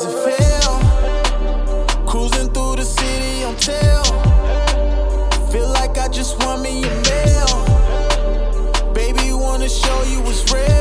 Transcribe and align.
does 0.00 0.14
it 0.14 0.18
feel? 0.38 0.74
Cruising 2.06 2.52
through 2.52 2.76
the 2.76 2.84
city 2.84 3.44
on 3.44 3.56
tail. 3.56 4.04
Feel 5.50 5.68
like 5.68 5.98
I 5.98 6.08
just 6.08 6.38
won 6.44 6.62
me 6.62 6.84
a 6.84 6.90
meal. 7.08 7.64
Baby, 8.92 9.32
wanna 9.32 9.68
show 9.68 10.02
you 10.04 10.20
what's 10.22 10.52
real. 10.52 10.77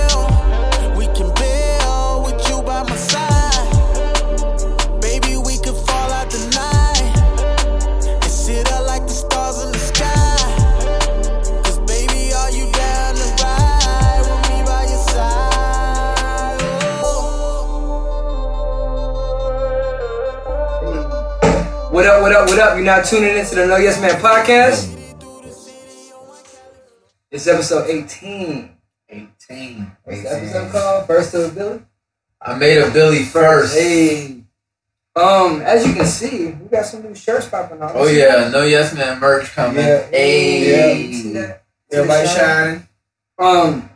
What 22.57 22.69
up. 22.69 22.75
You're 22.75 22.85
now 22.85 23.03
tuning 23.03 23.37
into 23.37 23.53
the 23.53 23.67
No 23.67 23.77
Yes 23.77 24.01
Man 24.01 24.19
podcast. 24.19 24.95
It's 27.29 27.45
episode 27.45 27.87
18. 27.87 28.71
18. 29.09 29.91
What's 30.03 30.23
the 30.23 30.35
episode 30.35 30.71
called? 30.71 31.05
First 31.05 31.35
of 31.35 31.53
Billy? 31.53 31.81
I 32.41 32.55
made 32.57 32.79
a 32.79 32.89
Billy 32.89 33.23
first. 33.25 33.77
Hey. 33.77 34.41
Um, 35.15 35.61
as 35.61 35.85
you 35.85 35.93
can 35.93 36.07
see, 36.07 36.47
we 36.47 36.67
got 36.67 36.85
some 36.85 37.03
new 37.03 37.13
shirts 37.13 37.47
popping 37.47 37.79
off. 37.79 37.91
Oh 37.93 38.07
yeah, 38.07 38.49
no 38.51 38.63
yes 38.63 38.91
man 38.95 39.19
merch 39.19 39.51
coming. 39.51 39.77
Yeah. 39.77 40.07
Hey. 40.09 41.11
Yeah. 41.11 41.57
Everybody 41.91 42.27
shining. 42.27 42.87
Um, 43.37 43.87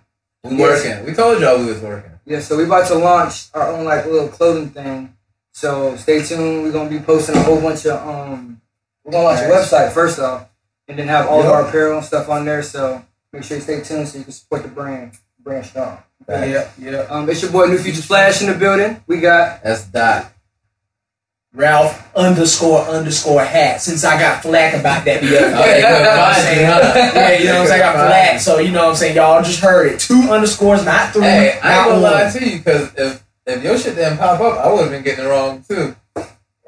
We 0.44 0.58
Yes. 0.58 0.86
working. 0.86 1.06
We 1.08 1.14
told 1.14 1.42
y'all 1.42 1.58
we 1.58 1.66
was 1.66 1.82
working. 1.82 2.12
yeah, 2.26 2.40
so 2.42 2.58
we 2.58 2.66
about 2.66 2.88
to 2.90 2.96
launch 2.96 3.48
our 3.56 3.72
own 3.72 3.86
like 3.86 4.06
little 4.06 4.28
clothing 4.28 4.70
thing. 4.70 5.16
So 5.54 5.96
stay 5.98 6.24
tuned. 6.24 6.64
We're 6.64 6.72
gonna 6.72 6.90
be 6.90 7.00
posting 7.00 7.36
a 7.36 7.44
whole 7.44 7.60
bunch 7.62 7.86
of 7.86 8.08
um 8.08 8.62
we're 9.04 9.12
gonna 9.12 9.24
launch 9.26 9.40
a 9.42 9.44
website 9.44 9.92
first 9.92 10.20
off 10.20 10.48
and 10.88 10.98
then 10.98 11.08
have 11.08 11.28
all 11.28 11.42
of 11.42 11.46
our 11.48 11.68
apparel 11.68 11.98
and 11.98 12.06
stuff 12.06 12.30
on 12.30 12.46
there. 12.46 12.64
So 12.64 13.04
make 13.34 13.44
sure 13.44 13.58
you 13.58 13.64
stay 13.64 13.82
tuned 13.82 14.08
so 14.08 14.18
you 14.18 14.24
can 14.24 14.34
support 14.34 14.64
the 14.64 14.70
brand. 14.70 15.12
Brand 15.40 15.66
strong. 15.66 15.98
Yeah, 16.30 16.70
yeah. 16.78 17.00
Um, 17.10 17.30
it's 17.30 17.42
your 17.42 17.52
boy 17.52 17.66
New 17.66 17.80
Future 17.80 18.02
Flash 18.04 18.42
in 18.42 18.48
the 18.48 18.54
building. 18.58 19.04
We 19.08 19.20
got 19.20 19.64
That's 19.64 19.86
dot. 19.88 20.32
Ralph 21.54 22.16
underscore 22.16 22.80
underscore 22.84 23.44
hat. 23.44 23.82
Since 23.82 24.06
I 24.06 24.18
got 24.18 24.42
flack 24.42 24.74
about 24.74 25.04
that 25.04 25.20
the 25.22 25.28
other 25.38 25.50
day. 25.58 25.80
you 25.80 25.82
You 25.82 25.82
know 25.84 25.98
couldn't 25.98 26.06
what 26.06 26.20
I'm 26.20 26.42
saying? 26.42 26.60
it. 26.62 27.16
Yeah, 27.16 27.40
you 27.40 27.46
know 27.46 27.54
what 27.54 27.62
I'm 27.62 27.68
saying? 27.68 27.82
I 27.82 27.86
got 27.94 28.08
flack. 28.08 28.40
So, 28.40 28.60
you 28.60 28.72
know 28.72 28.84
what 28.86 28.90
I'm 28.92 28.96
saying? 28.96 29.16
Y'all 29.18 29.44
just 29.44 29.60
heard 29.60 29.92
it. 29.92 30.00
Two 30.00 30.22
underscores, 30.32 30.86
not 30.86 31.12
three. 31.12 31.24
Hey, 31.24 31.50
I 31.52 31.54
ain't 31.54 31.64
not 31.64 31.88
gonna 31.88 32.02
one. 32.02 32.12
lie 32.14 32.32
to 32.32 32.50
you 32.50 32.58
because 32.60 32.94
if 32.96 33.24
if 33.52 33.64
your 33.64 33.78
shit 33.78 33.96
didn't 33.96 34.18
pop 34.18 34.40
up, 34.40 34.58
I 34.66 34.72
would 34.72 34.82
have 34.84 34.92
been 34.92 35.04
getting 35.04 35.26
it 35.26 35.28
wrong 35.28 35.64
too. 35.68 35.96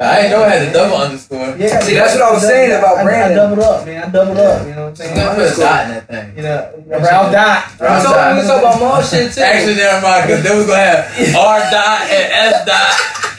I 0.02 0.22
ain't 0.22 0.32
know 0.32 0.44
I 0.44 0.50
had 0.50 0.68
the 0.68 0.74
double 0.74 0.98
underscore. 0.98 1.56
Yeah, 1.56 1.80
See, 1.80 1.94
that's 1.94 2.16
what 2.16 2.24
I 2.24 2.32
was 2.34 2.42
saying 2.42 2.72
about 2.76 2.98
I, 2.98 3.02
I 3.02 3.04
Brandon. 3.06 3.38
doubled 3.38 3.60
up, 3.64 3.86
man. 3.86 4.04
I 4.04 4.10
doubled 4.10 4.38
up. 4.38 4.68
You 4.68 4.74
know 4.76 4.90
what 4.90 5.00
I'm 5.00 5.06
I'm 5.08 5.16
saying? 5.16 5.16
gonna 5.16 5.36
put 5.38 5.54
a 5.54 5.56
dot 5.62 5.82
in 5.86 5.90
that 5.94 6.08
thing. 6.10 6.36
You 6.36 6.44
know, 6.44 6.84
Ralph 6.88 7.32
dot. 7.32 7.72
we 7.80 7.86
Ralph 7.86 8.04
talk, 8.04 8.16
dot. 8.16 8.36
we 8.36 8.42
talk 8.48 8.60
about 8.60 8.80
mall 8.82 9.02
shit 9.04 9.32
too. 9.32 9.42
Actually, 9.42 9.76
never 9.76 10.02
mind, 10.02 10.28
because 10.28 10.44
then 10.44 10.58
we're 10.58 10.68
gonna 10.68 10.84
have 10.84 11.36
R 11.38 11.60
dot 11.72 12.02
and 12.10 12.26
S 12.52 12.66
dot, 12.66 12.92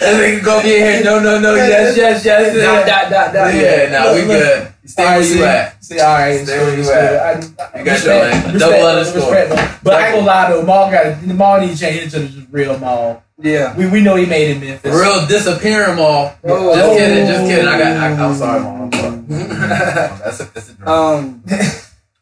and 0.09 0.17
we 0.17 0.25
can 0.39 0.45
go 0.45 0.63
get 0.63 0.79
here. 0.95 1.05
No, 1.05 1.19
no, 1.21 1.39
no, 1.41 1.55
yes, 1.57 1.97
yes, 1.99 2.25
yes. 2.25 2.55
dot 2.57 2.87
dot 2.87 3.11
dot 3.11 3.35
dot. 3.35 3.53
Yeah, 3.53 3.91
nah, 3.91 4.15
we 4.15 4.21
Look, 4.23 4.29
look. 4.29 4.39
good. 4.39 4.69
Stay 4.87 5.03
All 5.05 5.11
where 5.11 5.19
you 5.21 5.25
see, 5.27 5.43
at. 5.43 5.85
See, 5.85 6.01
all 6.01 6.15
right, 6.15 6.45
Stay 6.47 6.59
where 6.59 6.75
you 6.75 6.81
it's 6.81 6.91
at. 6.91 7.41
good. 7.41 7.61
I, 7.61 7.65
I, 7.65 7.79
You 7.81 7.85
got 7.85 8.05
your 8.05 8.15
respect, 8.15 8.45
man. 8.47 8.55
respect, 8.55 8.59
Double 8.61 8.87
underscore. 8.87 9.33
respect. 9.35 9.85
But 9.85 9.95
I 9.95 10.07
ain't 10.07 10.15
gonna 10.15 10.27
lie 10.27 10.51
though, 10.51 10.63
Mall 10.63 10.91
got 10.91 11.21
the 11.21 11.35
mall 11.35 11.61
need 11.61 11.71
to 11.73 11.77
change 11.79 12.03
it 12.07 12.11
to 12.11 12.21
the 12.21 12.47
real 12.53 12.79
mall. 12.79 13.24
Yeah. 13.39 13.77
We 13.77 13.89
we 13.89 14.01
know 14.01 14.17
he 14.17 14.27
made 14.27 14.57
it 14.57 14.61
Memphis. 14.61 14.95
Real 14.95 15.27
disappearing 15.27 15.97
mall. 15.97 16.35
Oh. 16.45 16.75
Just 16.75 16.99
kidding, 16.99 17.27
just 17.27 17.45
kidding. 17.47 17.67
I 17.67 17.79
got. 17.79 17.97
I, 17.97 18.25
I'm 18.25 18.35
sorry, 18.35 18.63
mom. 18.63 18.91
That's 19.29 20.41
a, 20.41 20.45
that's 20.45 20.71
a 20.71 20.75
dream. 20.75 20.89
Um. 20.89 21.45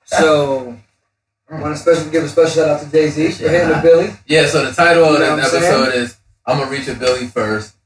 So, 0.04 0.76
I 1.50 1.58
want 1.58 1.74
to 1.74 1.80
special 1.80 2.10
give 2.10 2.24
a 2.24 2.28
special 2.28 2.50
shout 2.50 2.68
out 2.68 2.82
to 2.82 2.90
Jay 2.90 3.08
Z 3.08 3.30
for 3.32 3.48
hitting 3.48 3.68
the 3.70 3.80
Billy. 3.82 4.10
Yeah, 4.26 4.46
so 4.46 4.66
the 4.66 4.72
title 4.72 5.04
of 5.04 5.14
You 5.14 5.18
know 5.20 5.30
what 5.36 5.38
I'm 5.38 5.38
episode 5.38 5.94
is 5.94 6.18
I'm 6.44 6.58
gonna 6.58 6.70
reach 6.70 6.86
a 6.88 6.94
Billy 6.94 7.28
first, 7.28 7.76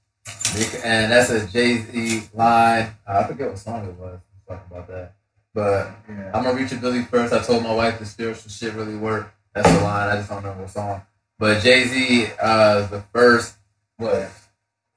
and 0.82 1.12
that's 1.12 1.30
a 1.30 1.46
Jay 1.46 1.78
Z 1.78 2.28
line. 2.34 2.90
I 3.06 3.24
forget 3.24 3.48
what 3.48 3.58
song 3.58 3.86
it 3.86 3.94
was. 3.94 4.18
Talk 4.48 4.66
about 4.68 4.88
that, 4.88 5.12
but 5.54 5.92
I'm 6.08 6.42
gonna 6.42 6.54
reach 6.54 6.72
a 6.72 6.76
Billy 6.76 7.02
first. 7.02 7.32
I 7.32 7.40
told 7.40 7.62
my 7.62 7.72
wife 7.72 8.00
the 8.00 8.06
spiritual 8.06 8.50
shit 8.50 8.74
really 8.74 8.96
worked. 8.96 9.32
That's 9.54 9.70
the 9.70 9.84
line. 9.84 10.08
I 10.08 10.16
just 10.16 10.28
don't 10.28 10.38
remember 10.42 10.62
what 10.62 10.70
song. 10.70 11.02
But 11.38 11.62
Jay 11.62 11.84
Z, 11.84 12.28
uh, 12.40 12.86
the 12.86 13.02
first 13.12 13.56
what 13.98 14.14
is 14.14 14.30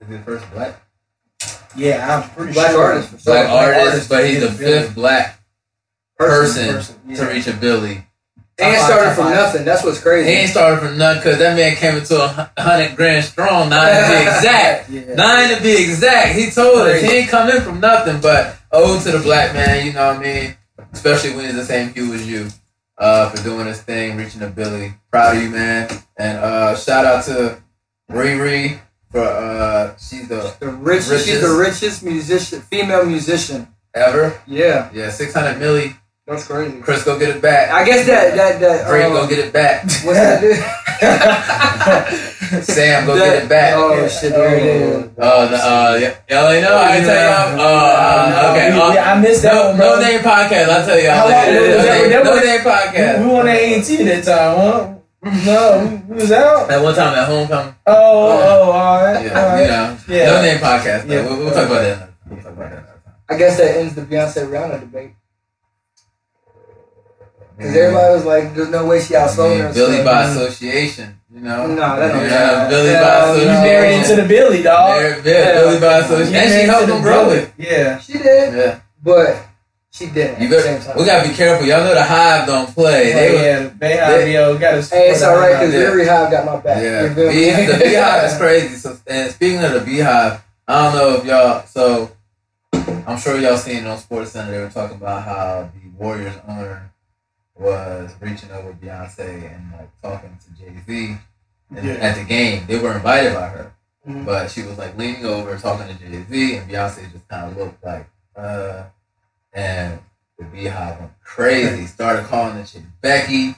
he 0.07 0.13
the 0.15 0.19
first 0.19 0.49
black 0.53 0.81
Yeah, 1.75 2.21
I'm 2.23 2.29
pretty 2.31 2.53
Black 2.53 2.71
sure. 2.71 2.83
artist. 2.83 3.09
for 3.09 3.17
black 3.25 3.47
Black 3.47 3.67
artist, 3.67 3.85
artist 3.87 4.09
but 4.09 4.25
he's 4.27 4.39
the 4.41 4.47
a 4.47 4.51
Billy. 4.51 4.79
fifth 4.81 4.95
black 4.95 5.39
Person. 6.17 6.73
person, 6.75 6.99
yeah. 7.07 7.15
to 7.17 7.25
reach 7.33 7.47
a 7.47 7.53
Billy. 7.53 8.03
They 8.57 8.65
ain't 8.65 8.81
started 8.81 9.15
from 9.15 9.29
nothing. 9.31 9.63
That's 9.63 9.85
what's 9.85 10.01
crazy. 10.01 10.29
He 10.29 10.35
ain't 10.35 10.49
started 10.49 10.81
from 10.85 10.97
nothing 10.97 11.21
because 11.23 11.39
that 11.39 11.55
man 11.55 11.77
came 11.77 11.95
into 11.95 12.21
a 12.21 12.51
hundred 12.61 12.97
grand 12.97 13.23
strong. 13.23 13.69
Nine 13.69 13.93
to 14.03 14.09
be 14.09 14.15
exact. 14.35 14.89
Yeah. 14.89 15.13
Nine 15.15 15.55
to 15.55 15.63
be 15.63 15.81
exact. 15.81 16.35
He 16.37 16.51
told 16.51 16.79
us 16.89 17.01
he 17.01 17.07
ain't 17.07 17.29
come 17.29 17.49
in 17.49 17.61
from 17.61 17.79
nothing, 17.79 18.19
but 18.19 18.57
owed 18.73 19.01
to 19.03 19.11
the 19.11 19.19
black 19.19 19.53
man. 19.53 19.85
You 19.85 19.93
know 19.93 20.07
what 20.07 20.17
I 20.17 20.21
mean? 20.21 20.57
Especially 20.91 21.33
when 21.35 21.45
he's 21.45 21.55
the 21.55 21.63
same 21.63 21.93
hue 21.93 22.13
as 22.13 22.27
you. 22.27 22.49
Uh, 22.99 23.29
for 23.29 23.41
doing 23.43 23.65
this 23.65 23.81
thing, 23.81 24.17
reaching 24.17 24.41
a 24.41 24.47
Billy. 24.47 24.93
Proud 25.09 25.37
of 25.37 25.43
you, 25.43 25.49
man. 25.49 25.89
And 26.17 26.37
uh, 26.37 26.75
shout 26.75 27.05
out 27.05 27.23
to 27.25 27.61
Riri 28.11 28.79
for 29.09 29.21
uh, 29.23 29.95
she's 29.97 30.27
the 30.27 30.53
The 30.59 30.67
richest, 30.69 31.25
she's 31.25 31.41
the 31.41 31.57
richest 31.57 32.03
musician, 32.03 32.61
female 32.61 33.05
musician. 33.05 33.69
ever. 33.95 34.41
Yeah, 34.45 34.89
Yeah, 34.93 35.09
six 35.11 35.33
hundred 35.33 35.57
milli. 35.61 35.95
That's 36.29 36.47
crazy. 36.47 36.79
Chris, 36.81 37.03
go 37.03 37.17
get 37.19 37.29
it 37.35 37.41
back. 37.41 37.71
I 37.71 37.83
guess 37.83 38.05
that 38.07 38.35
that 38.35 38.59
that. 38.61 38.87
Drake, 38.87 39.05
um, 39.05 39.13
go 39.17 39.27
get 39.27 39.39
it 39.39 39.51
back. 39.53 39.83
What's 39.83 40.19
that? 40.19 40.41
dude? 40.41 40.57
Sam, 42.63 43.05
go 43.05 43.15
That- 43.15 43.25
get 43.25 43.43
it 43.43 43.49
back. 43.49 43.73
Oh 43.77 44.07
shit! 44.07 44.31
There 44.31 44.55
it 44.55 44.63
is. 44.65 45.09
Oh, 45.17 45.47
the, 45.47 45.55
uh, 45.57 45.97
yeah, 46.01 46.15
y'all 46.29 46.49
ain't 46.51 46.63
know. 46.63 46.75
I 46.75 46.95
ain't 46.97 47.05
tell 47.05 47.15
y'all. 47.15 47.59
Uh, 47.59 48.51
okay. 48.51 48.69
uh, 48.71 48.93
Yeah, 48.93 49.13
I 49.13 49.19
missed 49.21 49.43
that 49.43 49.53
no, 49.53 49.67
one, 49.69 49.77
bro. 49.77 49.95
no 49.95 50.01
name 50.01 50.19
podcast. 50.21 50.69
I'll 50.69 50.85
tell 50.85 50.99
y'all 50.99 51.13
How 51.15 51.23
long 51.29 51.33
later. 51.45 51.61
was 51.61 51.69
No 51.69 51.83
that? 51.83 52.01
name, 52.01 52.09
That 52.09 52.23
no 52.23 52.31
was- 52.31 52.45
name 52.45 52.59
podcast. 52.61 53.19
We, 53.19 53.25
we 53.25 53.31
won 53.33 53.45
that 53.45 53.55
A&T 53.57 54.03
that 54.03 54.23
time, 54.23 54.57
huh? 54.57 54.95
No, 55.45 56.01
we, 56.07 56.13
we 56.15 56.21
was 56.21 56.31
out. 56.31 56.67
That 56.69 56.81
one 56.81 56.95
time 56.95 57.13
at 57.17 57.27
homecoming. 57.27 57.75
Oh, 57.85 57.93
oh, 57.93 58.71
all 58.71 59.03
right. 59.03 59.25
Yeah, 59.25 59.39
all 59.41 59.47
right. 59.49 59.61
you 59.61 59.67
know. 59.67 59.97
Yeah. 60.07 60.25
No 60.31 60.41
name 60.41 60.57
podcast. 60.57 61.07
though. 61.07 61.13
Yeah. 61.13 61.25
We'll, 61.27 61.37
we'll 61.39 61.53
talk 61.53 61.65
about 61.67 61.81
that. 61.81 62.09
We'll 62.29 62.41
talk 62.41 62.53
about 62.53 62.71
that. 62.71 62.85
I 63.29 63.37
guess 63.37 63.57
that 63.57 63.77
ends 63.77 63.93
the 63.95 64.01
Beyonce 64.01 64.47
Rihanna 64.49 64.79
debate 64.79 65.11
because 67.59 67.75
everybody 67.75 68.13
was 68.15 68.25
like, 68.25 68.55
"There's 68.55 68.69
no 68.69 68.85
way 68.87 69.01
she 69.01 69.13
outsold 69.13 69.49
mean, 69.51 69.59
her." 69.59 69.73
Billy 69.73 69.93
stuff. 70.01 70.05
by 70.05 70.23
association. 70.23 71.19
You 71.31 71.41
know. 71.41 71.67
No, 71.67 71.75
that 71.75 72.07
don't 72.11 72.23
yeah, 72.25 72.55
count. 72.55 72.69
Billy 72.71 72.89
Hell 72.89 73.03
by 73.03 73.09
no. 73.09 73.25
You 73.25 73.31
association. 73.49 73.63
married 73.63 73.95
into 73.99 74.15
the 74.21 74.27
Billy, 74.27 74.63
dog. 74.63 74.89
Married- 75.01 75.25
yeah, 75.25 75.51
Billy 75.61 75.79
by 75.79 75.97
association. 75.99 76.33
You 76.33 76.39
And 76.39 76.49
she 76.61 76.65
helped 76.67 76.83
into 76.83 76.95
him 76.95 77.01
grow 77.03 77.29
it. 77.29 77.51
Yeah. 77.57 77.99
She 77.99 78.13
did, 78.13 78.53
Yeah. 78.55 78.79
but 79.03 79.45
she 79.91 80.05
didn't. 80.07 80.39
You 80.41 80.45
at 80.45 80.49
the 80.49 80.55
got, 80.55 80.63
same 80.63 80.81
time. 80.81 80.97
we 80.97 81.05
gotta 81.05 81.29
be 81.29 81.35
careful. 81.35 81.67
Y'all 81.67 81.83
know 81.83 81.93
the 81.93 82.03
hive 82.03 82.47
don't 82.47 82.73
play. 82.73 83.11
Oh, 83.13 83.15
they, 83.15 83.27
They 83.27 83.33
were- 83.33 83.41
yeah, 83.43 83.69
they 83.79 83.97
have, 83.97 84.13
they- 84.21 84.33
yo, 84.33 84.57
got 84.57 84.71
to 84.71 84.95
Hey, 84.95 85.09
it's 85.11 85.21
all 85.21 85.35
right 85.37 85.53
because 85.59 85.73
Yeah. 85.73 85.79
every 85.81 86.07
hive 86.07 86.31
got 86.31 86.45
my 86.45 86.55
back. 86.57 86.81
Yeah, 86.81 87.03
You 87.03 87.13
feel 87.13 87.27
me? 87.27 87.33
Bee- 87.33 87.65
the 87.73 87.77
beehive 87.77 88.23
is 88.31 88.37
crazy. 88.43 88.75
So, 88.75 88.97
and 89.05 89.31
speaking 89.31 89.63
of 89.63 89.73
the 89.73 89.81
beehive, 89.81 90.41
I 90.67 90.83
don't 90.85 90.95
know 90.95 91.15
if 91.17 91.25
y'all. 91.25 91.63
So, 91.67 92.09
I'm 93.05 93.17
sure 93.19 93.37
y'all 93.39 93.57
seen 93.57 93.85
on 93.85 93.97
Sports 93.99 94.31
Center 94.31 94.51
they 94.51 94.59
were 94.59 94.69
talking 94.69 94.97
about 94.97 95.23
how 95.23 95.69
the 95.73 95.89
Warriors 96.03 96.33
owner 96.47 96.91
was 97.59 98.11
reaching 98.21 98.51
over 98.51 98.73
Beyonce 98.73 99.53
and 99.53 99.71
like 99.77 99.89
talking 100.01 100.37
to 100.43 100.61
Jay 100.63 100.73
Z 100.87 101.17
Yeah. 101.71 101.91
at 101.93 102.15
the 102.15 102.23
game. 102.23 102.65
They 102.67 102.79
were 102.79 102.93
invited 102.93 103.33
by 103.33 103.49
her, 103.49 103.73
Mhm. 104.07 104.25
but 104.25 104.49
she 104.49 104.63
was 104.63 104.77
like 104.77 104.97
leaning 104.97 105.25
over 105.25 105.57
talking 105.57 105.87
to 105.87 105.93
Jay 105.93 106.23
Z, 106.29 106.55
and 106.57 106.69
Beyonce 106.69 107.11
just 107.11 107.27
kind 107.27 107.51
of 107.51 107.57
looked 107.57 107.83
like, 107.83 108.07
uh, 108.35 108.83
and 109.53 109.99
the 110.37 110.45
beehive 110.45 110.99
went 110.99 111.11
crazy. 111.23 111.85
Started 111.85 112.25
calling 112.25 112.57
the 112.57 112.63
chick 112.65 112.83
Becky. 113.01 113.55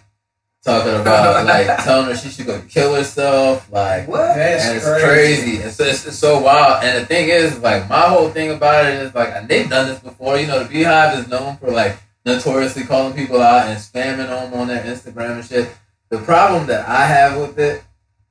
Talking 0.63 0.93
about 1.01 1.43
like 1.47 1.83
telling 1.83 2.05
her 2.05 2.15
she 2.15 2.29
should 2.29 2.45
go 2.45 2.61
kill 2.69 2.93
herself, 2.93 3.67
like 3.71 4.07
What? 4.07 4.35
That's 4.35 4.65
and 4.65 4.77
it's 4.77 4.85
crazy. 4.85 5.05
crazy. 5.07 5.57
It's, 5.57 5.79
it's, 5.79 6.05
it's 6.05 6.19
so 6.19 6.39
wild. 6.39 6.83
And 6.83 7.01
the 7.01 7.05
thing 7.07 7.29
is, 7.29 7.57
like, 7.59 7.89
my 7.89 8.01
whole 8.01 8.29
thing 8.29 8.51
about 8.51 8.85
it 8.85 8.93
is, 8.93 9.15
like, 9.15 9.29
and 9.33 9.47
they've 9.49 9.67
done 9.67 9.87
this 9.87 9.97
before. 9.97 10.37
You 10.37 10.45
know, 10.45 10.59
the 10.61 10.69
Beehive 10.69 11.17
is 11.17 11.27
known 11.27 11.57
for, 11.57 11.71
like, 11.71 11.97
notoriously 12.25 12.83
calling 12.83 13.13
people 13.13 13.41
out 13.41 13.67
and 13.67 13.79
spamming 13.79 14.27
them 14.27 14.53
on 14.53 14.67
their 14.67 14.83
Instagram 14.83 15.39
and 15.39 15.45
shit. 15.45 15.69
The 16.09 16.19
problem 16.19 16.67
that 16.67 16.87
I 16.87 17.05
have 17.05 17.39
with 17.39 17.57
it 17.57 17.83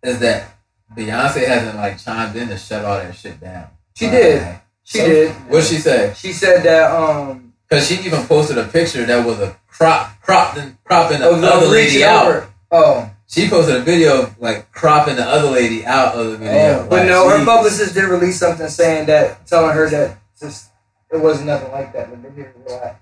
is 0.02 0.20
that 0.20 0.56
Beyonce 0.96 1.46
hasn't, 1.46 1.76
like, 1.76 1.98
chimed 1.98 2.37
in 2.37 2.48
to 2.48 2.58
shut 2.58 2.84
all 2.84 2.96
that 2.98 3.14
shit 3.14 3.40
down. 3.40 3.69
She 3.94 4.06
did. 4.10 4.58
She 4.84 4.98
So- 4.98 5.06
did. 5.06 5.31
What'd 5.48 5.69
she 5.69 5.76
say? 5.76 6.12
She 6.16 6.32
said 6.32 6.62
that 6.64 6.90
um 6.90 7.52
Because 7.69 7.87
she 7.87 7.94
even 8.00 8.26
posted 8.26 8.58
a 8.58 8.64
picture 8.64 9.04
that 9.06 9.25
was 9.25 9.38
a 9.40 9.56
crop, 9.69 10.20
cropped 10.22 10.58
and 10.58 10.76
cropping 10.84 11.20
the 11.20 11.31
other 11.31 11.66
lady 11.66 12.04
out. 12.04 12.44
Oh, 12.72 13.08
she 13.28 13.48
posted 13.48 13.76
a 13.76 13.81
video 13.81 14.22
of 14.22 14.40
like 14.40 14.72
cropping 14.72 15.16
the 15.16 15.25
other 15.25 15.48
lady 15.50 15.86
out 15.86 16.14
of 16.16 16.32
the 16.32 16.36
video. 16.38 16.81
Oh, 16.81 16.86
But 16.90 16.98
Like, 17.00 17.08
no, 17.08 17.28
her 17.28 17.44
publicist 17.44 17.94
did 17.94 18.04
release 18.04 18.38
something 18.40 18.66
saying 18.69 19.06
that, 19.06 19.46
telling 19.46 19.75
her 19.75 19.88
that 19.90 20.19
just 20.40 20.66
it 21.12 21.19
wasn't 21.20 21.46
nothing 21.46 21.70
like 21.70 21.93
that. 21.93 22.10
But 22.10 22.22
they 22.22 22.43
did 22.43 22.52
relax. 22.66 22.96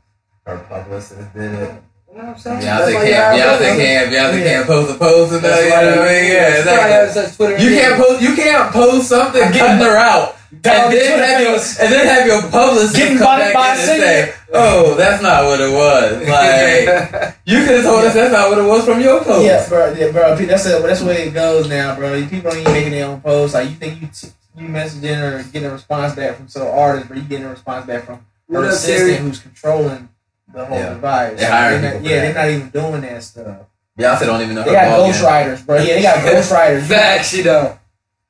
Her 0.48 0.58
publicist 0.68 1.32
did 1.34 1.52
it. 1.54 1.82
You 2.10 2.24
know 2.24 2.24
what 2.24 2.36
I'm 2.36 2.38
saying? 2.38 2.58
Beyonce 2.60 2.62
That's 2.64 2.94
why 2.94 3.04
can't. 3.04 3.08
you 3.08 3.14
have 3.14 3.34
Beyonce 3.36 3.58
brothers. 3.58 3.76
can't. 3.76 4.10
Beyonce 4.10 4.38
Yeah. 4.38 4.44
can't 4.52 4.66
post 4.66 4.94
a 4.94 4.98
post 4.98 5.32
and 5.32 5.42
That's 5.44 5.62
you 5.62 5.68
know 5.70 5.76
what 5.76 6.08
I 6.08 6.12
mean? 6.12 6.32
Yeah, 6.32 6.50
that's 6.50 6.66
why 6.66 6.72
I 6.72 6.88
have 6.88 7.08
exactly. 7.08 7.22
such 7.28 7.36
Twitter. 7.36 7.56
You 7.62 7.70
can't 7.78 7.96
post. 8.02 8.22
You 8.22 8.34
can't 8.34 8.72
post 8.72 9.08
something 9.08 9.42
cutting 9.52 9.86
her 9.86 9.96
out. 9.96 10.34
And 10.50 10.62
then, 10.64 10.88
Twitter 10.90 11.24
have 11.26 11.40
your, 11.42 11.52
and 11.52 11.92
then 11.92 12.06
have 12.06 12.26
your 12.26 12.50
publicist 12.50 12.96
Getting 12.96 13.18
come 13.18 13.38
back 13.38 13.52
by 13.52 13.66
in 13.66 13.70
and 13.72 13.80
singer. 13.80 14.00
say, 14.02 14.34
"Oh, 14.54 14.94
that's 14.94 15.22
not 15.22 15.44
what 15.44 15.60
it 15.60 15.70
was." 15.70 16.26
Like 16.28 17.36
you 17.44 17.58
could 17.66 17.76
have 17.76 17.84
told 17.84 18.04
us 18.06 18.14
that's 18.14 18.32
not 18.32 18.48
what 18.48 18.58
it 18.58 18.62
was 18.66 18.84
from 18.86 19.00
your 19.02 19.22
post. 19.22 19.44
Yeah, 19.44 19.68
bro. 19.68 19.92
Yeah, 19.92 20.10
bro. 20.10 20.34
That's 20.36 20.64
a, 20.64 20.80
that's 20.80 21.00
the 21.00 21.06
way 21.06 21.28
it 21.28 21.34
goes 21.34 21.68
now, 21.68 21.94
bro. 21.96 22.26
People 22.26 22.54
ain't 22.54 22.66
making 22.72 22.92
their 22.92 23.06
own 23.06 23.20
posts. 23.20 23.52
Like 23.54 23.68
you 23.68 23.74
think 23.76 24.00
you 24.00 24.08
t- 24.08 24.28
you 24.56 24.68
messaging 24.68 25.20
or 25.20 25.42
getting 25.52 25.68
a 25.68 25.72
response 25.72 26.14
back 26.14 26.36
from 26.36 26.48
some 26.48 26.66
artist, 26.66 27.08
but 27.08 27.18
you 27.18 27.24
getting 27.24 27.44
a 27.44 27.50
response 27.50 27.84
back 27.86 28.04
from 28.06 28.24
her 28.50 28.64
up, 28.64 28.70
assistant 28.72 28.98
Siri? 28.98 29.14
who's 29.16 29.40
controlling 29.40 30.08
the 30.52 30.64
whole 30.64 30.78
Yeah. 30.78 30.88
device. 30.94 31.38
They 31.38 31.46
hiring 31.46 31.82
not, 31.82 31.92
people 31.92 32.06
for 32.06 32.10
yeah, 32.12 32.20
that. 32.20 32.34
they're 32.34 32.42
not 32.44 32.50
even 32.50 32.70
doing 32.70 33.00
that 33.02 33.22
stuff. 33.22 33.56
Beyonce 33.98 34.20
don't 34.26 34.42
even 34.42 34.54
know 34.54 34.62
They 34.64 34.72
got 34.72 34.88
ball 34.96 35.06
ghost 35.06 35.18
game. 35.20 35.26
writers, 35.30 35.62
bro. 35.62 35.76
Yeah, 35.76 35.84
they 35.94 36.02
got 36.02 36.24
ghost 36.32 36.52
writers. 36.52 36.86
Facts, 36.88 37.34
you 37.34 37.42
don't. 37.42 37.78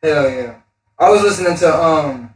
Hell 0.03 0.31
yeah. 0.31 0.55
I 0.99 1.11
was 1.11 1.23
listening 1.23 1.56
to 1.59 1.75
um 1.82 2.35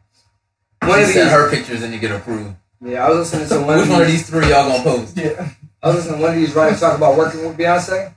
one 0.82 0.98
She 0.98 1.02
of 1.04 1.08
these. 1.14 1.30
her 1.30 1.50
pictures 1.50 1.82
and 1.82 1.92
you 1.94 1.98
get 2.00 2.10
approved. 2.12 2.54
Yeah, 2.84 3.06
I 3.06 3.10
was 3.10 3.32
listening 3.32 3.48
to 3.48 3.66
one 3.66 3.76
Which 3.78 3.86
of 3.86 3.90
one 3.92 4.00
of 4.02 4.06
these. 4.08 4.26
these 4.26 4.30
three 4.30 4.48
y'all 4.50 4.68
gonna 4.68 4.82
post? 4.82 5.16
Yeah. 5.16 5.48
I 5.82 5.86
was 5.88 5.96
listening 5.96 6.16
to 6.16 6.22
one 6.22 6.30
of 6.34 6.36
these 6.36 6.54
writers 6.54 6.80
talk 6.80 6.96
about 6.96 7.16
working 7.16 7.44
with 7.44 7.56
Beyonce, 7.56 8.14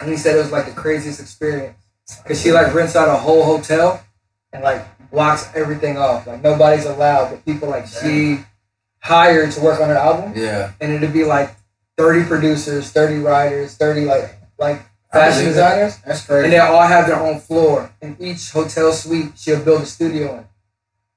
and 0.00 0.10
he 0.10 0.16
said 0.16 0.36
it 0.36 0.38
was 0.40 0.52
like 0.52 0.66
the 0.66 0.72
craziest 0.72 1.18
experience 1.20 1.76
because 2.22 2.40
she 2.40 2.52
like 2.52 2.72
rents 2.74 2.94
out 2.94 3.08
a 3.08 3.16
whole 3.16 3.44
hotel 3.44 4.02
and 4.52 4.62
like 4.62 4.84
blocks 5.10 5.48
everything 5.54 5.96
off. 5.98 6.26
Like 6.26 6.42
nobody's 6.42 6.84
allowed, 6.84 7.30
but 7.30 7.44
people 7.44 7.68
like 7.70 7.86
she 7.86 8.38
hired 9.02 9.50
to 9.52 9.60
work 9.60 9.80
on 9.80 9.88
her 9.88 9.96
album, 9.96 10.32
Yeah, 10.34 10.72
and 10.80 10.92
it'd 10.92 11.12
be 11.12 11.24
like 11.24 11.54
thirty 11.96 12.24
producers, 12.24 12.90
thirty 12.90 13.18
writers, 13.18 13.76
thirty 13.76 14.04
like 14.04 14.36
like 14.58 14.82
fashion 15.12 15.40
believe 15.42 15.54
that. 15.56 15.74
designers. 15.76 15.98
That's 16.06 16.24
crazy. 16.24 16.44
And 16.44 16.52
they 16.52 16.58
all 16.58 16.86
have 16.86 17.06
their 17.06 17.20
own 17.20 17.40
floor. 17.40 17.92
In 18.00 18.16
each 18.20 18.50
hotel 18.50 18.92
suite, 18.92 19.32
she'll 19.36 19.62
build 19.62 19.82
a 19.82 19.86
studio 19.86 20.38
in. 20.38 20.46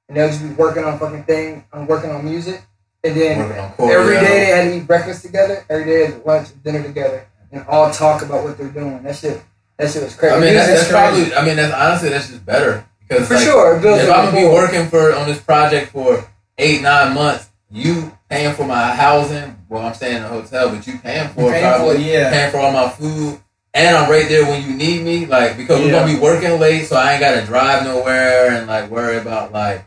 And 0.07 0.17
they'll 0.17 0.27
just 0.29 0.41
be 0.41 0.49
working 0.49 0.83
on 0.83 0.99
fucking 0.99 1.23
thing, 1.23 1.63
on 1.71 1.87
working 1.87 2.11
on 2.11 2.25
music. 2.25 2.61
And 3.03 3.15
then 3.15 3.37
choreo. 3.77 3.91
every 3.91 4.15
day 4.15 4.39
they 4.39 4.45
had 4.47 4.63
to 4.65 4.77
eat 4.77 4.87
breakfast 4.87 5.21
together, 5.23 5.63
every 5.69 5.85
day 5.85 6.07
they 6.07 6.23
lunch 6.23 6.49
and 6.51 6.63
dinner 6.63 6.81
together, 6.83 7.27
and 7.51 7.63
all 7.67 7.91
talk 7.91 8.23
about 8.23 8.43
what 8.43 8.57
they're 8.57 8.67
doing. 8.67 9.03
That 9.03 9.15
shit, 9.15 9.41
that 9.77 9.91
shit 9.91 10.01
was 10.03 10.15
crazy. 10.15 10.35
I 10.35 10.39
mean, 10.39 10.53
that's, 10.55 10.67
that's 10.67 10.89
crazy. 10.89 11.29
probably. 11.29 11.35
I 11.35 11.45
mean, 11.45 11.55
that's 11.55 11.73
honestly 11.73 12.09
that's 12.09 12.29
just 12.29 12.43
better 12.45 12.83
because 13.07 13.27
for 13.27 13.35
like, 13.35 13.43
sure. 13.43 13.77
If 13.77 14.09
I'm 14.11 14.25
gonna 14.33 14.37
be 14.37 14.47
working 14.47 14.87
for 14.89 15.13
on 15.15 15.27
this 15.27 15.39
project 15.39 15.91
for 15.91 16.27
eight 16.57 16.81
nine 16.81 17.13
months, 17.13 17.47
you 17.75 18.11
paying 18.29 18.53
for 18.55 18.65
my 18.65 18.95
housing. 18.95 19.57
Well, 19.69 19.85
I'm 19.85 19.93
staying 19.93 20.17
in 20.17 20.23
a 20.23 20.27
hotel, 20.27 20.69
but 20.69 20.87
you 20.87 20.97
paying 20.99 21.27
for 21.29 21.41
You 21.41 21.49
paying 21.51 21.63
for 21.73 21.77
probably. 21.77 22.03
it, 22.05 22.13
yeah. 22.13 22.29
Paying 22.31 22.51
for 22.51 22.57
all 22.59 22.71
my 22.71 22.89
food, 22.89 23.39
and 23.73 23.97
I'm 23.97 24.09
right 24.09 24.27
there 24.29 24.45
when 24.45 24.63
you 24.67 24.75
need 24.75 25.03
me. 25.03 25.25
Like 25.25 25.57
because 25.57 25.81
we're 25.81 25.91
gonna 25.91 26.11
be 26.11 26.19
working 26.19 26.57
late, 26.59 26.85
so 26.85 26.95
I 26.95 27.11
ain't 27.13 27.19
gotta 27.19 27.45
drive 27.45 27.83
nowhere 27.83 28.51
and 28.51 28.67
like 28.67 28.89
worry 28.89 29.17
about 29.17 29.51
like 29.51 29.85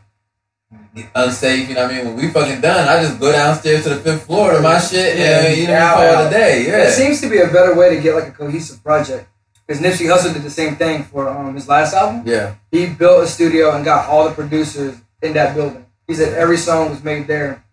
unsafe. 1.15 1.67
You 1.69 1.75
know 1.75 1.83
what 1.83 1.91
I 1.91 1.97
mean? 1.97 2.05
When 2.05 2.15
we 2.25 2.29
fucking 2.31 2.61
done, 2.61 2.87
I 2.87 3.01
just 3.01 3.19
go 3.19 3.31
downstairs 3.31 3.83
to 3.83 3.89
the 3.89 3.95
fifth 3.97 4.25
floor 4.25 4.51
to 4.53 4.61
my 4.61 4.79
shit, 4.79 5.17
Yeah, 5.17 5.45
and 5.45 5.57
you 5.57 5.67
know 5.67 5.73
out, 5.73 5.95
call 5.95 6.23
it 6.25 6.27
a 6.27 6.29
day. 6.29 6.61
It 6.63 6.91
seems 6.91 7.21
to 7.21 7.29
be 7.29 7.39
a 7.39 7.47
better 7.47 7.75
way 7.75 7.95
to 7.95 8.01
get 8.01 8.15
like 8.15 8.27
a 8.27 8.31
cohesive 8.31 8.83
project. 8.83 9.27
Because 9.65 9.83
Nipsey 9.83 10.07
Hussle 10.07 10.33
did 10.33 10.41
the 10.41 10.49
same 10.49 10.75
thing 10.77 11.03
for 11.03 11.29
um, 11.29 11.53
his 11.53 11.67
last 11.67 11.93
album. 11.93 12.23
Yeah. 12.25 12.55
He 12.71 12.87
built 12.87 13.23
a 13.23 13.27
studio 13.27 13.75
and 13.75 13.85
got 13.85 14.09
all 14.09 14.27
the 14.27 14.33
producers 14.33 14.97
in 15.21 15.33
that 15.33 15.55
building. 15.55 15.85
He 16.07 16.15
said 16.15 16.33
every 16.33 16.57
song 16.57 16.89
was 16.89 17.03
made 17.03 17.27
there. 17.27 17.63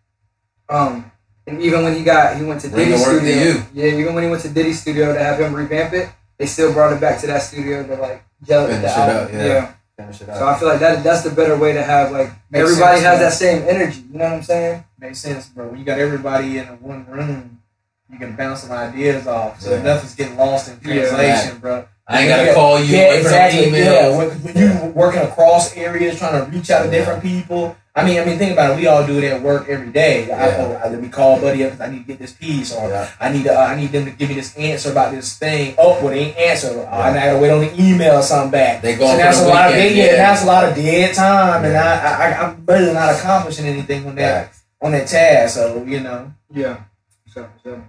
Um, 0.68 1.10
and 1.46 1.62
even 1.62 1.84
when 1.84 1.94
he 1.94 2.02
got, 2.02 2.36
he 2.36 2.42
went 2.44 2.60
to 2.62 2.68
Bring 2.68 2.86
Diddy's 2.88 3.04
the 3.06 3.12
to 3.12 3.18
studio. 3.18 3.42
you. 3.44 3.62
Yeah, 3.74 3.98
even 4.00 4.14
when 4.14 4.24
he 4.24 4.30
went 4.30 4.42
to 4.42 4.48
Diddy's 4.48 4.80
studio 4.80 5.12
to 5.12 5.18
have 5.18 5.38
him 5.40 5.54
revamp 5.54 5.92
it, 5.92 6.08
they 6.38 6.46
still 6.46 6.72
brought 6.72 6.92
it 6.92 7.00
back 7.00 7.20
to 7.20 7.26
that 7.28 7.42
studio 7.42 7.86
to 7.86 7.94
like 7.96 8.24
gel 8.44 8.64
it 8.66 8.68
with 8.68 8.76
Finish 8.80 8.94
the 8.94 9.00
it 9.02 9.08
album. 9.08 9.24
up, 9.26 9.32
yeah. 9.32 9.72
So. 10.12 10.46
I 10.46 10.58
feel 10.58 10.68
like 10.68 10.80
that 10.80 11.02
that's 11.02 11.22
the 11.22 11.30
better 11.30 11.56
way 11.56 11.72
to 11.72 11.82
have 11.82 12.12
like 12.12 12.28
Makes 12.50 12.68
everybody 12.70 13.00
sense, 13.00 13.06
has 13.06 13.18
man. 13.18 13.20
that 13.22 13.32
same 13.32 13.62
energy. 13.66 14.04
You 14.12 14.18
know 14.18 14.24
what 14.26 14.32
I'm 14.34 14.42
saying? 14.42 14.84
Makes 15.00 15.20
sense, 15.20 15.48
bro. 15.48 15.68
When 15.68 15.78
you 15.78 15.86
got 15.86 15.98
everybody 15.98 16.58
in 16.58 16.66
one 16.82 17.06
room, 17.06 17.62
you 18.10 18.18
can 18.18 18.36
bounce 18.36 18.62
some 18.62 18.72
ideas 18.72 19.26
off. 19.26 19.58
So 19.62 19.70
Yeah. 19.74 19.82
nothing's 19.82 20.14
getting 20.14 20.36
lost 20.36 20.68
in 20.68 20.78
Yeah. 20.84 21.08
translation, 21.08 21.58
bro. 21.60 21.86
I 22.06 22.20
ain't 22.20 22.28
gotta 22.28 22.52
call 22.52 22.78
you. 22.78 22.94
Yeah, 22.94 23.08
wait 23.08 23.18
exactly. 23.20 23.70
Yeah, 23.70 24.16
when, 24.16 24.28
when 24.42 24.56
you 24.56 24.92
working 24.94 25.22
across 25.22 25.74
areas, 25.74 26.18
trying 26.18 26.44
to 26.44 26.50
reach 26.50 26.70
out 26.70 26.82
to 26.84 26.90
different 26.90 27.22
people. 27.22 27.74
I 27.96 28.04
mean, 28.04 28.20
I 28.20 28.26
mean, 28.26 28.36
think 28.36 28.52
about 28.52 28.72
it. 28.72 28.76
We 28.76 28.86
all 28.86 29.06
do 29.06 29.16
it 29.18 29.24
at 29.24 29.40
work 29.40 29.68
every 29.70 29.90
day. 29.90 30.30
I, 30.30 30.50
oh, 30.58 30.72
I, 30.84 30.88
let 30.90 31.00
me 31.00 31.08
call 31.08 31.40
buddy 31.40 31.64
up 31.64 31.72
because 31.72 31.88
I 31.88 31.90
need 31.90 32.00
to 32.00 32.04
get 32.04 32.18
this 32.18 32.34
piece, 32.34 32.70
or 32.74 32.88
Yeah. 32.90 33.08
I 33.18 33.32
need 33.32 33.44
to, 33.44 33.54
uh, 33.58 33.64
I 33.64 33.74
need 33.74 33.90
them 33.90 34.04
to 34.04 34.10
give 34.10 34.28
me 34.28 34.34
this 34.34 34.54
answer 34.56 34.92
about 34.92 35.12
this 35.12 35.38
thing. 35.38 35.74
Oh, 35.78 35.98
well, 36.04 36.08
they 36.10 36.26
ain't 36.26 36.36
answer. 36.36 36.68
Oh, 36.90 36.94
I 36.94 37.14
gotta 37.14 37.38
wait 37.38 37.50
on 37.50 37.60
the 37.62 37.72
email 37.82 38.16
or 38.16 38.22
something 38.22 38.50
back. 38.50 38.82
They 38.82 38.92
So 38.94 38.98
going 39.00 39.16
that's 39.16 39.38
for 39.38 39.44
a 39.44 39.46
the 39.46 39.52
lot 39.54 39.68
of 39.70 39.74
weekend. 39.76 39.96
dead, 39.96 40.10
yeah. 40.10 40.16
That's 40.16 40.42
a 40.42 40.46
lot 40.46 40.64
of 40.68 40.74
dead 40.74 41.14
time, 41.14 41.64
and 41.64 41.76
I, 41.76 41.96
I, 41.96 42.42
I'm 42.46 42.66
really 42.66 42.92
not 42.92 43.14
accomplishing 43.18 43.64
anything 43.66 44.06
on 44.06 44.14
that 44.16 44.44
Facts. 44.46 44.62
on 44.82 44.92
that 44.92 45.08
task. 45.08 45.54
So 45.54 45.82
you 45.84 46.00
know, 46.00 46.34
Yeah. 46.52 46.84
So, 47.32 47.48
so. 47.64 47.82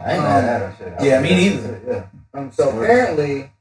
I 0.00 0.12
ain't 0.14 0.22
mad 0.22 0.44
at 0.44 0.78
that 0.78 0.98
shit. 0.98 1.06
Yeah, 1.06 1.20
me 1.20 1.28
neither. 1.34 1.80
Yeah. 1.86 2.06
Um, 2.40 2.50
so 2.50 2.70
apparently, 2.70 3.52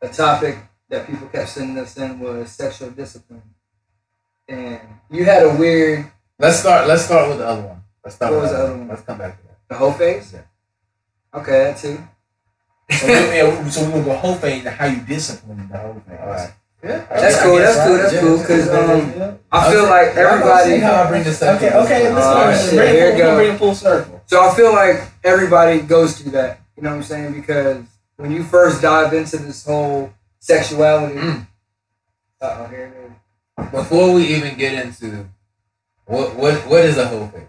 a 0.00 0.08
topic 0.08 0.56
that 0.88 1.06
people 1.06 1.28
kept 1.28 1.50
sending 1.50 1.78
us 1.78 1.94
in 1.98 2.18
was 2.20 2.50
sexual 2.52 2.90
discipline, 2.90 3.42
and 4.50 4.80
you 5.10 5.24
had 5.24 5.42
a 5.44 5.54
weird 5.56 6.10
Let's 6.38 6.58
start. 6.60 6.86
Let's 6.88 7.04
start 7.04 7.28
with 7.28 7.38
the 7.38 7.46
other 7.46 7.62
one. 7.62 7.82
Let's 8.04 8.16
start 8.16 8.32
What 8.32 8.42
with 8.42 8.50
was 8.50 8.52
the 8.52 8.56
the 8.58 8.62
other 8.64 8.72
other 8.72 8.78
one. 8.78 8.88
one? 8.88 8.88
Let's 8.96 9.02
come 9.02 9.18
back 9.18 9.36
to 9.40 9.46
that. 9.46 9.56
the 9.68 9.74
whole 9.76 9.92
phase. 9.92 10.32
Yeah. 10.32 11.38
Okay, 11.40 11.52
that 11.64 11.76
too. 11.76 11.98
so, 12.96 13.06
we, 13.06 13.12
yeah, 13.12 13.68
so 13.68 13.84
we're 13.84 13.90
gonna 13.92 14.04
go 14.04 14.16
whole 14.16 14.34
phase 14.34 14.62
to 14.64 14.70
how 14.70 14.86
you 14.86 15.00
discipline 15.02 15.68
the 15.70 15.78
whole 15.78 15.94
phase. 16.08 16.18
All 16.20 16.28
right. 16.28 16.50
Yeah. 16.82 17.04
That's 17.10 17.36
I 17.38 17.44
cool. 17.44 17.58
guess, 17.58 17.76
That's 17.76 17.86
cool. 17.86 17.94
right? 17.94 18.02
That's 18.02 18.14
Yeah. 18.14 18.20
cool. 18.22 18.38
Because 18.38 18.68
um, 18.70 19.12
Yeah. 19.20 19.34
I 19.52 19.70
feel 19.70 19.84
like 19.84 20.08
everybody. 20.16 20.70
see 20.70 20.78
how 20.80 20.94
I 21.02 21.08
bring 21.08 21.22
this 21.24 21.42
up. 21.42 21.56
Okay, 21.56 21.72
okay, 21.76 22.12
let's 22.12 22.26
All 22.26 22.34
go. 22.34 22.40
right, 22.46 22.58
shit, 22.60 22.74
bring, 22.74 22.88
here 22.94 23.06
it 23.08 23.10
full, 23.12 23.18
go. 23.20 23.34
bring 23.36 23.54
it 23.54 23.58
full 23.58 23.74
circle. 23.74 24.22
So 24.26 24.48
I 24.48 24.54
feel 24.56 24.72
like 24.72 25.02
everybody 25.22 25.80
goes 25.82 26.18
through 26.18 26.32
that. 26.32 26.60
You 26.76 26.82
know 26.82 26.90
what 26.90 26.96
I'm 26.96 27.02
saying? 27.02 27.34
Because 27.34 27.84
when 28.16 28.30
you 28.32 28.42
first 28.44 28.80
dive 28.80 29.12
into 29.12 29.36
this 29.36 29.64
whole 29.66 30.10
sexuality, 30.38 31.16
Mm. 31.16 31.46
uh 32.40 32.56
oh, 32.60 32.66
here 32.68 32.86
it 32.86 32.94
is. 32.96 32.99
Before 33.70 34.12
we 34.14 34.24
even 34.34 34.56
get 34.56 34.84
into 34.84 35.28
what 36.06 36.34
what 36.36 36.66
what 36.66 36.84
is 36.84 36.98
a 36.98 37.06
whole 37.06 37.28
face? 37.28 37.42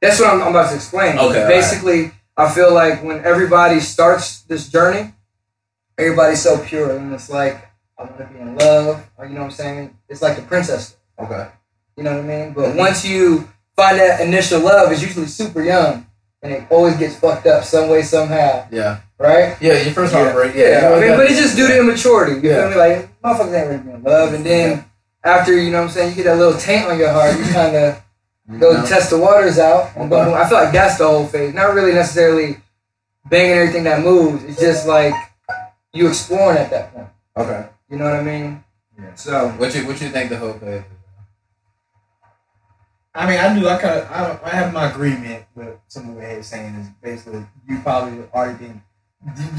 That's 0.00 0.20
what 0.20 0.30
I'm, 0.30 0.42
I'm 0.42 0.48
about 0.48 0.70
to 0.70 0.76
explain. 0.76 1.18
Okay, 1.18 1.42
all 1.42 1.48
Basically, 1.48 2.12
I 2.36 2.50
feel 2.50 2.72
like 2.72 3.02
when 3.02 3.24
everybody 3.24 3.80
starts 3.80 4.42
this 4.42 4.68
journey, 4.68 5.14
everybody's 5.98 6.42
so 6.42 6.62
pure, 6.62 6.96
and 6.96 7.12
it's 7.12 7.30
like 7.30 7.66
I 7.98 8.04
want 8.04 8.18
to 8.18 8.24
be 8.26 8.38
in 8.38 8.56
love, 8.56 9.04
or 9.16 9.26
you 9.26 9.34
know 9.34 9.40
what 9.40 9.46
I'm 9.46 9.52
saying? 9.52 9.98
It's 10.08 10.22
like 10.22 10.36
the 10.36 10.42
princess. 10.42 10.96
Okay. 11.18 11.48
You 11.96 12.04
know 12.04 12.16
what 12.16 12.24
I 12.24 12.26
mean? 12.26 12.52
But 12.52 12.76
once 12.76 13.04
you 13.04 13.48
find 13.74 13.98
that 13.98 14.20
initial 14.20 14.60
love, 14.60 14.92
it's 14.92 15.02
usually 15.02 15.26
super 15.26 15.62
young, 15.62 16.06
and 16.42 16.52
it 16.52 16.66
always 16.70 16.96
gets 16.96 17.18
fucked 17.18 17.46
up 17.46 17.64
some 17.64 17.88
way 17.88 18.02
somehow, 18.02 18.66
Yeah. 18.70 19.00
Right? 19.18 19.56
Yeah. 19.60 19.80
Your 19.82 19.92
first 19.94 20.12
Yeah, 20.12 20.22
heartbreak. 20.24 20.54
yeah. 20.54 20.92
I 20.94 21.00
mean, 21.00 21.16
but 21.16 21.30
it's 21.30 21.40
just 21.40 21.56
due 21.56 21.66
to 21.68 21.78
immaturity. 21.78 22.40
You 22.40 22.50
Yeah. 22.50 22.60
feel 22.62 22.70
me? 22.70 22.76
Like 22.76 23.20
motherfuckers 23.22 23.54
ain't 23.54 23.84
really 23.84 23.94
in 23.94 24.02
love, 24.02 24.34
and 24.34 24.44
then 24.46 24.84
after 25.24 25.52
you 25.56 25.70
know 25.70 25.78
what 25.78 25.84
I'm 25.84 25.90
saying, 25.90 26.10
you 26.10 26.16
get 26.16 26.24
that 26.24 26.36
little 26.38 26.58
taint 26.58 26.86
on 26.88 26.98
your 26.98 27.10
heart. 27.10 27.36
You 27.38 27.44
kind 27.52 27.74
of 27.76 28.02
go 28.60 28.72
No. 28.72 28.86
test 28.86 29.10
the 29.10 29.18
waters 29.18 29.58
out. 29.58 29.90
And 29.96 30.08
boom, 30.10 30.20
Okay. 30.20 30.30
boom. 30.30 30.34
I 30.40 30.48
feel 30.48 30.58
like 30.58 30.72
that's 30.72 30.98
the 30.98 31.06
whole 31.06 31.26
phase. 31.26 31.52
Not 31.54 31.74
really 31.74 31.92
necessarily 31.92 32.58
banging 33.28 33.52
everything 33.58 33.84
that 33.84 34.00
moves. 34.00 34.44
It's 34.44 34.60
just 34.60 34.86
like 34.86 35.14
you 35.92 36.06
exploring 36.08 36.58
at 36.58 36.70
that 36.70 36.94
point. 36.94 37.08
Okay. 37.36 37.66
You 37.90 37.96
know 37.98 38.04
what 38.04 38.14
I 38.14 38.22
mean? 38.22 38.62
Yeah. 38.98 39.14
So 39.14 39.48
What 39.58 39.74
you 39.74 39.86
what 39.86 40.00
you 40.00 40.08
think 40.10 40.30
the 40.30 40.36
whole 40.38 40.52
phase? 40.54 40.82
I 43.14 43.26
mean, 43.26 43.38
I 43.38 43.58
do. 43.58 43.66
I 43.66 43.78
kind 43.78 43.94
of, 44.00 44.10
I, 44.12 44.38
I 44.44 44.50
have 44.50 44.72
my 44.74 44.90
agreement 44.90 45.44
with 45.54 45.74
some 45.88 46.10
of 46.10 46.16
what 46.16 46.28
he's 46.36 46.46
saying. 46.46 46.74
Is 46.74 46.88
basically 47.02 47.46
you 47.66 47.78
probably 47.80 48.22
already 48.34 48.58
been 48.58 48.82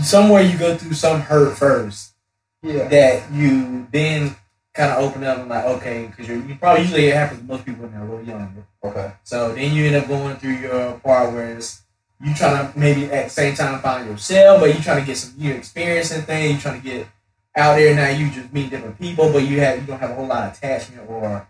somewhere. 0.01 0.41
You 0.41 0.57
go 0.57 0.77
through 0.77 0.93
some 0.93 1.21
hurt 1.21 1.57
first 1.57 2.13
yeah, 2.61 2.87
that 2.87 3.31
you 3.31 3.87
then 3.91 4.35
kind 4.73 4.91
of 4.91 5.03
open 5.03 5.23
up 5.23 5.39
and 5.39 5.49
like, 5.49 5.65
okay, 5.65 6.07
because 6.07 6.29
you 6.29 6.55
probably 6.59 6.83
usually 6.83 7.07
it 7.07 7.15
happens 7.15 7.41
to 7.41 7.45
most 7.45 7.65
people 7.65 7.83
when 7.83 7.91
they're 7.91 8.03
a 8.03 8.09
little 8.09 8.23
younger. 8.23 8.65
Okay. 8.83 9.11
So 9.23 9.53
then 9.53 9.73
you 9.73 9.85
end 9.85 9.95
up 9.95 10.07
going 10.07 10.37
through 10.37 10.57
your 10.57 10.99
part 10.99 11.33
where 11.33 11.57
it's 11.57 11.81
you 12.23 12.33
trying 12.33 12.71
to 12.71 12.79
maybe 12.79 13.05
at 13.05 13.25
the 13.25 13.29
same 13.29 13.55
time 13.55 13.79
find 13.81 14.07
yourself, 14.07 14.61
but 14.61 14.75
you 14.75 14.81
trying 14.81 15.01
to 15.01 15.05
get 15.05 15.17
some 15.17 15.33
you 15.37 15.53
experiencing 15.53 16.21
things. 16.23 16.53
You 16.53 16.59
trying 16.59 16.81
to 16.81 16.87
get 16.87 17.07
out 17.55 17.75
there 17.75 17.95
now. 17.95 18.09
You 18.09 18.29
just 18.29 18.53
meet 18.53 18.69
different 18.69 18.99
people, 18.99 19.31
but 19.31 19.43
you 19.43 19.59
have 19.59 19.79
you 19.79 19.87
don't 19.87 19.99
have 19.99 20.11
a 20.11 20.15
whole 20.15 20.27
lot 20.27 20.47
of 20.47 20.57
attachment 20.57 21.09
or 21.09 21.47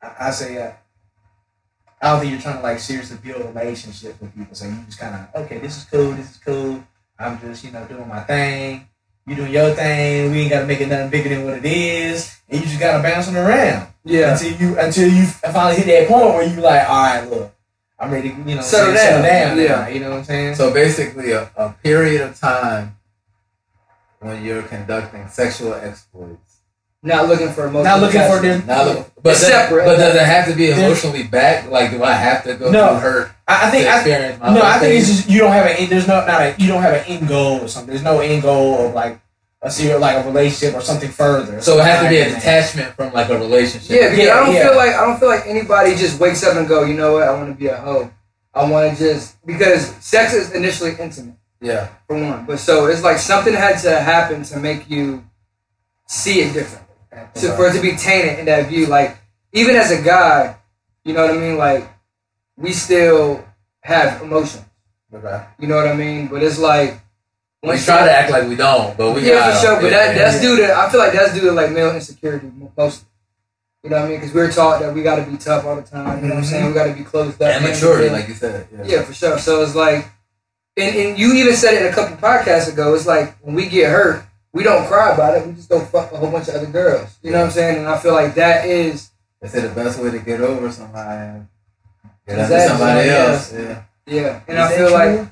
I, 0.00 0.14
I 0.20 0.30
say. 0.30 0.58
Uh, 0.58 0.72
I 2.00 2.10
don't 2.10 2.20
think 2.20 2.32
you're 2.32 2.40
trying 2.40 2.56
to 2.56 2.62
like 2.62 2.80
seriously 2.80 3.16
build 3.22 3.42
a 3.42 3.46
relationship 3.46 4.20
with 4.20 4.34
people. 4.34 4.56
So 4.56 4.66
you 4.66 4.76
just 4.86 4.98
kind 4.98 5.14
of 5.14 5.44
okay, 5.44 5.58
this 5.58 5.76
is 5.76 5.84
cool, 5.84 6.12
this 6.12 6.32
is 6.32 6.36
cool. 6.38 6.82
I'm 7.22 7.40
just, 7.40 7.64
you 7.64 7.70
know, 7.70 7.84
doing 7.86 8.08
my 8.08 8.20
thing. 8.20 8.88
You 9.26 9.36
doing 9.36 9.52
your 9.52 9.70
thing. 9.74 10.32
We 10.32 10.40
ain't 10.40 10.50
gotta 10.50 10.66
make 10.66 10.80
it 10.80 10.88
nothing 10.88 11.10
bigger 11.10 11.28
than 11.28 11.44
what 11.44 11.54
it 11.58 11.64
is. 11.64 12.36
And 12.48 12.60
you 12.60 12.66
just 12.66 12.80
gotta 12.80 13.02
bounce 13.02 13.28
it 13.28 13.36
around 13.36 13.88
Yeah. 14.04 14.32
until 14.32 14.52
you 14.52 14.78
until 14.78 15.08
you 15.12 15.26
finally 15.26 15.76
hit 15.76 15.86
that 15.86 16.08
point 16.08 16.34
where 16.34 16.42
you 16.42 16.60
like, 16.60 16.88
all 16.88 17.02
right, 17.04 17.30
look, 17.30 17.54
I'm 17.98 18.10
ready 18.10 18.30
to, 18.30 18.36
you 18.36 18.56
know, 18.56 18.62
Settle 18.62 18.94
settle 18.96 19.22
down. 19.22 19.56
down. 19.56 19.58
Yeah. 19.58 19.76
now, 19.82 19.86
you 19.88 20.00
know 20.00 20.10
what 20.10 20.18
I'm 20.18 20.24
saying? 20.24 20.54
So 20.56 20.72
basically, 20.72 21.30
a, 21.32 21.48
a 21.56 21.70
period 21.84 22.20
of 22.22 22.38
time 22.38 22.96
when 24.18 24.44
you're 24.44 24.62
conducting 24.62 25.28
sexual 25.28 25.74
exploits. 25.74 26.51
Not 27.04 27.26
looking 27.28 27.48
for 27.52 27.62
emotional 27.66 27.84
Not 27.84 28.00
looking 28.00 28.20
for 28.20 28.38
attachment. 28.38 28.66
them. 28.66 28.76
Not 28.76 28.86
look, 28.86 29.10
but, 29.20 29.30
It's 29.30 29.40
does, 29.40 29.48
separate. 29.50 29.84
but 29.86 29.96
does 29.96 30.14
it 30.14 30.22
have 30.24 30.46
to 30.46 30.54
be 30.54 30.66
There's- 30.66 30.78
emotionally 30.78 31.24
back? 31.24 31.68
Like, 31.68 31.90
do 31.90 32.02
I 32.04 32.12
have 32.12 32.44
to 32.44 32.54
go 32.54 32.70
No. 32.70 32.88
through 32.90 32.98
hurt 32.98 33.30
I, 33.48 33.66
I 33.66 33.70
think 33.70 33.84
to 33.84 33.90
I, 33.90 33.94
experience 33.96 34.40
my 34.40 34.54
no, 34.54 34.62
I 34.62 34.70
first 34.74 34.80
think 34.84 34.98
it's 35.00 35.08
just 35.08 35.28
you 35.28 35.38
don't 35.40 35.50
have 35.52 35.66
an 35.66 35.88
there's 35.90 36.06
no 36.06 36.24
not 36.24 36.40
a 36.40 36.54
you 36.58 36.68
don't 36.68 36.80
have 36.82 36.94
an 36.94 37.04
end 37.06 37.26
goal 37.28 37.60
or 37.60 37.66
something. 37.68 37.90
There's 37.92 38.04
no 38.04 38.20
end 38.20 38.42
goal 38.42 38.86
of 38.86 38.94
like 38.94 39.18
a 39.62 39.70
serial 39.70 39.98
like 40.00 40.24
a 40.24 40.26
relationship 40.28 40.76
or 40.76 40.80
something 40.80 41.10
further. 41.10 41.60
So 41.60 41.78
it 41.78 41.84
has 41.84 42.02
to 42.04 42.08
be 42.08 42.18
a 42.18 42.28
detachment 42.28 42.94
from 42.94 43.12
like 43.12 43.28
a 43.30 43.38
relationship. 43.38 43.90
Yeah, 43.90 44.10
because 44.10 44.26
Yeah, 44.26 44.34
I 44.34 44.46
don't 44.46 44.54
yeah. 44.54 44.68
feel 44.68 44.76
like 44.76 44.94
I 44.94 45.04
don't 45.04 45.18
feel 45.18 45.28
like 45.28 45.44
anybody 45.46 45.96
just 45.96 46.20
wakes 46.20 46.44
up 46.44 46.56
and 46.56 46.68
go, 46.68 46.84
you 46.84 46.94
know 46.94 47.14
what, 47.14 47.24
I 47.24 47.32
want 47.34 47.48
to 47.48 47.54
be 47.54 47.66
a 47.66 47.76
hoe. 47.76 48.10
I 48.54 48.64
want 48.70 48.96
to 48.96 49.04
just 49.04 49.44
because 49.44 49.88
sex 50.00 50.34
is 50.34 50.52
initially 50.52 50.94
intimate 50.98 51.34
Yeah. 51.60 51.88
for 52.06 52.16
one, 52.16 52.44
but 52.46 52.60
so 52.60 52.86
it's 52.86 53.02
like 53.02 53.18
something 53.18 53.54
had 53.54 53.78
to 53.80 53.98
happen 54.00 54.44
to 54.44 54.58
make 54.58 54.88
you 54.88 55.24
see 56.06 56.40
it 56.42 56.52
differently, 56.52 56.81
to, 57.34 57.56
for 57.56 57.66
it 57.68 57.74
to 57.74 57.82
be 57.82 57.92
tainted 57.96 58.38
in 58.38 58.46
that 58.46 58.68
view. 58.68 58.86
Like 58.86 59.18
even 59.52 59.76
as 59.76 59.90
a 59.90 60.02
guy, 60.02 60.56
you 61.04 61.12
know 61.14 61.26
what 61.26 61.34
I 61.36 61.38
mean. 61.38 61.56
Like 61.56 61.88
we 62.56 62.72
still 62.72 63.44
have 63.80 64.22
emotion. 64.22 64.64
Okay. 65.12 65.44
You 65.58 65.68
know 65.68 65.76
what 65.76 65.88
I 65.88 65.94
mean. 65.94 66.28
But 66.28 66.42
it's 66.42 66.58
like 66.58 67.00
We 67.62 67.78
try 67.78 68.00
you- 68.00 68.06
to 68.06 68.12
act 68.12 68.30
like 68.30 68.48
we 68.48 68.56
don't, 68.56 68.96
but 68.96 69.12
we 69.14 69.28
yeah, 69.28 69.52
for 69.52 69.66
sure. 69.66 69.80
But 69.80 69.90
that 69.90 70.14
that's 70.16 70.36
yeah. 70.36 70.42
due 70.42 70.56
to 70.58 70.74
I 70.74 70.90
feel 70.90 71.00
like 71.00 71.12
that's 71.12 71.34
due 71.34 71.42
to 71.42 71.52
like 71.52 71.70
male 71.72 71.90
insecurity 71.94 72.50
mo- 72.54 72.72
mostly. 72.76 73.08
You 73.84 73.90
know 73.90 73.96
what 73.96 74.04
I 74.06 74.08
mean? 74.10 74.20
Because 74.20 74.32
we're 74.32 74.50
taught 74.52 74.80
that 74.80 74.94
we 74.94 75.02
got 75.02 75.16
to 75.16 75.28
be 75.28 75.36
tough 75.36 75.64
all 75.64 75.74
the 75.74 75.82
time. 75.82 76.22
You 76.22 76.28
know 76.28 76.34
what 76.36 76.44
I'm 76.44 76.44
saying? 76.44 76.62
Mm-hmm. 76.66 76.72
We 76.72 76.74
got 76.78 76.86
to 76.86 76.92
be 76.94 77.02
closed 77.02 77.42
up. 77.42 77.50
and 77.56 77.64
maturity, 77.64 78.10
like 78.10 78.28
you 78.28 78.34
said. 78.34 78.68
Yeah. 78.72 78.84
yeah, 78.86 79.02
for 79.02 79.12
sure. 79.12 79.38
So 79.40 79.60
it's 79.62 79.74
like, 79.74 80.08
and, 80.76 80.94
and 80.94 81.18
you 81.18 81.34
even 81.34 81.56
said 81.56 81.74
it 81.74 81.90
a 81.90 81.92
couple 81.92 82.16
podcasts 82.16 82.72
ago. 82.72 82.94
It's 82.94 83.06
like 83.08 83.36
when 83.40 83.56
we 83.56 83.68
get 83.68 83.90
hurt, 83.90 84.24
we 84.52 84.62
don't 84.62 84.86
cry 84.86 85.14
about 85.14 85.36
it. 85.36 85.46
We 85.46 85.54
just 85.54 85.68
go 85.68 85.80
fuck 85.80 86.12
a 86.12 86.16
whole 86.18 86.30
bunch 86.30 86.48
of 86.48 86.54
other 86.56 86.66
girls. 86.66 87.16
You 87.22 87.32
know 87.32 87.38
what 87.38 87.46
I'm 87.46 87.50
saying? 87.52 87.78
And 87.78 87.88
I 87.88 87.98
feel 87.98 88.12
like 88.12 88.34
that 88.34 88.66
is 88.66 89.10
They 89.40 89.48
say 89.48 89.60
the 89.60 89.74
best 89.74 89.98
way 89.98 90.10
to 90.10 90.18
get 90.18 90.40
over 90.40 90.70
somebody 90.70 91.40
is 91.40 91.46
get 92.26 92.38
Is 92.38 92.50
under 92.50 92.68
somebody 92.68 92.68
somebody 92.68 93.08
else. 93.10 93.52
Yeah. 93.52 93.82
yeah. 94.06 94.40
And 94.48 94.58
Is 94.58 94.64
I 94.64 94.68
that 94.68 94.76
feel 94.76 94.92
like? 94.92 95.28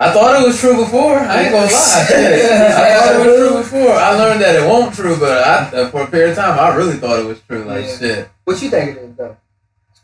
I 0.00 0.12
thought 0.12 0.42
it 0.42 0.46
was 0.46 0.58
true 0.60 0.76
before. 0.76 1.16
I 1.18 1.42
ain't 1.42 1.52
gonna 1.52 1.66
lie. 1.66 2.04
Shit. 2.08 2.52
I 2.52 3.00
thought 3.00 3.14
it 3.14 3.26
was 3.26 3.36
true 3.38 3.58
before. 3.62 3.92
I 3.94 4.10
learned 4.14 4.40
that 4.42 4.56
it 4.56 4.68
won't 4.68 4.92
true, 4.94 5.16
but 5.18 5.38
I, 5.46 5.54
uh, 5.70 5.90
for 5.90 6.02
a 6.02 6.06
period 6.10 6.30
of 6.30 6.36
time, 6.36 6.58
I 6.58 6.74
really 6.74 6.96
thought 6.96 7.20
it 7.20 7.26
was 7.26 7.40
true. 7.42 7.64
Like 7.64 7.84
Yeah. 7.86 7.98
shit. 7.98 8.28
what 8.44 8.60
you 8.60 8.70
think 8.70 8.96
it 8.96 9.02
is 9.02 9.16
though. 9.16 9.36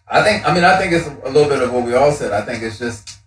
I 0.09 0.23
think. 0.23 0.47
I 0.49 0.55
mean, 0.55 0.65
I 0.65 0.79
think 0.79 0.93
it's 0.93 1.07
a 1.07 1.29
little 1.31 1.49
bit 1.49 1.63
of 1.63 1.73
what 1.73 1.85
we 1.85 1.95
all 1.95 2.13
said. 2.13 2.33
I 2.33 2.43
think 2.43 2.63
it's 2.63 2.79
just 2.79 3.19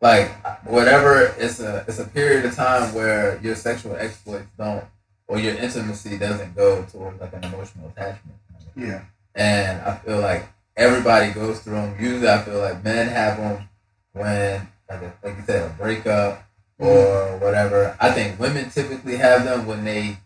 like 0.00 0.30
whatever. 0.66 1.34
It's 1.38 1.60
a 1.60 1.84
it's 1.86 1.98
a 1.98 2.06
period 2.06 2.44
of 2.44 2.54
time 2.54 2.94
where 2.94 3.40
your 3.42 3.54
sexual 3.54 3.96
exploits 3.96 4.48
don't, 4.56 4.84
or 5.26 5.38
your 5.38 5.54
intimacy 5.54 6.18
doesn't 6.18 6.54
go 6.54 6.84
towards 6.84 7.20
like 7.20 7.32
an 7.34 7.44
emotional 7.44 7.88
attachment. 7.88 8.38
Yeah. 8.76 9.02
And 9.34 9.80
I 9.82 9.96
feel 9.96 10.20
like 10.20 10.48
everybody 10.76 11.32
goes 11.32 11.60
through 11.60 11.74
them. 11.74 11.96
Usually, 12.00 12.28
I 12.28 12.38
feel 12.42 12.58
like 12.58 12.82
men 12.82 13.08
have 13.08 13.36
them 13.36 13.68
when, 14.12 14.68
like, 14.88 15.02
a, 15.02 15.12
like 15.22 15.36
you 15.36 15.44
said, 15.44 15.70
a 15.70 15.74
breakup 15.74 16.44
or 16.78 16.86
mm-hmm. 16.86 17.44
whatever. 17.44 17.96
I 18.00 18.10
think 18.10 18.40
women 18.40 18.70
typically 18.70 19.16
have 19.16 19.44
them 19.44 19.66
when 19.66 19.84
they 19.84 20.18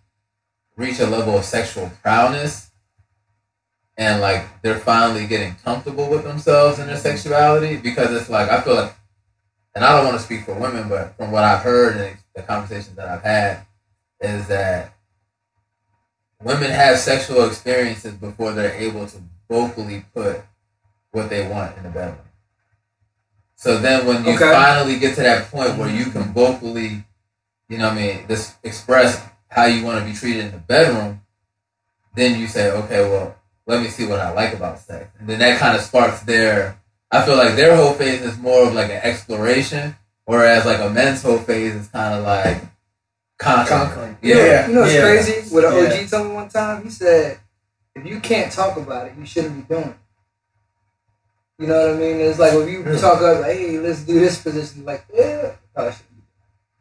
reach 0.77 1.01
a 1.01 1.07
level 1.07 1.37
of 1.37 1.45
sexual 1.45 1.91
prowess 2.03 2.71
and 3.97 4.21
like 4.21 4.63
they're 4.63 4.79
finally 4.81 5.27
getting 5.27 5.55
comfortable 5.65 6.11
with 6.11 6.25
themselves 6.25 6.79
and 6.79 6.89
their 6.89 6.97
mm-hmm. 6.97 7.03
sexuality 7.03 7.77
because 7.77 8.13
it's 8.13 8.31
like 8.31 8.51
I 8.51 8.61
feel 8.61 8.75
like, 8.75 8.95
and 9.75 9.85
I 9.85 9.97
don't 9.97 10.07
want 10.07 10.19
to 10.19 10.25
speak 10.25 10.45
for 10.45 10.55
women, 10.55 10.89
but 10.89 11.17
from 11.17 11.31
what 11.31 11.45
I've 11.45 11.63
heard 11.63 11.97
and 11.97 12.17
the 12.35 12.43
conversations 12.43 12.97
that 12.97 13.09
I've 13.09 13.23
had, 13.23 13.67
is 14.21 14.47
that 14.49 14.95
women 16.43 16.71
have 16.71 16.99
sexual 16.99 17.47
experiences 17.47 18.15
before 18.15 18.53
they're 18.53 18.75
able 18.75 19.07
to 19.07 19.17
vocally 19.51 20.05
put 20.15 20.43
what 21.13 21.31
they 21.31 21.47
want 21.49 21.77
in 21.77 21.83
the 21.85 21.91
bedroom. 21.91 22.19
So 23.57 23.79
then 23.79 24.07
when 24.07 24.25
you 24.25 24.33
Okay. 24.35 24.51
finally 24.51 24.99
get 24.99 25.15
to 25.17 25.23
that 25.23 25.51
point 25.51 25.79
where 25.79 25.89
you 25.89 26.07
can 26.07 26.33
vocally, 26.33 27.05
you 27.69 27.79
know 27.79 27.89
what 27.89 27.99
I 27.99 28.01
mean, 28.01 28.29
just 28.29 28.55
express 28.63 29.23
how 29.49 29.65
you 29.67 29.85
want 29.85 30.01
to 30.01 30.05
be 30.05 30.13
treated 30.17 30.47
in 30.47 30.51
the 30.53 30.59
bedroom, 30.59 31.23
then 32.15 32.39
you 32.39 32.47
say, 32.47 32.71
okay, 32.71 33.09
well, 33.09 33.37
let 33.67 33.81
me 33.81 33.89
see 33.89 34.07
what 34.07 34.21
I 34.21 34.31
like 34.33 34.55
about 34.55 34.79
sex. 34.79 35.09
And 35.19 35.29
then 35.29 35.39
that 35.39 35.59
kind 35.59 35.77
of 35.77 35.83
sparks 35.83 36.21
their, 36.23 36.79
I 37.15 37.25
feel 37.25 37.37
like 37.37 37.55
their 37.55 37.77
whole 37.77 37.93
phase 37.95 38.23
is 38.23 38.37
more 38.39 38.67
of 38.67 38.75
like 38.75 38.91
an 38.91 39.01
exploration, 39.03 39.97
whereas 40.25 40.67
like 40.67 40.81
a 40.81 40.91
men's 40.91 41.23
whole 41.23 41.39
phase 41.39 41.75
is 41.75 41.89
kind 41.89 42.15
of 42.15 42.25
like 42.25 42.63
conquering. 43.39 43.81
Conquering. 43.81 44.19
You 44.21 44.35
know, 44.35 44.45
Yeah, 44.45 44.69
you 44.69 44.75
know 44.75 44.81
what's 44.81 44.95
yeah. 44.95 45.01
crazy? 45.01 45.55
What 45.55 45.65
an 45.65 45.75
Yeah. 45.75 46.01
OG 46.01 46.11
told 46.11 46.29
me 46.29 46.35
one 46.35 46.49
time, 46.49 46.83
he 46.83 46.91
said, 46.91 47.39
if 47.95 48.05
you 48.05 48.19
can't 48.19 48.51
talk 48.51 48.77
about 48.77 49.07
it, 49.07 49.13
you 49.17 49.25
shouldn't 49.25 49.57
be 49.69 49.75
doing 49.75 49.91
it. 49.91 49.97
You 51.59 51.69
know 51.69 51.87
what 51.87 51.97
I 51.97 51.99
mean? 51.99 52.21
It's 52.21 52.39
like 52.41 52.53
if 52.53 52.69
you 52.69 52.83
hmm. 52.83 52.97
talk 52.97 53.21
about, 53.21 53.43
like, 53.43 53.57
hey, 53.57 53.79
let's 53.79 54.01
do 54.03 54.19
this 54.19 54.43
position, 54.43 54.85
like, 54.85 55.05
yeah, 55.15 55.53
probably 55.73 55.93
shouldn't 55.93 56.17
be. 56.17 56.23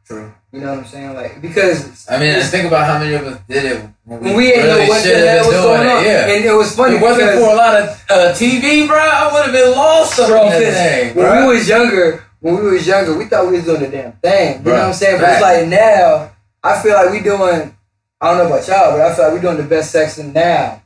True. 0.04 0.34
You 0.52 0.60
know 0.60 0.70
what 0.70 0.78
I'm 0.80 0.84
saying? 0.86 1.14
Like, 1.14 1.40
because 1.40 2.08
I 2.10 2.18
mean, 2.18 2.34
and 2.34 2.44
think 2.44 2.66
about 2.66 2.86
how 2.86 2.98
many 2.98 3.14
of 3.14 3.24
us 3.24 3.40
did 3.48 3.64
it 3.64 3.88
when 4.04 4.36
we, 4.36 4.52
ain't 4.52 4.64
really 4.64 4.82
know 4.84 4.88
what 4.88 5.02
the 5.02 5.14
hell 5.28 5.46
was 5.46 5.54
going 5.56 5.82
it. 5.86 5.92
on. 5.92 6.04
Yeah. 6.04 6.26
And 6.28 6.44
it 6.44 6.52
was 6.52 6.74
funny 6.76 6.96
it 6.96 7.02
wasn't 7.02 7.32
for 7.32 7.50
a 7.52 7.54
lot 7.56 7.74
of 7.80 7.88
uh, 8.10 8.32
TV, 8.34 8.86
bro, 8.86 8.98
I 8.98 9.32
would 9.32 9.44
have 9.44 9.52
been 9.52 9.72
lost 9.72 10.18
up 10.20 10.28
Bro, 10.28 10.44
in 10.46 10.50
this 10.60 10.74
thing, 10.76 11.14
when 11.16 11.24
bro. 11.26 11.48
we 11.48 11.54
was 11.54 11.68
younger, 11.68 12.24
when 12.40 12.56
we 12.62 12.70
was 12.72 12.86
younger, 12.86 13.16
we 13.16 13.24
thought 13.24 13.46
we 13.46 13.52
was 13.56 13.64
doing 13.64 13.80
the 13.80 13.88
damn 13.88 14.12
thing. 14.12 14.58
You 14.58 14.64
know 14.64 14.72
what 14.72 14.80
I'm 14.82 14.92
saying? 14.94 15.20
But 15.20 15.30
it's 15.30 15.42
like 15.42 15.68
now, 15.68 16.32
I 16.62 16.82
feel 16.82 16.92
like 16.94 17.10
we 17.10 17.20
doing. 17.20 17.74
I 18.20 18.28
don't 18.30 18.38
know 18.38 18.46
about 18.54 18.66
y'all, 18.68 18.92
but 18.92 19.00
I 19.00 19.14
feel 19.14 19.24
like 19.26 19.34
we 19.34 19.40
doing 19.40 19.56
the 19.58 19.62
best 19.64 19.94
sexing 19.94 20.32
now 20.34 20.82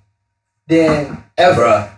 than 0.66 1.22
ever. 1.36 1.60
Bruh, 1.60 1.90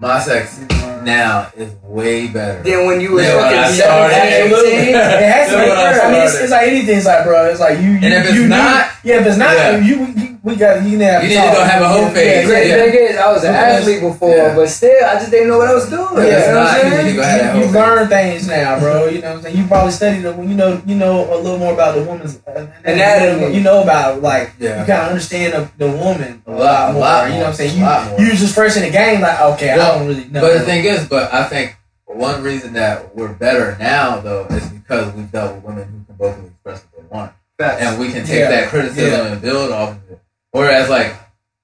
my 0.00 0.18
sex 0.20 0.60
now 1.02 1.50
is 1.56 1.72
way 1.82 2.28
better. 2.28 2.62
Than 2.62 2.86
when 2.86 3.00
you 3.00 3.12
was 3.12 3.24
Yeah, 3.24 3.36
when 3.36 3.44
I 3.46 3.62
fucking 3.64 3.76
17, 3.76 4.66
18. 4.66 4.88
It 4.88 4.94
has 4.94 5.50
to 5.50 5.56
be. 5.56 5.70
I. 5.70 6.12
Mean, 6.12 6.22
it's, 6.22 6.40
it's 6.40 6.50
like 6.50 6.68
anything. 6.68 6.96
It's 6.98 7.06
like, 7.06 7.24
bro. 7.24 7.46
It's 7.50 7.60
like 7.60 7.78
you. 7.78 7.90
you 7.90 7.94
And 8.02 8.14
if 8.14 8.24
it's 8.26 8.34
you 8.34 8.48
not- 8.48 8.90
yeah, 9.04 9.20
if 9.20 9.26
it's 9.26 9.36
not, 9.36 9.54
Yeah. 9.56 9.78
you, 9.78 10.06
you 10.06 10.27
we 10.42 10.56
got 10.56 10.82
you 10.82 10.90
need 10.90 10.98
to 10.98 11.04
have. 11.04 11.22
You 11.22 11.28
need 11.30 11.34
talk. 11.36 11.50
to 11.50 11.56
go 11.56 11.64
have 11.64 11.82
a 11.82 11.88
whole 11.88 12.08
phase. 12.10 12.46
The 12.46 12.52
yeah, 12.68 12.76
great 12.76 12.92
thing 12.92 13.08
is, 13.10 13.16
I 13.16 13.32
was 13.32 13.44
an 13.44 13.52
Yeah. 13.52 13.60
athlete 13.60 14.00
before, 14.00 14.36
Yeah. 14.36 14.54
but 14.54 14.68
still, 14.68 15.04
I 15.04 15.14
just 15.14 15.30
didn't 15.30 15.48
know 15.48 15.58
what 15.58 15.68
I 15.68 15.74
was 15.74 15.88
doing. 15.90 16.08
Yeah, 16.16 16.22
you 16.22 16.28
it's 16.30 16.48
know 16.48 16.54
what 16.54 16.68
I'm 16.68 16.86
you 16.86 16.90
need 16.90 16.96
to 16.98 17.02
saying? 17.02 17.16
go 17.16 17.22
have 17.22 17.54
that 17.54 17.66
You, 17.66 17.72
learn 17.72 18.08
things 18.08 18.48
now, 18.48 18.78
bro. 18.78 19.06
You 19.08 19.20
know 19.22 19.28
what 19.28 19.36
I'm 19.36 19.42
saying? 19.42 19.56
You 19.56 19.66
probably 19.66 19.92
studied 19.92 20.22
the 20.22 20.32
you 20.36 20.54
know 20.54 20.82
you 20.86 20.94
know 20.94 21.34
a 21.34 21.36
little 21.36 21.58
more 21.58 21.72
about 21.72 21.94
the 21.96 22.02
woman's 22.04 22.38
Anatomy. 22.84 23.54
You 23.54 23.60
know 23.62 23.82
about 23.82 24.22
like 24.22 24.52
Yeah. 24.58 24.80
you 24.80 24.86
kind 24.86 25.02
of 25.02 25.08
understand 25.08 25.52
the, 25.54 25.86
the 25.86 25.90
woman 25.90 26.42
A 26.46 26.50
lot- 26.52 26.90
a 26.90 26.92
more. 26.92 27.00
lot 27.02 27.26
you 27.28 27.34
know 27.34 27.40
what 27.40 27.46
I'm 27.48 27.54
saying? 27.54 27.76
You 27.78 27.82
a 27.82 27.86
lot 27.86 28.08
more. 28.10 28.20
you 28.20 28.30
was 28.30 28.40
just 28.40 28.54
first 28.54 28.76
in 28.76 28.82
the 28.84 28.90
game, 28.90 29.20
like 29.20 29.40
okay, 29.40 29.76
Well, 29.76 29.92
I 29.92 29.98
don't 29.98 30.08
really 30.08 30.24
know. 30.28 30.40
But 30.40 30.54
the 30.54 30.60
thing 30.60 30.84
is, 30.84 31.06
but 31.08 31.32
I 31.32 31.44
think 31.44 31.76
one 32.06 32.42
reason 32.42 32.72
that 32.74 33.14
we're 33.14 33.28
better 33.32 33.76
now, 33.78 34.18
though, 34.20 34.46
is 34.50 34.66
because 34.68 35.12
we've 35.14 35.30
dealt 35.30 35.56
with 35.56 35.64
women 35.64 35.84
who 35.84 36.04
can 36.06 36.16
vocally 36.16 36.46
express 36.48 36.82
what 36.92 37.02
they 37.10 37.16
want. 37.16 37.32
Facts. 37.58 37.82
and 37.82 37.98
we 37.98 38.12
can 38.12 38.24
take 38.24 38.38
Yeah. 38.38 38.50
that 38.50 38.68
criticism 38.68 39.10
Yeah. 39.26 39.32
and 39.32 39.42
build 39.42 39.72
off 39.72 39.90
of 39.90 39.96
it. 40.12 40.20
Whereas, 40.50 40.88
like 40.88 41.14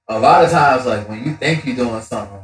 a 0.07 0.19
lot 0.19 0.45
of 0.45 0.51
times, 0.51 0.85
like 0.85 1.07
when 1.09 1.23
you 1.23 1.35
think 1.35 1.65
you're 1.65 1.75
doing 1.75 2.01
something, 2.01 2.41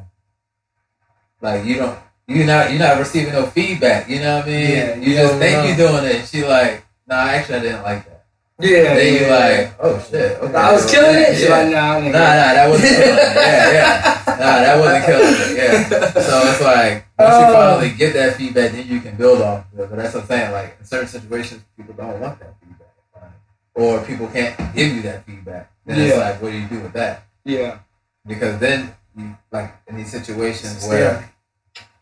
like 1.41 1.65
you 1.65 1.75
don't, 1.77 1.97
you're 2.27 2.45
not, 2.45 2.69
you're 2.71 2.79
not 2.79 2.97
receiving 2.97 3.33
no 3.33 3.45
feedback. 3.47 4.09
You 4.09 4.19
know 4.19 4.37
what 4.37 4.45
I 4.45 4.49
mean? 4.49 4.69
Yeah, 4.71 4.95
you 4.95 5.01
you 5.11 5.15
just 5.15 5.35
think 5.37 5.67
you're 5.77 5.87
doing 5.87 6.05
it. 6.05 6.15
And 6.17 6.27
she 6.27 6.43
like, 6.45 6.83
nah, 7.07 7.15
actually, 7.29 7.55
I 7.55 7.59
didn't 7.61 7.83
like 7.83 8.05
that. 8.05 8.25
Yeah, 8.59 8.93
then 8.93 9.13
you 9.13 9.19
yeah. 9.21 9.37
like, 9.37 9.75
oh 9.81 9.99
shit, 10.07 10.37
okay, 10.37 10.53
I 10.53 10.71
was 10.71 10.89
killing 10.91 11.15
it. 11.17 11.33
She's 11.33 11.43
Yeah. 11.49 11.57
like, 11.57 11.69
nah. 11.71 11.97
Nah, 11.99 12.09
nah, 12.11 12.53
that 12.53 12.69
wasn't 12.69 12.89
killing 12.89 13.17
it. 13.17 13.35
Yeah, 13.35 13.71
yeah. 13.71 14.17
Nah, 14.31 14.35
that 14.37 14.79
wasn't 14.79 15.05
killing 15.05 15.33
it. 15.33 15.57
Yeah. 15.57 16.11
So 16.21 16.41
it's 16.51 16.61
like 16.61 17.05
once 17.17 17.39
you 17.39 17.45
Oh. 17.45 17.53
finally 17.53 17.89
get 17.95 18.13
that 18.13 18.35
feedback, 18.35 18.71
then 18.71 18.87
you 18.87 18.99
can 19.01 19.15
build 19.15 19.41
off 19.41 19.65
of 19.73 19.79
it. 19.79 19.89
But 19.89 19.95
that's 19.97 20.13
what 20.13 20.21
I'm 20.23 20.27
saying. 20.27 20.51
Like 20.51 20.77
in 20.79 20.85
certain 20.85 21.07
situations, 21.07 21.63
people 21.75 21.95
don't 21.95 22.19
want 22.19 22.39
that 22.39 22.53
feedback, 22.61 22.93
Like, 23.15 23.31
or 23.73 24.03
people 24.05 24.27
can't 24.27 24.75
give 24.75 24.93
you 24.95 25.01
that 25.03 25.25
feedback. 25.25 25.70
Then 25.85 25.99
it's 25.99 26.15
Yeah. 26.15 26.23
like, 26.29 26.41
what 26.41 26.51
do 26.51 26.57
you 26.57 26.67
do 26.67 26.79
with 26.79 26.93
that? 26.93 27.23
Yeah. 27.43 27.79
Because 28.25 28.59
then, 28.59 28.93
you, 29.15 29.35
like 29.51 29.73
in 29.87 29.97
these 29.97 30.11
situations 30.11 30.75
It's 30.77 30.87
where, 30.87 31.29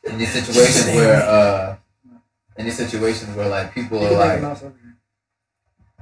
in 0.04 0.18
these 0.18 0.32
situations 0.32 0.86
where, 0.96 1.22
uh, 1.24 1.76
in 2.58 2.66
these 2.66 2.78
situations 2.78 3.36
where 3.36 3.48
like 3.48 3.74
people 3.74 4.06
are 4.06 4.12
like 4.12 4.30
make 4.34 4.40
a 4.40 4.42
mouse 4.42 4.64
over 4.64 4.76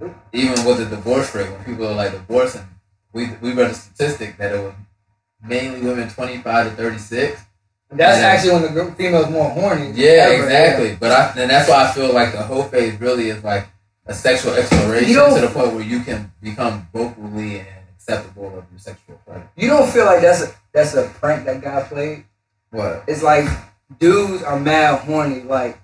here. 0.02 0.14
even 0.34 0.66
with 0.66 0.78
the 0.80 0.86
divorce 0.96 1.34
rate, 1.36 1.50
when 1.52 1.64
people 1.64 1.88
are 1.88 1.94
like 1.96 2.12
divorcing, 2.12 2.68
we 3.14 3.30
we 3.42 3.54
read 3.54 3.72
a 3.72 3.74
statistic 3.74 4.38
that 4.38 4.54
it 4.54 4.60
was 4.64 4.74
mainly 5.44 5.82
women 5.82 6.10
twenty 6.10 6.38
five 6.40 6.70
to 6.70 6.76
thirty 6.76 6.98
six. 6.98 7.42
That's 7.90 8.20
Yeah. 8.20 8.28
actually 8.28 8.54
when 8.54 8.74
the 8.76 8.92
female's 8.96 9.30
more 9.30 9.50
horny. 9.50 9.92
Yeah, 9.92 10.28
ever, 10.30 10.44
exactly. 10.44 10.98
But 11.00 11.12
I 11.12 11.42
and 11.42 11.50
that's 11.52 11.70
why 11.70 11.88
I 11.88 11.92
feel 11.94 12.12
like 12.14 12.32
the 12.34 12.44
whole 12.44 12.64
phase 12.64 13.00
really 13.00 13.30
is 13.30 13.44
like 13.44 13.68
a 14.08 14.14
sexual 14.14 14.54
exploration 14.54 15.10
You 15.10 15.16
to 15.36 15.42
the 15.42 15.48
point 15.54 15.74
where 15.74 15.84
you 15.84 16.02
can 16.02 16.32
become 16.42 16.88
vocally 16.94 17.60
and 17.60 17.68
acceptable 17.96 18.48
of 18.58 18.66
your 18.72 18.80
sexual 18.80 19.20
pleasure. 19.26 19.50
You 19.56 19.68
don't 19.70 19.90
feel 19.90 20.06
like 20.06 20.22
that's 20.22 20.42
a 20.44 20.52
that's 20.74 20.94
a 20.96 21.10
prank 21.20 21.46
that 21.46 21.62
guy 21.62 21.84
played. 21.84 22.26
What? 22.72 23.04
It's 23.08 23.22
like 23.24 23.46
dudes 24.00 24.44
are 24.44 24.60
mad 24.60 25.02
horny, 25.02 25.42
like 25.42 25.80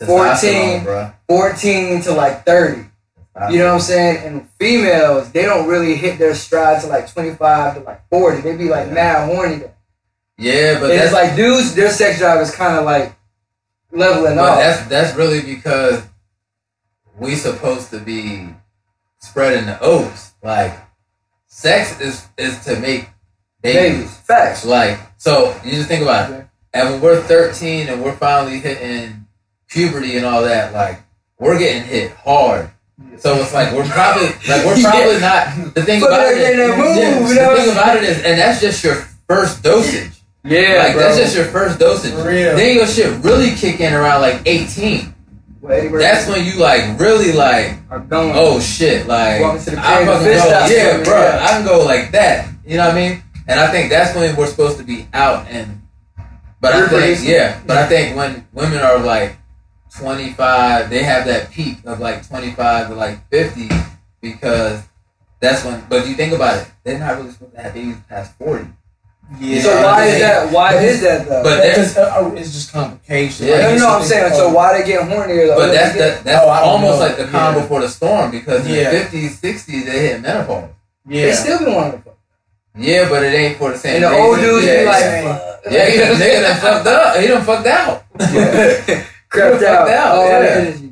Testosterone, 0.00 0.36
14. 0.38 0.80
bruh. 0.84 1.14
fourteen 1.28 2.02
to 2.02 2.12
like 2.12 2.44
thirty. 2.44 2.82
You 3.50 3.58
know 3.58 3.66
what 3.68 3.74
I'm 3.74 3.80
saying? 3.80 4.26
And 4.26 4.48
females, 4.58 5.30
they 5.32 5.42
don't 5.42 5.68
really 5.68 5.94
hit 5.94 6.18
their 6.18 6.34
stride 6.34 6.80
to 6.82 6.86
like 6.86 7.10
twenty 7.12 7.34
five 7.34 7.74
to 7.74 7.80
like 7.80 8.08
forty. 8.08 8.40
They 8.40 8.56
be 8.56 8.68
like 8.68 8.88
Yeah. 8.88 8.94
mad 8.94 9.34
horny. 9.34 9.56
Then. 9.56 9.70
Yeah, 10.38 10.80
but 10.80 10.90
and 10.90 10.98
that's 10.98 11.04
it's 11.06 11.14
like 11.14 11.36
dudes, 11.36 11.74
their 11.74 11.90
sex 11.90 12.18
drive 12.18 12.40
is 12.40 12.54
kind 12.54 12.78
of 12.78 12.84
like 12.84 13.14
leveling 13.92 14.36
But 14.36 14.48
off. 14.48 14.58
that's 14.58 14.86
that's 14.88 15.16
really 15.16 15.40
because 15.42 16.02
we 17.18 17.34
supposed 17.34 17.90
to 17.90 18.00
be 18.00 18.48
spreading 19.18 19.66
the 19.66 19.78
oats. 19.80 20.32
Like 20.42 20.78
sex 21.46 22.00
is 22.00 22.28
is 22.36 22.64
to 22.64 22.78
make 22.78 23.08
babies. 23.62 23.98
Babies, 23.98 24.16
facts. 24.18 24.64
Like 24.64 24.98
so, 25.16 25.58
you 25.64 25.72
just 25.72 25.88
think 25.88 26.02
about 26.02 26.32
it. 26.32 26.46
And 26.72 26.90
when 26.90 27.00
we're 27.00 27.22
13 27.22 27.88
and 27.88 28.02
we're 28.02 28.16
finally 28.16 28.58
hitting 28.60 29.26
puberty 29.68 30.16
and 30.16 30.26
all 30.26 30.42
that, 30.42 30.72
like 30.72 31.02
we're 31.38 31.58
getting 31.58 31.84
hit 31.84 32.12
hard. 32.12 32.70
So 33.18 33.34
it's 33.36 33.52
like 33.52 33.72
we're 33.72 33.86
probably 33.88 34.28
like 34.48 34.64
we're 34.64 34.80
probably 34.82 35.20
not. 35.20 35.74
The 35.74 35.82
thing 35.82 36.00
Put 36.00 36.08
about 36.08 36.32
it 36.32 36.56
that 36.56 36.78
move, 36.78 36.96
yeah, 36.96 37.18
the 37.18 37.34
know? 37.34 37.56
thing 37.56 37.72
about 37.72 37.96
it 37.96 38.04
is, 38.04 38.18
and 38.22 38.38
that's 38.38 38.60
just 38.60 38.82
your 38.84 38.94
first 39.28 39.62
dosage. 39.62 40.12
Yeah, 40.44 40.84
like 40.84 40.92
bro. 40.92 41.02
that's 41.02 41.18
just 41.18 41.36
your 41.36 41.46
first 41.46 41.78
dosage. 41.78 42.12
For 42.12 42.28
real. 42.28 42.56
Then 42.56 42.76
your 42.76 42.86
shit 42.86 43.22
really 43.24 43.54
kick 43.54 43.80
in 43.80 43.92
around 43.92 44.22
like 44.22 44.42
18. 44.46 45.14
That's 45.68 46.28
when 46.28 46.44
you 46.44 46.58
like 46.58 46.98
really 46.98 47.32
like, 47.32 47.78
oh 47.90 48.60
shit, 48.60 49.06
like 49.06 49.40
Walking 49.40 49.64
to 49.64 49.70
the 49.72 49.78
I 49.78 50.04
fucking 50.04 50.26
go, 50.26 50.66
yeah, 50.74 51.02
bro, 51.04 51.18
yeah. 51.20 51.44
I 51.44 51.48
can 51.50 51.64
go 51.64 51.84
like 51.84 52.12
that. 52.12 52.48
You 52.64 52.76
know 52.76 52.86
what 52.86 52.96
I 52.96 53.08
mean? 53.08 53.22
And 53.48 53.60
I 53.60 53.70
think 53.70 53.90
that's 53.90 54.14
when 54.16 54.34
we're 54.36 54.46
supposed 54.46 54.78
to 54.78 54.84
be 54.84 55.06
out 55.12 55.46
and. 55.48 55.82
But 56.60 56.72
I 56.72 56.80
think 56.80 56.92
Reproducing. 56.92 57.30
yeah, 57.30 57.60
but 57.66 57.76
I 57.76 57.86
think 57.86 58.16
when 58.16 58.46
women 58.52 58.78
are 58.78 58.98
like 58.98 59.36
25, 59.98 60.90
they 60.90 61.02
have 61.02 61.26
that 61.26 61.50
peak 61.52 61.78
of 61.84 62.00
like 62.00 62.26
25 62.26 62.88
to 62.88 62.94
like 62.94 63.28
50 63.30 63.68
because 64.20 64.82
that's 65.40 65.64
when. 65.64 65.84
But 65.88 66.08
you 66.08 66.14
think 66.14 66.32
about 66.32 66.62
it, 66.62 66.70
they're 66.82 66.98
not 66.98 67.18
really 67.18 67.30
supposed 67.30 67.54
to 67.54 67.60
have 67.62 67.74
babies 67.74 67.96
past 68.08 68.36
40. 68.38 68.66
Yeah. 69.40 69.60
So 69.62 69.82
why 69.82 70.04
is 70.06 70.20
that? 70.20 70.52
Why 70.52 70.72
but 70.74 70.84
is 70.84 71.00
that 71.02 71.28
though? 71.28 71.42
But 71.42 71.62
Because, 71.68 71.96
uh, 71.96 72.14
oh, 72.16 72.32
it's 72.36 72.52
just 72.52 72.72
complications. 72.72 73.48
Yeah. 73.48 73.54
Like, 73.56 73.62
no, 73.64 73.72
it's 73.72 73.82
no, 73.82 73.88
I'm 73.98 74.04
saying. 74.04 74.34
So 74.34 74.48
why 74.52 74.78
they 74.78 74.86
get 74.86 75.00
hornier 75.02 75.48
though? 75.48 75.56
But 75.56 75.72
that's 75.72 75.96
that, 75.98 76.24
that's 76.24 76.44
Oh, 76.46 76.48
almost 76.48 77.00
know. 77.00 77.06
like 77.06 77.16
the 77.16 77.24
calm 77.26 77.54
Yeah. 77.56 77.60
before 77.62 77.80
the 77.80 77.88
storm 77.88 78.30
because 78.30 78.64
in 78.66 78.74
Yeah. 78.74 78.90
the 78.90 78.96
50s, 78.98 79.40
60s, 79.40 79.84
they 79.86 79.98
hit 80.08 80.20
menopause. 80.20 80.70
Yeah, 81.08 81.22
They 81.22 81.28
Yeah. 81.28 81.34
still 81.34 81.58
be 81.58 81.64
wanting 81.66 81.92
to 81.92 81.98
fuck. 81.98 82.14
Yeah, 82.78 83.08
but 83.08 83.22
it 83.24 83.34
ain't 83.34 83.58
for 83.58 83.72
the 83.72 83.78
same 83.78 83.96
And 83.96 84.04
the 84.04 84.08
reason. 84.10 84.24
old 84.24 84.38
dudes 84.40 84.66
yeah, 84.66 84.80
be 84.80 84.84
like, 84.86 85.02
same. 85.02 85.24
fuck. 85.24 85.42
Yeah, 85.70 85.84
he 85.90 85.98
done, 85.98 86.16
nigga 86.16 86.42
done 86.42 86.60
fucked 86.60 86.86
up. 86.86 87.16
He 87.16 87.26
done 87.26 87.42
fucked 87.44 87.66
out. 87.66 88.02
crept 89.28 89.54
fucked 89.56 89.64
out. 89.64 89.88
out, 89.88 90.14
All 90.18 90.28
yeah. 90.28 90.36
energy. 90.38 90.85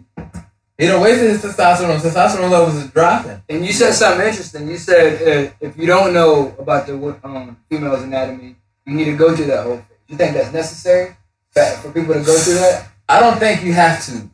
He 0.78 0.86
done 0.86 1.00
wasted 1.00 1.30
his 1.30 1.42
testosterone. 1.42 2.00
Testosterone 2.00 2.50
levels 2.50 2.74
is 2.74 2.90
dropping. 2.90 3.40
And 3.48 3.64
you 3.64 3.72
said 3.72 3.92
something 3.92 4.26
interesting. 4.26 4.68
You 4.68 4.76
said 4.76 5.22
uh, 5.48 5.52
if 5.60 5.76
you 5.76 5.86
don't 5.86 6.12
know 6.12 6.54
about 6.58 6.86
the 6.86 6.94
um, 7.22 7.56
female's 7.70 8.02
anatomy, 8.02 8.56
you 8.84 8.94
need 8.94 9.04
to 9.04 9.16
go 9.16 9.34
through 9.36 9.46
that 9.46 9.64
whole 9.64 9.76
phase. 9.76 9.98
You 10.08 10.16
think 10.16 10.34
that's 10.34 10.52
necessary 10.52 11.16
for 11.52 11.92
people 11.92 12.14
to 12.14 12.20
go 12.24 12.36
through 12.36 12.54
that? 12.54 12.88
I 13.08 13.20
don't 13.20 13.38
think 13.38 13.62
you 13.62 13.72
have 13.72 14.04
to 14.06 14.28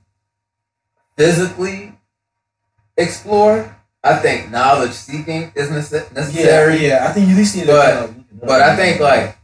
physically 1.16 1.92
explore. 2.96 3.76
I 4.02 4.16
think 4.16 4.50
knowledge 4.50 4.92
seeking 4.92 5.52
is 5.54 5.68
nece- 5.68 5.92
Yeah, 6.08 6.14
necessary. 6.20 6.86
yeah. 6.86 7.06
I 7.08 7.12
think 7.12 7.26
you 7.28 7.34
at 7.34 7.38
least 7.38 7.56
need 7.56 7.66
to. 7.66 7.72
But- 7.72 7.92
kind 7.94 8.04
of- 8.08 8.40
But 8.46 8.62
I 8.62 8.74
think 8.76 9.00
like 9.00 9.36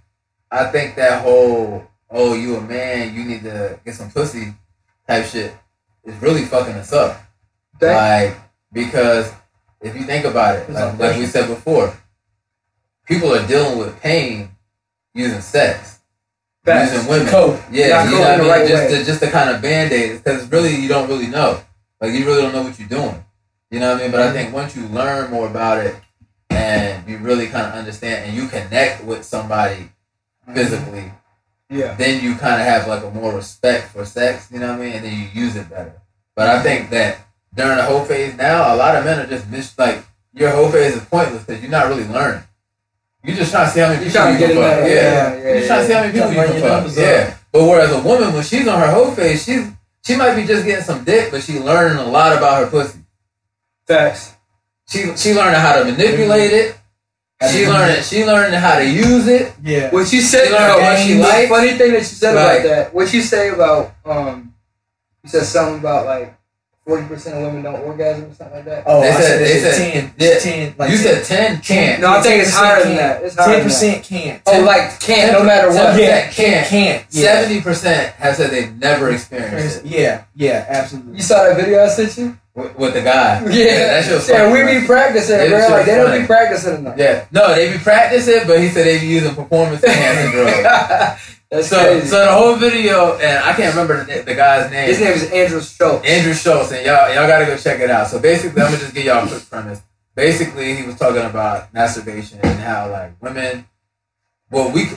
I 0.50 0.64
think 0.70 0.94
that 0.96 1.22
whole 1.22 1.85
oh 2.11 2.32
you 2.35 2.56
a 2.56 2.61
man 2.62 3.12
you 3.14 3.24
need 3.24 3.42
to 3.42 3.78
get 3.85 3.94
some 3.94 4.11
pussy 4.11 4.54
type 5.06 5.26
shit 5.26 5.52
is 6.06 6.14
really 6.22 6.42
fucking 6.46 6.74
us 6.74 6.92
up. 6.92 7.20
Like 7.80 8.36
because 8.72 9.32
if 9.82 9.94
you 9.94 10.04
think 10.04 10.24
about 10.24 10.56
it, 10.56 10.70
like, 10.70 10.98
like 10.98 11.16
we 11.18 11.26
said 11.26 11.48
before, 11.48 11.94
people 13.06 13.34
are 13.34 13.46
dealing 13.46 13.78
with 13.78 14.00
pain 14.00 14.50
using 15.14 15.40
sex, 15.40 15.98
Facts. 16.64 16.92
using 16.94 17.08
women. 17.10 17.26
cope. 17.28 17.60
Yeah, 17.70 18.04
you 18.04 18.12
know 18.12 18.20
what 18.20 18.30
I 18.30 18.36
mean. 18.38 18.48
right 18.48 18.68
just 18.68 18.90
way. 18.92 18.98
to 18.98 19.04
just 19.04 19.20
to 19.20 19.30
kind 19.30 19.50
of 19.50 19.60
band 19.62 19.92
aid 19.92 20.22
because 20.22 20.50
really 20.50 20.74
you 20.74 20.88
don't 20.88 21.08
really 21.08 21.26
know. 21.28 21.60
Like 22.00 22.12
you 22.12 22.24
really 22.26 22.42
don't 22.42 22.52
know 22.52 22.62
what 22.62 22.78
you're 22.78 22.88
doing. 22.88 23.22
You 23.70 23.80
know 23.80 23.92
what 23.92 24.00
I 24.00 24.02
mean? 24.04 24.12
But 24.12 24.20
Mm-hmm. 24.20 24.30
I 24.30 24.42
think 24.42 24.54
once 24.54 24.76
you 24.76 24.86
learn 24.88 25.30
more 25.30 25.46
about 25.48 25.84
it 25.84 25.96
and 26.50 27.08
you 27.08 27.18
really 27.18 27.48
kind 27.48 27.66
of 27.66 27.72
understand 27.72 28.24
and 28.26 28.36
you 28.36 28.48
connect 28.48 29.04
with 29.04 29.24
somebody 29.24 29.90
physically, 30.54 31.10
Yeah. 31.68 31.94
then 31.96 32.22
you 32.22 32.37
kind 32.37 32.61
of 32.61 32.66
have 32.66 32.87
like 32.87 33.02
a 33.02 33.11
more 33.11 33.33
respect 33.35 33.88
for 33.88 34.05
sex. 34.05 34.50
You 34.52 34.61
know 34.61 34.68
what 34.72 34.81
I 34.81 34.85
mean? 34.85 34.92
And 34.94 35.05
then 35.05 35.12
you 35.12 35.29
use 35.42 35.57
it 35.57 35.68
better. 35.68 36.00
But 36.35 36.48
I 36.48 36.62
think 36.62 36.90
that 36.90 37.18
during 37.55 37.76
the 37.76 37.83
whole 37.83 38.05
phase 38.05 38.37
now, 38.37 38.74
a 38.74 38.76
lot 38.76 38.94
of 38.96 39.05
men 39.05 39.18
are 39.20 39.26
just 39.26 39.48
mis- 39.48 39.76
like 39.79 40.05
your 40.35 40.50
whole 40.50 40.70
phase 40.70 40.94
is 40.94 41.05
pointless 41.07 41.44
because 41.44 41.61
you're 41.62 41.70
not 41.70 41.88
really 41.88 42.05
learning. 42.07 42.42
You're 43.24 43.37
just 43.37 43.50
trying 43.50 43.66
to 43.66 43.72
see 43.72 43.81
how 43.81 43.88
many 43.88 44.05
You're 44.05 44.12
people 44.12 44.31
you 44.33 44.38
can 44.38 44.50
in 44.50 44.57
fuck. 44.57 44.62
there. 44.62 44.88
Yeah. 44.88 44.94
Yeah, 44.94 45.37
yeah, 45.38 45.44
You're 45.48 45.55
just 45.57 45.66
trying 45.66 45.81
to 45.81 45.87
see 45.87 45.92
how 45.94 46.00
many 46.02 46.12
people 46.12 46.29
you 46.29 46.35
can 46.37 46.44
run 46.44 46.52
your 46.52 46.61
fuck. 46.62 46.72
numbers. 46.72 46.96
Yeah. 46.98 47.37
But 47.50 47.64
whereas 47.64 47.92
a 47.92 48.00
woman, 48.02 48.33
when 48.35 48.42
she's 48.44 48.68
on 48.68 48.79
her 48.81 48.90
whole 48.92 49.11
phase, 49.12 49.44
she's 49.44 49.66
she 50.05 50.14
might 50.16 50.37
be 50.37 50.46
just 50.46 50.64
getting 50.64 50.85
some 50.85 51.02
dick, 51.02 51.33
but 51.33 51.42
she 51.42 51.59
learning 51.59 51.98
a 51.98 52.07
lot 52.09 52.37
about 52.37 52.62
her 52.62 52.70
pussy. 52.70 53.00
Facts. 53.87 54.35
She 54.88 55.16
she 55.16 55.35
learning 55.35 55.59
how 55.59 55.79
to 55.81 55.85
manipulate 55.85 56.52
it. 56.52 56.76
She 57.53 57.66
learning 57.68 58.03
she 58.03 58.25
learning 58.25 58.59
how 58.59 58.79
to 58.79 58.85
use 58.88 59.27
it. 59.29 59.53
Yeah. 59.62 59.90
What 59.90 60.11
you 60.12 60.22
said, 60.22 60.46
She 60.46 60.53
learned 60.53 60.83
what 60.83 60.99
she 60.99 61.12
the 61.14 61.20
liked. 61.20 61.49
funny 61.51 61.77
thing 61.77 61.92
that 61.92 61.99
you 61.99 62.05
said 62.05 62.35
Like- 62.35 62.61
about 62.61 62.68
that, 62.68 62.94
what 62.94 63.12
you 63.12 63.20
say 63.22 63.51
about, 63.51 63.92
um, 64.07 64.55
you 65.22 65.31
said 65.31 65.44
something 65.44 65.81
about 65.81 66.07
like 66.07 66.36
40% 66.87 67.33
of 67.35 67.42
women 67.42 67.62
don't 67.64 67.81
orgasm 67.81 68.31
or 68.31 68.35
something 68.35 68.57
like 68.59 68.64
that. 68.66 68.85
Oh, 68.87 69.01
They 69.01 69.09
I 69.09 69.12
said- 69.14 69.22
said, 69.25 69.38
they 69.40 69.44
they 69.44 69.59
said 69.61 69.75
said- 69.75 69.92
ten. 69.92 70.14
yeah. 70.18 70.38
ten. 70.38 70.75
Like 70.79 70.90
you 70.92 70.96
said 70.96 71.25
ten 71.25 71.61
can't. 71.61 72.01
No, 72.01 72.11
I 72.11 72.22
think 72.22 72.42
it's 72.42 72.55
higher 72.55 72.83
than 72.85 72.94
that. 72.96 73.22
It's 73.25 73.35
higher 73.35 73.46
Ten 73.46 73.53
than 73.55 73.62
that. 73.62 73.72
percent 73.75 74.05
can't. 74.05 74.42
Oh, 74.46 74.61
like 74.61 75.01
can't 75.01 75.33
no 75.33 75.42
matter 75.42 75.68
what. 75.68 75.94
10% 75.94 75.99
yeah, 75.99 76.20
can't. 76.22 76.35
can't. 76.35 76.66
Can't. 76.68 77.07
Yeah. 77.11 77.22
Seventy 77.42 77.61
percent 77.61 78.14
have 78.14 78.37
said 78.37 78.51
they've 78.53 78.77
never 78.79 79.11
experienced 79.11 79.85
it 79.85 79.87
Yeah. 79.87 80.25
Yeah. 80.37 80.64
Absolutely. 80.68 81.16
You 81.16 81.22
saw 81.22 81.42
that 81.49 81.57
video 81.57 81.85
I 81.85 81.88
sent 81.88 82.16
you? 82.18 82.38
with, 82.55 82.75
with 82.79 82.94
the 82.94 83.03
guy. 83.03 83.42
Yeah, 83.51 83.75
that 83.88 84.05
shit 84.05 84.14
was 84.14 84.29
yeah, 84.29 84.49
funny, 84.49 84.64
we 84.64 84.81
be 84.81 84.87
practicing, 84.87 85.38
Yeah, 85.40 85.49
bro. 85.49 85.59
Like 85.59 85.70
was 85.70 85.87
they 85.87 85.94
don't 85.96 86.20
be 86.22 86.27
practicing 86.27 86.75
enough. 86.77 86.96
Yeah, 86.96 87.25
no, 87.31 87.55
they 87.55 87.72
be 87.72 87.79
practicing, 87.79 88.46
but 88.46 88.61
he 88.61 88.68
said 88.70 88.87
they 88.87 88.99
be 89.01 89.07
using 89.07 89.35
performance 89.35 89.83
enhancing 89.85 90.31
drugs. 90.31 91.33
That's 91.50 91.68
So, 91.68 91.76
crazy. 91.78 92.06
so 92.09 92.24
the 92.24 92.32
whole 92.32 92.56
video, 92.56 93.16
and 93.18 93.44
I 93.44 93.52
can't 93.52 93.74
remember 93.74 94.04
the, 94.04 94.22
the 94.22 94.35
guy's 94.35 94.70
name. 94.70 94.88
His 94.88 95.00
name 95.00 95.12
is 95.12 95.30
Andrew 95.30 95.61
Schulz. 95.61 96.04
Andrew 96.04 96.35
Schulz, 96.35 96.72
and 96.72 96.85
y'all 96.85 97.09
y'all 97.14 97.26
gotta 97.28 97.46
go 97.46 97.56
check 97.56 97.80
it 97.80 97.90
out. 97.90 98.09
So 98.09 98.18
basically, 98.18 98.61
I'm 98.62 98.68
gonna 98.68 98.78
just 98.82 98.94
give 98.94 99.04
y'all 99.04 99.24
a 99.24 99.28
quick 99.28 99.48
premise. 99.48 99.80
Basically, 100.14 100.74
he 100.74 100.82
was 100.85 100.96
talking 100.96 101.22
about 101.22 101.72
masturbation 101.72 102.40
and 102.42 102.59
how 102.59 102.90
like 102.90 103.20
women, 103.22 103.66
well, 104.50 104.72
we 104.72 104.88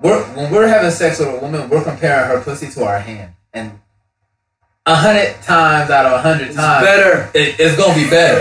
we're 0.00 0.22
when 0.34 0.50
we're 0.50 0.68
having 0.68 0.90
sex 0.90 1.18
with 1.18 1.28
a 1.28 1.38
woman, 1.38 1.68
we're 1.68 1.84
comparing 1.84 2.28
her 2.28 2.40
pussy 2.42 2.68
to 2.70 2.84
our 2.84 2.98
hand, 2.98 3.34
and 3.52 3.78
a 4.84 4.94
hundred 4.96 5.34
times 5.42 5.90
out 5.90 6.06
of 6.06 6.12
a 6.12 6.18
hundred 6.22 6.48
It's 6.48 6.56
times, 6.56 6.84
better. 6.84 7.30
it, 7.34 7.54
it's 7.60 7.76
gonna 7.76 7.94
be 7.94 8.10
better. 8.10 8.40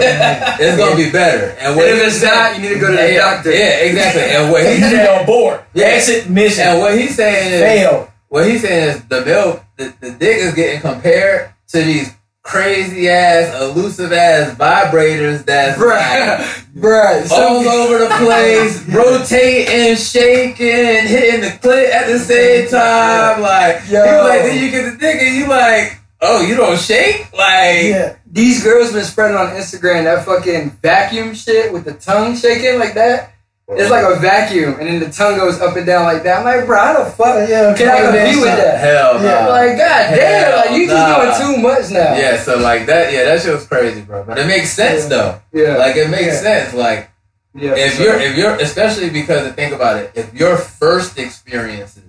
it's 0.59 0.77
gonna 0.77 0.95
be 0.95 1.11
better. 1.11 1.55
And 1.59 1.79
And 1.79 1.81
if 1.81 2.07
it's 2.07 2.23
not, 2.23 2.55
you 2.55 2.61
need 2.63 2.73
to 2.75 2.79
go 2.79 2.87
to 2.89 2.97
the 2.97 3.13
yeah, 3.13 3.17
doctor. 3.35 3.51
Yeah, 3.51 3.77
exactly. 3.85 4.23
And 4.23 4.51
what 4.51 4.63
he 4.67 4.73
He's 4.77 4.89
said, 4.89 5.19
on 5.19 5.25
board. 5.27 5.61
Yeah. 5.73 5.85
Exit 5.85 6.29
mission. 6.29 6.63
and 6.67 6.79
what 6.79 6.97
he's 6.97 7.15
saying 7.15 7.53
is, 7.53 7.61
Fail. 7.61 8.11
what 8.29 8.47
he's 8.47 8.61
saying 8.63 8.89
is 8.97 9.03
the 9.05 9.23
milk, 9.23 9.63
the, 9.77 9.93
the 10.01 10.11
dick 10.11 10.37
is 10.37 10.55
getting 10.55 10.81
compared 10.81 11.53
to 11.69 11.83
these 11.83 12.11
crazy 12.43 13.07
ass, 13.07 13.53
elusive 13.61 14.11
ass 14.11 14.55
vibrators 14.57 15.45
that's 15.45 15.79
like 15.79 15.99
Bruh. 15.99 16.65
Bruh. 16.75 17.29
all 17.31 17.59
over 17.69 17.99
the 17.99 18.09
place, 18.17 18.83
rotating, 18.89 19.95
shaking, 19.95 21.07
hitting 21.07 21.41
the 21.41 21.47
clit 21.61 21.91
at 21.91 22.07
the 22.07 22.17
same 22.17 22.67
time. 22.67 23.41
Like, 23.41 23.87
Yo. 23.87 23.99
like, 24.27 24.41
then 24.41 24.63
you 24.63 24.71
get 24.71 24.91
the 24.91 24.97
dick 24.97 25.21
and 25.21 25.35
you 25.35 25.47
like, 25.47 25.99
oh, 26.21 26.41
you 26.41 26.55
don't 26.55 26.79
shake? 26.79 27.31
Like, 27.33 27.83
Yeah. 27.85 28.15
These 28.31 28.63
girls 28.63 28.93
been 28.93 29.03
spreading 29.03 29.35
on 29.37 29.47
Instagram 29.47 30.05
that 30.05 30.25
fucking 30.25 30.71
vacuum 30.81 31.33
shit 31.33 31.73
with 31.73 31.83
the 31.85 31.93
tongue 31.93 32.35
shaking 32.35 32.79
like 32.79 32.93
that. 32.93 33.33
It's 33.73 33.89
like 33.89 34.03
a 34.03 34.19
vacuum, 34.19 34.75
and 34.79 34.87
then 34.87 34.99
the 34.99 35.09
tongue 35.09 35.37
goes 35.37 35.61
up 35.61 35.77
and 35.77 35.85
down 35.85 36.03
like 36.03 36.23
that. 36.23 36.39
I'm 36.39 36.43
like, 36.43 36.65
bro, 36.65 36.77
how 36.77 37.03
the 37.05 37.09
fuck 37.11 37.47
Yeah. 37.47 37.73
can 37.73 37.87
I 37.87 38.01
compete 38.01 38.35
with 38.41 38.45
that? 38.57 38.79
hell 38.81 39.13
no. 39.19 39.23
Yeah, 39.23 39.47
Like, 39.47 39.77
god 39.77 40.15
damn, 40.15 40.55
like 40.57 40.71
you 40.77 40.87
Hell 40.87 41.21
just 41.25 41.39
doing 41.41 41.55
too 41.55 41.61
much 41.61 41.89
now. 41.91 42.15
Yeah, 42.17 42.41
so 42.43 42.57
like 42.57 42.85
that, 42.87 43.13
yeah, 43.13 43.23
that 43.23 43.41
shit 43.41 43.53
was 43.53 43.65
crazy, 43.65 44.01
bro. 44.01 44.23
But 44.25 44.39
it 44.39 44.47
makes 44.47 44.71
sense 44.73 45.03
Yeah. 45.03 45.09
though. 45.09 45.41
yeah, 45.53 45.77
Like 45.77 45.95
it 45.95 46.09
makes 46.09 46.33
Yeah. 46.35 46.41
sense. 46.41 46.73
Like 46.73 47.11
yeah. 47.55 47.73
if 47.77 47.95
for 47.95 48.03
you're 48.03 48.19
if 48.19 48.35
you're 48.35 48.55
especially 48.55 49.09
because 49.09 49.49
think 49.53 49.73
about 49.73 49.97
it, 49.97 50.11
if 50.15 50.33
your 50.33 50.57
first 50.57 51.17
experiences 51.17 52.03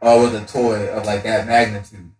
are 0.00 0.18
with 0.20 0.34
a 0.34 0.46
toy 0.46 0.88
of 0.88 1.04
like 1.04 1.22
that 1.24 1.46
magnitude, 1.46 2.12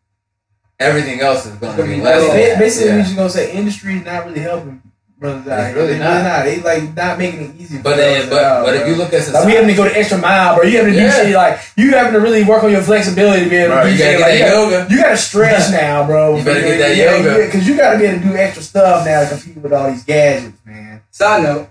everything 0.80 1.20
else 1.20 1.46
is 1.46 1.54
going 1.56 1.76
to 1.76 1.82
be 1.82 1.90
gonna 1.96 2.02
less. 2.04 2.20
low. 2.22 2.34
than 2.34 2.58
Basically, 2.58 2.88
Yeah. 2.88 2.96
we're 2.96 3.02
just 3.02 3.16
gonna 3.16 3.30
say 3.30 3.52
industry 3.52 3.96
is 3.98 4.04
not 4.04 4.26
really 4.26 4.40
helping 4.40 4.82
brothers 5.18 5.46
out 5.46 5.66
here. 5.68 5.76
really 5.76 5.92
They 5.94 5.98
not. 6.00 6.44
They 6.44 6.60
like 6.60 6.94
not 6.96 7.18
making 7.18 7.40
it 7.42 7.56
easy. 7.60 7.78
But 7.78 7.92
for 7.92 7.96
then, 7.96 8.28
but 8.28 8.44
out, 8.44 8.64
but 8.66 8.74
if 8.74 8.86
you 8.88 8.94
look 8.96 9.12
at 9.12 9.14
Like 9.14 9.20
we 9.20 9.24
society, 9.26 9.52
having 9.52 9.68
to 9.68 9.74
go 9.74 9.84
the 9.84 9.96
extra 9.98 10.18
mile, 10.18 10.56
bro. 10.56 10.64
You 10.64 10.76
having 10.78 10.92
to 10.92 10.98
do 10.98 11.04
Yeah. 11.04 11.12
shit 11.24 11.34
like 11.34 11.60
you 11.76 11.90
having 11.92 12.12
to 12.14 12.20
really 12.20 12.44
work 12.44 12.62
on 12.64 12.70
your 12.72 12.82
flexibility 12.82 13.44
to 13.44 13.50
be 13.50 13.56
able 13.56 13.74
to 13.76 13.80
Bro, 13.80 13.84
do 13.84 13.92
you 13.92 13.98
gotta 13.98 14.10
shit. 14.10 14.18
get 14.18 14.20
Like, 14.20 14.32
that 14.32 14.38
you, 14.38 14.54
gotta, 14.70 14.76
yoga. 14.80 14.94
you 14.94 15.00
gotta 15.02 15.16
stretch 15.16 15.70
now, 15.70 16.06
bro. 16.06 16.36
You 16.36 16.44
better 16.44 16.60
get 16.60 16.78
that 16.78 16.96
yeah, 16.96 17.16
yoga. 17.16 17.46
because 17.46 17.66
you 17.68 17.76
gotta 17.76 17.98
be 17.98 18.04
able 18.04 18.20
to 18.22 18.28
do 18.28 18.36
extra 18.36 18.62
stuff 18.62 19.06
now 19.06 19.20
to 19.22 19.28
compete 19.30 19.56
with 19.62 19.72
all 19.72 19.90
these 19.90 20.04
gadgets, 20.04 20.58
man. 20.66 21.00
Side 21.10 21.42
note, 21.44 21.68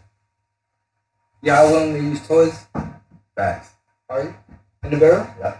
y'all 1.44 1.70
willing 1.72 1.94
to 1.94 2.00
use 2.02 2.26
toys? 2.28 2.56
Facts. 3.36 3.70
Are 4.10 4.24
you? 4.24 4.34
In 4.84 4.92
the 4.92 4.98
barrel? 4.98 5.28
Yeah. 5.40 5.56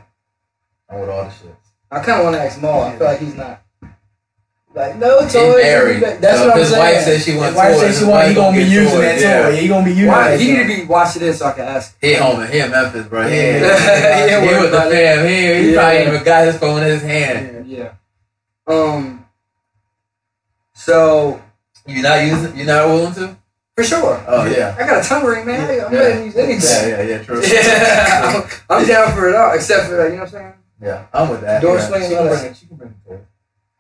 I'm 0.90 1.00
with 1.02 1.10
all 1.10 1.24
the 1.26 1.30
shit. 1.32 1.56
I 1.94 2.04
kind 2.04 2.20
of 2.20 2.24
want 2.26 2.36
to 2.36 2.42
ask 2.42 2.62
Maul. 2.62 2.84
I 2.84 2.98
feel 2.98 3.08
like 3.08 3.20
he's 3.20 3.36
not. 3.36 3.62
Like, 4.76 4.96
no 4.98 5.20
toys. 5.20 5.34
He 5.34 5.40
married. 5.62 6.02
That's 6.20 6.40
so 6.40 6.48
what 6.48 6.58
I'm 6.58 6.66
saying. 6.66 6.66
his 6.66 6.72
wife 6.72 7.02
says 7.04 7.24
she 7.24 7.32
His 7.32 7.40
wants 7.40 7.58
wife 7.58 7.72
toys. 7.74 7.80
said 7.82 7.88
his 7.90 8.00
she 8.00 8.06
want, 8.06 8.22
he 8.24 8.28
wife 8.30 8.36
gonna 8.36 8.58
be 8.58 8.64
using 8.64 8.86
toys, 8.90 9.02
that 9.02 9.20
yeah. 9.22 9.42
toy. 9.44 9.50
Yeah, 9.54 9.62
he 9.62 9.68
gonna 9.68 9.86
be 9.86 9.92
using 9.92 10.08
Why? 10.08 10.30
that 10.32 10.40
He 10.40 10.52
need 10.52 10.58
to 10.64 10.82
be 10.82 10.86
watching 10.86 11.22
this 11.22 11.38
so 11.40 11.46
I 11.46 11.52
can 11.52 11.66
ask. 11.66 11.96
He 12.02 12.14
home. 12.16 12.48
He 12.48 12.58
in 12.60 12.72
Memphis, 12.72 13.06
bro. 13.08 13.28
He, 13.28 13.36
Yeah. 13.36 13.42
ain't- 13.44 13.62
Yeah, 13.64 14.42
he 14.42 14.48
with 14.48 14.72
the 14.72 14.78
about 14.78 14.92
it. 14.92 14.96
fam. 14.96 15.28
He, 15.28 15.36
he 15.68 15.74
Yeah. 15.74 15.80
probably 15.80 16.08
even 16.16 16.24
got 16.26 16.46
his 16.48 16.58
phone 16.58 16.82
in 16.82 16.88
his 16.90 17.02
hand. 17.04 17.68
Yeah. 17.68 17.92
Um. 18.68 19.26
So 20.74 21.40
You 21.86 22.02
not 22.02 22.26
using? 22.26 22.58
You 22.58 22.66
not 22.66 22.88
willing 22.88 23.14
to? 23.16 23.38
for 23.76 23.84
sure. 23.84 24.24
Oh 24.28 24.46
yeah. 24.46 24.76
I 24.80 24.88
got 24.88 25.04
a 25.06 25.08
tongue 25.08 25.26
ring, 25.26 25.46
man. 25.46 25.70
I- 25.70 25.86
I'm 25.86 25.94
Yeah. 25.94 26.00
ready 26.00 26.20
to 26.20 26.26
use 26.26 26.36
anything. 26.36 26.90
Yeah, 26.90 26.98
yeah, 26.98 27.10
yeah. 27.18 27.24
True. 27.24 27.42
Yeah, 27.46 28.44
I'm, 28.70 28.80
I'm 28.82 28.88
down 28.88 29.14
for 29.16 29.30
it 29.30 29.36
all, 29.36 29.54
except 29.54 29.86
for 29.86 29.98
that. 29.98 30.06
you 30.06 30.16
know 30.18 30.24
what 30.24 30.24
I'm 30.24 30.30
saying. 30.32 30.54
Yeah, 30.84 31.08
I'm 31.14 31.30
with 31.30 31.42
that. 31.42 31.62
Door 31.62 31.78
yeah. 31.78 31.88
swing 31.88 32.02
She 32.04 32.10
can 32.10 32.28
bring 32.28 32.46
it. 32.46 32.58
She 32.58 32.66
can 32.68 32.76
bring 32.76 32.90
it. 32.90 33.10
to. 33.10 33.20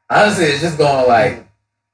Honestly, 0.09 0.45
it's 0.45 0.61
just 0.61 0.77
gonna 0.77 1.07
like 1.07 1.47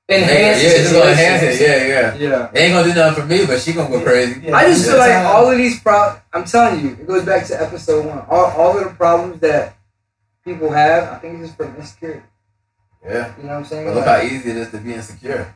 Enhance. 0.10 0.64
Yeah, 0.64 0.70
it's 0.70 0.80
just 0.80 0.94
gonna 0.94 1.12
enhance 1.12 1.44
it. 1.44 1.62
Yeah, 1.62 1.86
yeah. 1.86 2.16
Yeah. 2.16 2.50
It 2.52 2.60
ain't 2.60 2.74
gonna 2.74 2.88
do 2.88 2.96
nothing 2.96 3.22
for 3.22 3.30
me, 3.30 3.46
but 3.46 3.62
she 3.62 3.74
gonna 3.74 3.90
go 3.90 4.04
crazy. 4.04 4.42
Yeah, 4.42 4.56
I 4.56 4.66
just 4.66 4.86
yeah, 4.86 4.92
feel 4.94 5.00
like 5.00 5.26
all 5.26 5.52
of 5.52 5.58
these 5.58 5.80
problems. 5.80 6.22
I'm 6.34 6.46
telling 6.46 6.82
you, 6.84 6.92
it 6.94 7.06
goes 7.06 7.26
back 7.26 7.46
to 7.46 7.62
episode 7.62 8.08
one. 8.08 8.26
All, 8.28 8.46
all 8.46 8.78
of 8.78 8.86
the 8.86 8.90
problems 8.96 9.40
that 9.42 9.78
people 10.44 10.72
have, 10.72 11.14
I 11.14 11.20
think 11.20 11.40
it's 11.40 11.50
just 11.50 11.58
from 11.58 11.76
insecurity. 11.76 12.26
Yeah. 13.06 13.38
You 13.38 13.44
know 13.44 13.50
what 13.50 13.56
I'm 13.58 13.66
saying? 13.66 13.86
But 13.86 13.96
look 13.96 14.06
Like, 14.08 14.22
how 14.22 14.28
easy 14.28 14.50
it 14.50 14.58
is 14.58 14.72
to 14.72 14.78
be 14.80 14.94
insecure. 14.96 15.56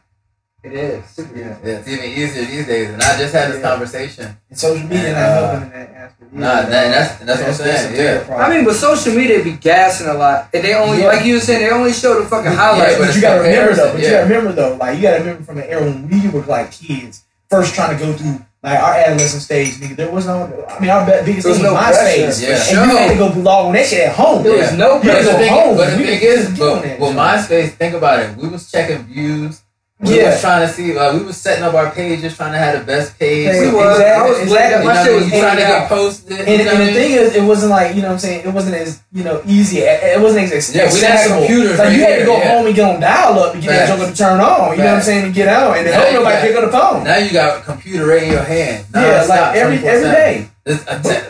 It 0.63 0.73
is. 0.73 1.04
Super 1.15 1.38
Yeah. 1.38 1.45
easy. 1.45 1.56
Yeah, 1.63 1.78
it's 1.80 1.88
even 1.88 2.06
easier 2.06 2.45
these 2.45 2.67
days. 2.67 2.89
And 2.89 3.02
I 3.04 3.17
just 3.17 3.34
had 3.34 3.52
this 3.52 3.62
Yeah. 3.62 3.69
conversation. 3.69 4.38
And 4.49 4.60
social 4.60 4.88
media 4.88 5.12
not 5.13 5.19
Uh, 5.21 5.49
helping 5.49 5.63
in 5.63 5.69
that 5.71 5.89
aspect. 5.95 6.34
Nah, 6.34 6.62
that- 6.62 6.69
that's- 6.71 7.12
that's 7.21 7.39
what 7.41 7.47
I'm 7.49 7.54
saying, 7.56 7.95
yeah. 7.95 8.17
problem. 8.19 8.41
I 8.52 8.56
mean, 8.56 8.65
but 8.65 8.76
social 8.76 9.13
media 9.13 9.39
be 9.43 9.52
gassing 9.52 10.08
a 10.08 10.13
lot, 10.13 10.47
and 10.54 10.63
they 10.63 10.73
only, 10.73 11.02
Yeah. 11.02 11.08
like 11.08 11.26
you 11.26 11.36
were 11.36 11.41
saying, 11.41 11.62
they 11.62 11.69
only 11.69 11.93
show 11.93 12.19
the 12.21 12.28
fucking 12.28 12.52
highlights. 12.54 12.91
Yeah, 12.93 12.97
but 12.97 13.08
it's 13.08 13.15
you 13.15 13.21
gotta 13.21 13.41
remember 13.41 13.76
though. 13.76 13.91
But 13.91 13.99
yeah. 14.02 14.06
you 14.08 14.12
gotta 14.15 14.23
remember 14.26 14.52
though. 14.54 14.78
Like 14.80 14.95
you 14.97 15.02
gotta 15.04 15.19
remember 15.19 15.43
from 15.43 15.56
the 15.58 15.69
era 15.69 15.82
when 15.84 16.10
we 16.10 16.30
were 16.30 16.43
like 16.47 16.71
kids, 16.71 17.21
first 17.52 17.76
trying 17.76 17.95
to 17.97 18.04
go 18.04 18.13
through 18.13 18.39
like 18.63 18.80
our 18.80 18.93
adolescent 18.95 19.43
stage. 19.43 19.73
Nigga, 19.82 19.95
there 19.97 20.10
was 20.10 20.26
no. 20.26 20.49
I 20.69 20.80
mean, 20.80 20.89
our 20.89 21.06
biggest 21.06 21.43
thing 21.45 21.52
was 21.52 21.62
no. 21.62 21.76
MySpace, 21.76 22.41
Yeah. 22.41 22.80
and 22.82 22.91
you 22.91 22.97
had 22.97 23.10
to 23.10 23.15
go 23.17 23.26
log 23.36 23.65
on 23.67 23.73
that 23.73 23.86
shit 23.86 24.08
at 24.08 24.15
home. 24.15 24.41
there 24.41 24.56
Yeah. 24.56 24.62
was 24.62 24.71
no 24.71 24.88
Yeah, 24.88 24.93
But 24.93 25.02
pressure. 25.04 25.23
the 25.26 25.32
go 25.34 25.38
thing, 25.38 25.49
home. 25.49 25.78
but 25.78 25.89
the 25.91 25.97
We 25.97 26.04
thing 26.06 26.21
is, 26.21 26.47
get 26.47 26.60
but, 26.60 26.71
on 26.71 26.82
that 26.82 26.99
with 26.99 27.10
joint. 27.13 27.17
MySpace, 27.19 27.69
think 27.78 27.93
about 27.93 28.19
it. 28.21 28.30
We 28.38 28.47
was 28.47 28.71
checking 28.71 29.04
views. 29.04 29.60
We 30.04 30.20
Yeah. 30.20 30.32
was 30.32 30.42
trying 30.42 30.68
to 30.68 30.74
see, 30.74 30.92
like, 30.94 31.13
we 31.13 31.24
was 31.24 31.38
setting 31.38 31.63
up 31.63 31.74
our 31.74 31.89
pages, 31.92 32.36
trying 32.36 32.52
to 32.52 32.58
have 32.58 32.80
the 32.80 32.84
best 32.86 33.18
page. 33.18 33.48
Hey, 33.48 33.60
We 33.62 33.66
so 33.72 33.76
was. 33.78 34.00
I 34.02 34.22
was 34.28 34.48
glad 34.50 34.72
that 34.74 34.84
my 34.86 35.04
shit 35.04 35.16
was 35.16 35.30
trying 35.30 35.56
to 35.58 35.62
get 35.63 35.88
posted. 35.89 36.39
And, 36.39 36.62
and 36.62 36.82
the 36.88 36.94
thing 36.94 37.12
is, 37.13 37.36
it 37.36 37.44
wasn't 37.44 37.72
like 37.72 37.96
you 37.96 38.02
know 38.02 38.10
what 38.10 38.13
I'm 38.16 38.20
saying. 38.20 38.42
It 38.46 38.54
wasn't 38.54 38.76
as 38.76 39.00
you 39.13 39.24
know 39.24 39.42
easy. 39.48 39.80
It 39.80 40.20
wasn't 40.22 40.52
as 40.52 40.76
Yeah, 40.76 40.92
we 40.92 41.00
have 41.02 41.28
computers 41.32 41.80
Like 41.80 41.88
right 41.88 41.96
you 41.96 42.04
had 42.04 42.20
to 42.20 42.26
go 42.26 42.38
yeah. 42.38 42.48
home 42.54 42.66
and 42.68 42.76
get 42.76 42.89
on 42.96 43.00
dial 43.00 43.39
up 43.39 43.54
to 43.54 43.60
get 43.60 43.70
that 43.70 43.88
Facts. 43.88 44.00
joker 44.02 44.12
to 44.12 44.18
turn 44.18 44.39
on. 44.42 44.72
You 44.72 44.78
know 44.80 44.86
what 44.86 44.94
I'm 44.96 45.02
saying? 45.02 45.24
To 45.26 45.32
get 45.32 45.48
out 45.48 45.78
and 45.78 45.86
Now 45.89 46.06
you 46.08 46.13
nobody 46.13 46.36
got- 46.36 46.42
pick 46.42 46.56
up 46.58 46.66
the 46.66 46.72
phone. 46.78 47.04
Now 47.06 47.18
you 47.18 47.32
got 47.32 47.58
a 47.58 47.62
computer 47.62 48.06
right 48.06 48.24
in 48.24 48.32
your 48.32 48.44
hand. 48.44 48.86
yeah, 48.94 49.02
Non-stop, 49.02 49.30
like 49.30 49.56
every 49.56 49.78
every 49.88 50.10
day. 50.12 50.48
This 50.66 50.80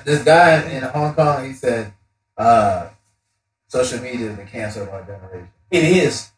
this 0.04 0.24
guy 0.24 0.62
in 0.72 0.82
Hong 0.84 1.14
Kong, 1.14 1.46
he 1.46 1.54
said, 1.54 1.92
uh, 2.38 2.86
social 3.68 4.00
media 4.00 4.30
is 4.32 4.38
the 4.38 4.44
cancer 4.44 4.82
of 4.84 4.90
our 4.90 5.02
generation. 5.02 5.50
It 5.72 5.84
is. 5.84 6.30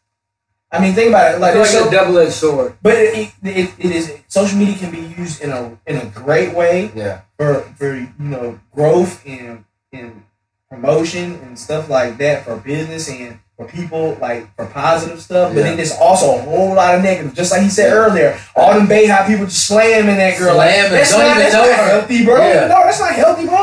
I 0.72 0.80
mean, 0.80 0.94
think 0.94 1.08
about 1.10 1.34
it. 1.34 1.40
Like, 1.40 1.54
It's 1.54 1.72
like 1.74 1.82
so, 1.82 1.88
a 1.88 1.90
double-edged 1.90 2.32
sword. 2.32 2.76
but 2.82 2.94
it, 2.96 3.32
it, 3.42 3.70
it 3.78 3.90
is. 3.92 4.12
Social 4.28 4.58
media 4.58 4.76
can 4.76 4.90
be 4.90 5.00
used 5.16 5.40
in 5.40 5.50
a 5.50 5.78
in 5.86 5.96
a 5.96 6.06
great 6.06 6.54
way 6.54 6.90
Yeah, 6.94 7.20
for 7.38 7.60
for 7.78 7.94
you 7.94 8.08
know 8.18 8.58
growth 8.74 9.24
and 9.26 9.64
and 9.92 10.22
promotion 10.68 11.34
and 11.44 11.58
stuff 11.58 11.88
like 11.88 12.18
that 12.18 12.44
for 12.44 12.56
business 12.56 13.08
and 13.08 13.38
for 13.56 13.64
people 13.66 14.18
like 14.20 14.54
for 14.56 14.66
positive 14.66 15.22
stuff. 15.22 15.52
But 15.54 15.58
Yeah. 15.60 15.66
then 15.68 15.76
there's 15.76 15.96
also 15.96 16.36
a 16.36 16.42
whole 16.42 16.74
lot 16.74 16.96
of 16.96 17.02
negative. 17.02 17.32
Just 17.32 17.52
like 17.52 17.62
he 17.62 17.70
said 17.70 17.88
Yeah. 17.88 17.94
earlier, 18.02 18.38
all 18.56 18.74
them 18.74 18.86
Beyhive 18.88 19.28
people 19.28 19.46
just 19.46 19.66
slamming 19.68 20.16
that 20.18 20.36
girl. 20.38 20.56
like, 20.56 20.74
that's 20.90 21.10
don't 21.12 21.20
not, 21.20 21.30
even 21.30 21.38
that's 21.42 21.54
know 21.54 21.60
not 21.70 21.78
her. 21.78 21.88
healthy, 22.00 22.24
bro. 22.24 22.36
Yeah. 22.36 22.66
No, 22.66 22.82
that's 22.84 23.00
not 23.00 23.12
healthy, 23.14 23.46
bro. 23.46 23.55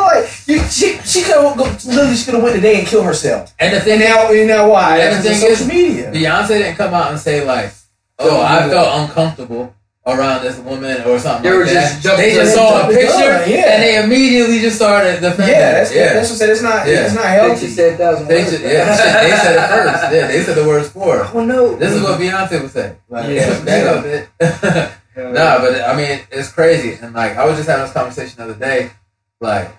Like 0.48 0.58
you, 0.62 0.68
she 0.70 0.98
she 1.00 1.24
could 1.24 1.36
have 1.36 1.58
literally 1.58 2.16
she 2.16 2.26
could 2.26 2.34
have 2.36 2.44
went 2.44 2.56
today 2.56 2.80
and 2.80 2.88
killed 2.88 3.06
herself. 3.06 3.54
and 3.60 3.74
the 3.76 3.80
thing 3.82 4.02
is, 4.02 4.08
now 4.10 4.32
and 4.32 4.48
now 4.48 4.70
why? 4.70 5.00
And 5.00 5.16
the 5.24 5.30
Because 5.30 5.42
of 5.42 5.42
thing 5.42 5.52
is, 5.52 5.60
social 5.60 5.74
media. 5.74 6.12
Beyonce 6.12 6.48
didn't 6.60 6.76
come 6.76 6.94
out 6.94 7.12
and 7.12 7.20
say 7.20 7.46
like, 7.46 7.74
"Oh, 8.20 8.30
Don't 8.30 8.46
I 8.46 8.68
that. 8.68 8.70
felt 8.72 9.10
uncomfortable 9.10 9.74
around 10.06 10.44
this 10.44 10.58
woman" 10.60 11.02
or 11.04 11.18
something 11.20 11.44
They 11.44 11.50
like 11.50 11.60
were 11.60 11.66
that. 11.74 11.74
just 11.92 12.04
jumping 12.04 12.26
they 12.26 12.34
just 12.36 12.54
saw 12.56 12.84
a 12.84 12.88
picture 12.92 13.32
on, 13.44 13.50
yeah. 13.50 13.74
and 13.74 13.84
they 13.84 14.04
immediately 14.04 14.60
just 14.60 14.76
started 14.76 15.22
defending. 15.22 15.56
Yeah, 15.56 15.72
that's 15.72 15.94
yeah. 15.96 16.14
that's 16.14 16.30
what 16.30 16.36
I 16.36 16.40
said. 16.40 16.50
It's 16.50 16.62
not 16.62 16.88
Yeah. 16.88 17.06
it's 17.06 17.16
not 17.16 17.24
They 17.24 17.30
healthy. 17.30 17.62
just 17.62 17.76
said 17.76 17.94
a 17.94 17.98
thousand 17.98 18.28
They, 18.28 18.44
words. 18.44 18.52
ju- 18.52 18.64
yeah, 18.64 19.24
they 19.24 19.32
said 19.38 19.56
it 19.56 19.68
first. 19.76 20.04
Yeah, 20.14 20.28
they 20.28 20.44
said 20.44 20.56
the 20.56 20.68
words 20.68 20.90
for. 20.90 21.28
Oh 21.34 21.44
no. 21.46 21.76
This 21.76 21.92
is 21.94 22.02
what 22.02 22.20
Beyonce 22.20 22.62
would 22.62 22.72
say. 22.72 22.96
Like, 23.10 23.30
Yeah. 23.30 23.64
back 23.66 23.86
up 23.88 24.06
it. 24.06 24.30
nah, 25.16 25.60
but 25.62 25.82
I 25.88 25.96
mean, 25.96 26.20
it's 26.32 26.52
crazy. 26.52 26.98
And 27.02 27.14
like, 27.14 27.38
I 27.38 27.46
was 27.46 27.56
just 27.58 27.70
having 27.70 27.86
this 27.86 27.94
conversation 27.94 28.36
the 28.38 28.44
other 28.46 28.56
day. 28.60 28.92
Like, 29.40 29.72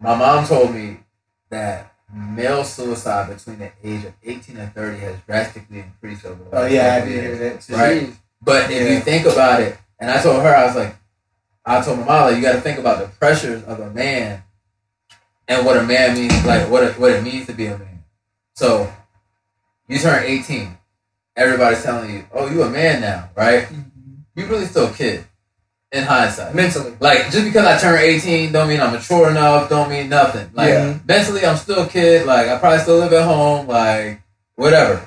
my 0.00 0.16
mom 0.16 0.46
told 0.46 0.74
me 0.74 0.98
that 1.50 1.92
male 2.12 2.64
suicide 2.64 3.28
between 3.34 3.58
the 3.58 3.72
age 3.82 4.04
of 4.04 4.12
18 4.22 4.56
and 4.56 4.74
30 4.74 4.98
has 4.98 5.20
drastically 5.26 5.80
increased 5.80 6.24
over 6.24 6.42
the 6.42 6.50
oh, 6.50 6.60
last 6.60 6.70
Oh 6.70 6.74
yeah, 6.74 6.94
I 6.94 7.06
did 7.06 7.24
hear 7.24 7.36
that 7.36 7.60
too. 7.60 7.74
Right. 7.74 8.10
But 8.40 8.70
if 8.70 8.90
you 8.90 9.00
think 9.00 9.26
about 9.26 9.60
it, 9.60 9.76
and 9.98 10.10
I 10.10 10.22
told 10.22 10.42
her, 10.42 10.54
I 10.54 10.66
was 10.66 10.76
like, 10.76 10.96
I 11.64 11.82
told 11.82 11.98
my 11.98 12.06
mom, 12.06 12.22
like, 12.22 12.36
you 12.36 12.42
got 12.42 12.52
to 12.52 12.60
think 12.60 12.78
about 12.78 13.00
the 13.00 13.08
pressures 13.08 13.64
of 13.64 13.80
a 13.80 13.90
man 13.90 14.42
and 15.48 15.66
what 15.66 15.76
a 15.76 15.82
man 15.82 16.14
means, 16.14 16.46
like, 16.46 16.70
what 16.70 16.84
it, 16.84 16.98
what 16.98 17.10
it 17.10 17.22
means 17.22 17.46
to 17.46 17.52
be 17.52 17.66
a 17.66 17.76
man. 17.76 18.04
So, 18.54 18.90
you 19.88 19.98
turn 19.98 20.24
18, 20.24 20.78
everybody's 21.36 21.82
telling 21.82 22.10
you, 22.10 22.26
oh, 22.32 22.48
you 22.48 22.62
a 22.62 22.70
man 22.70 23.00
now, 23.00 23.30
right? 23.36 23.64
Mm-hmm. 23.64 23.80
You 24.36 24.46
really 24.46 24.66
still 24.66 24.86
a 24.86 24.92
kid 24.92 25.27
in 25.92 26.04
hindsight. 26.04 26.54
Mentally. 26.54 26.92
Like, 27.00 27.30
just 27.30 27.44
because 27.44 27.64
I 27.66 27.78
turned 27.78 28.02
18 28.02 28.52
don't 28.52 28.68
mean 28.68 28.80
I'm 28.80 28.92
mature 28.92 29.30
enough, 29.30 29.68
don't 29.70 29.88
mean 29.88 30.08
nothing. 30.08 30.50
Like, 30.54 30.68
Yeah. 30.70 30.94
mentally, 31.06 31.44
I'm 31.46 31.56
still 31.56 31.82
a 31.84 31.86
kid. 31.88 32.26
Like, 32.26 32.48
I 32.48 32.58
probably 32.58 32.80
still 32.80 32.98
live 32.98 33.12
at 33.12 33.24
home, 33.24 33.66
like, 33.66 34.20
whatever. 34.56 35.00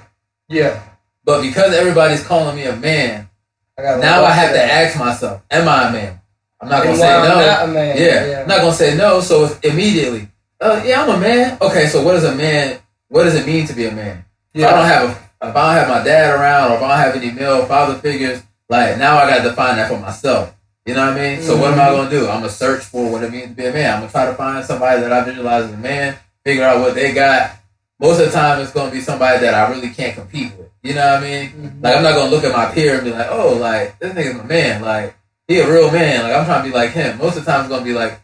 Yeah. 0.49 0.79
But 1.23 1.41
because 1.41 1.73
everybody's 1.73 2.23
calling 2.23 2.55
me 2.55 2.63
a 2.65 2.75
man, 2.75 3.29
I 3.77 3.95
now 3.97 4.23
I 4.25 4.31
have 4.31 4.53
to 4.53 4.61
ask 4.63 4.97
myself, 4.97 5.41
am 5.51 5.67
I 5.67 5.89
a 5.89 5.91
man? 5.91 6.19
I'm 6.59 6.69
not 6.69 6.79
gonna 6.83 6.89
And 6.91 6.99
say 6.99 7.07
no. 7.07 7.45
Not 7.45 7.69
man. 7.69 7.97
yeah, 7.97 8.41
I'm 8.41 8.47
not 8.47 8.57
gonna 8.59 8.73
say 8.73 8.95
no. 8.95 9.21
So 9.21 9.45
it's 9.45 9.59
immediately, 9.61 10.27
uh, 10.59 10.81
yeah, 10.85 11.01
I'm 11.03 11.09
a 11.09 11.17
man. 11.17 11.57
Okay, 11.61 11.87
so 11.87 12.03
what 12.03 12.13
does 12.13 12.23
a 12.23 12.35
man? 12.35 12.77
What 13.07 13.23
does 13.23 13.35
it 13.35 13.45
mean 13.47 13.65
to 13.67 13.73
be 13.73 13.85
a 13.87 13.91
man? 13.91 14.25
If 14.53 14.63
I 14.65 14.69
don't 14.71 14.79
Yeah. 14.79 14.85
have 14.87 15.03
a, 15.09 15.47
if 15.49 15.55
I 15.55 15.75
don't 15.75 15.85
have 15.85 15.89
my 15.89 16.03
dad 16.03 16.33
around, 16.35 16.71
or 16.71 16.75
if 16.75 16.81
I 16.83 16.87
don't 16.89 16.97
have 16.97 17.15
any 17.15 17.31
male 17.31 17.65
father 17.65 17.95
figures, 17.95 18.43
like 18.69 18.97
now 18.97 19.17
I 19.17 19.29
gotta 19.29 19.43
define 19.49 19.75
that 19.77 19.89
for 19.89 19.97
myself. 19.97 20.53
You 20.85 20.95
know 20.95 21.07
what 21.07 21.17
I 21.17 21.35
mean? 21.35 21.41
So 21.43 21.57
what 21.57 21.73
am 21.73 21.79
I 21.79 21.89
gonna 21.95 22.09
do? 22.09 22.27
I'm 22.27 22.39
gonna 22.39 22.49
search 22.49 22.83
for 22.83 23.11
what 23.11 23.23
it 23.23 23.31
means 23.31 23.49
to 23.49 23.53
be 23.55 23.65
a 23.65 23.73
man. 23.73 23.93
I'm 23.93 23.99
gonna 24.01 24.11
try 24.11 24.25
to 24.25 24.33
find 24.33 24.65
somebody 24.65 25.01
that 25.01 25.11
I 25.13 25.23
visualize 25.23 25.65
as 25.65 25.73
a 25.73 25.77
man, 25.77 26.17
figure 26.43 26.63
out 26.63 26.79
what 26.79 26.95
they 26.95 27.13
got. 27.13 27.57
Most 27.99 28.19
of 28.19 28.25
the 28.25 28.31
time, 28.31 28.59
it's 28.61 28.71
gonna 28.71 28.91
be 28.91 28.99
somebody 29.01 29.39
that 29.41 29.53
I 29.53 29.69
really 29.69 29.89
can't 29.89 30.15
compete 30.15 30.53
with. 30.57 30.69
You 30.81 30.95
know 30.95 31.05
what 31.05 31.19
I 31.19 31.23
mean? 31.23 31.49
Mhm. 31.51 31.83
Like 31.83 31.95
I'm 31.97 32.03
not 32.03 32.15
gonna 32.15 32.31
look 32.31 32.43
at 32.43 32.51
my 32.55 32.65
peer 32.73 32.95
and 32.95 33.03
be 33.03 33.11
like, 33.11 33.27
oh, 33.29 33.53
like 33.53 33.99
this 33.99 34.13
nigga's 34.13 34.37
my 34.37 34.43
man. 34.43 34.81
Like 34.81 35.15
he 35.47 35.59
a 35.59 35.71
real 35.71 35.91
man. 35.91 36.23
Like 36.23 36.33
I'm 36.35 36.45
trying 36.45 36.63
to 36.63 36.69
be 36.69 36.75
like 36.75 36.91
him. 36.91 37.19
Most 37.19 37.37
of 37.37 37.45
the 37.45 37.51
time, 37.51 37.61
it's 37.61 37.69
gonna 37.69 37.85
be 37.85 37.93
like 37.93 38.19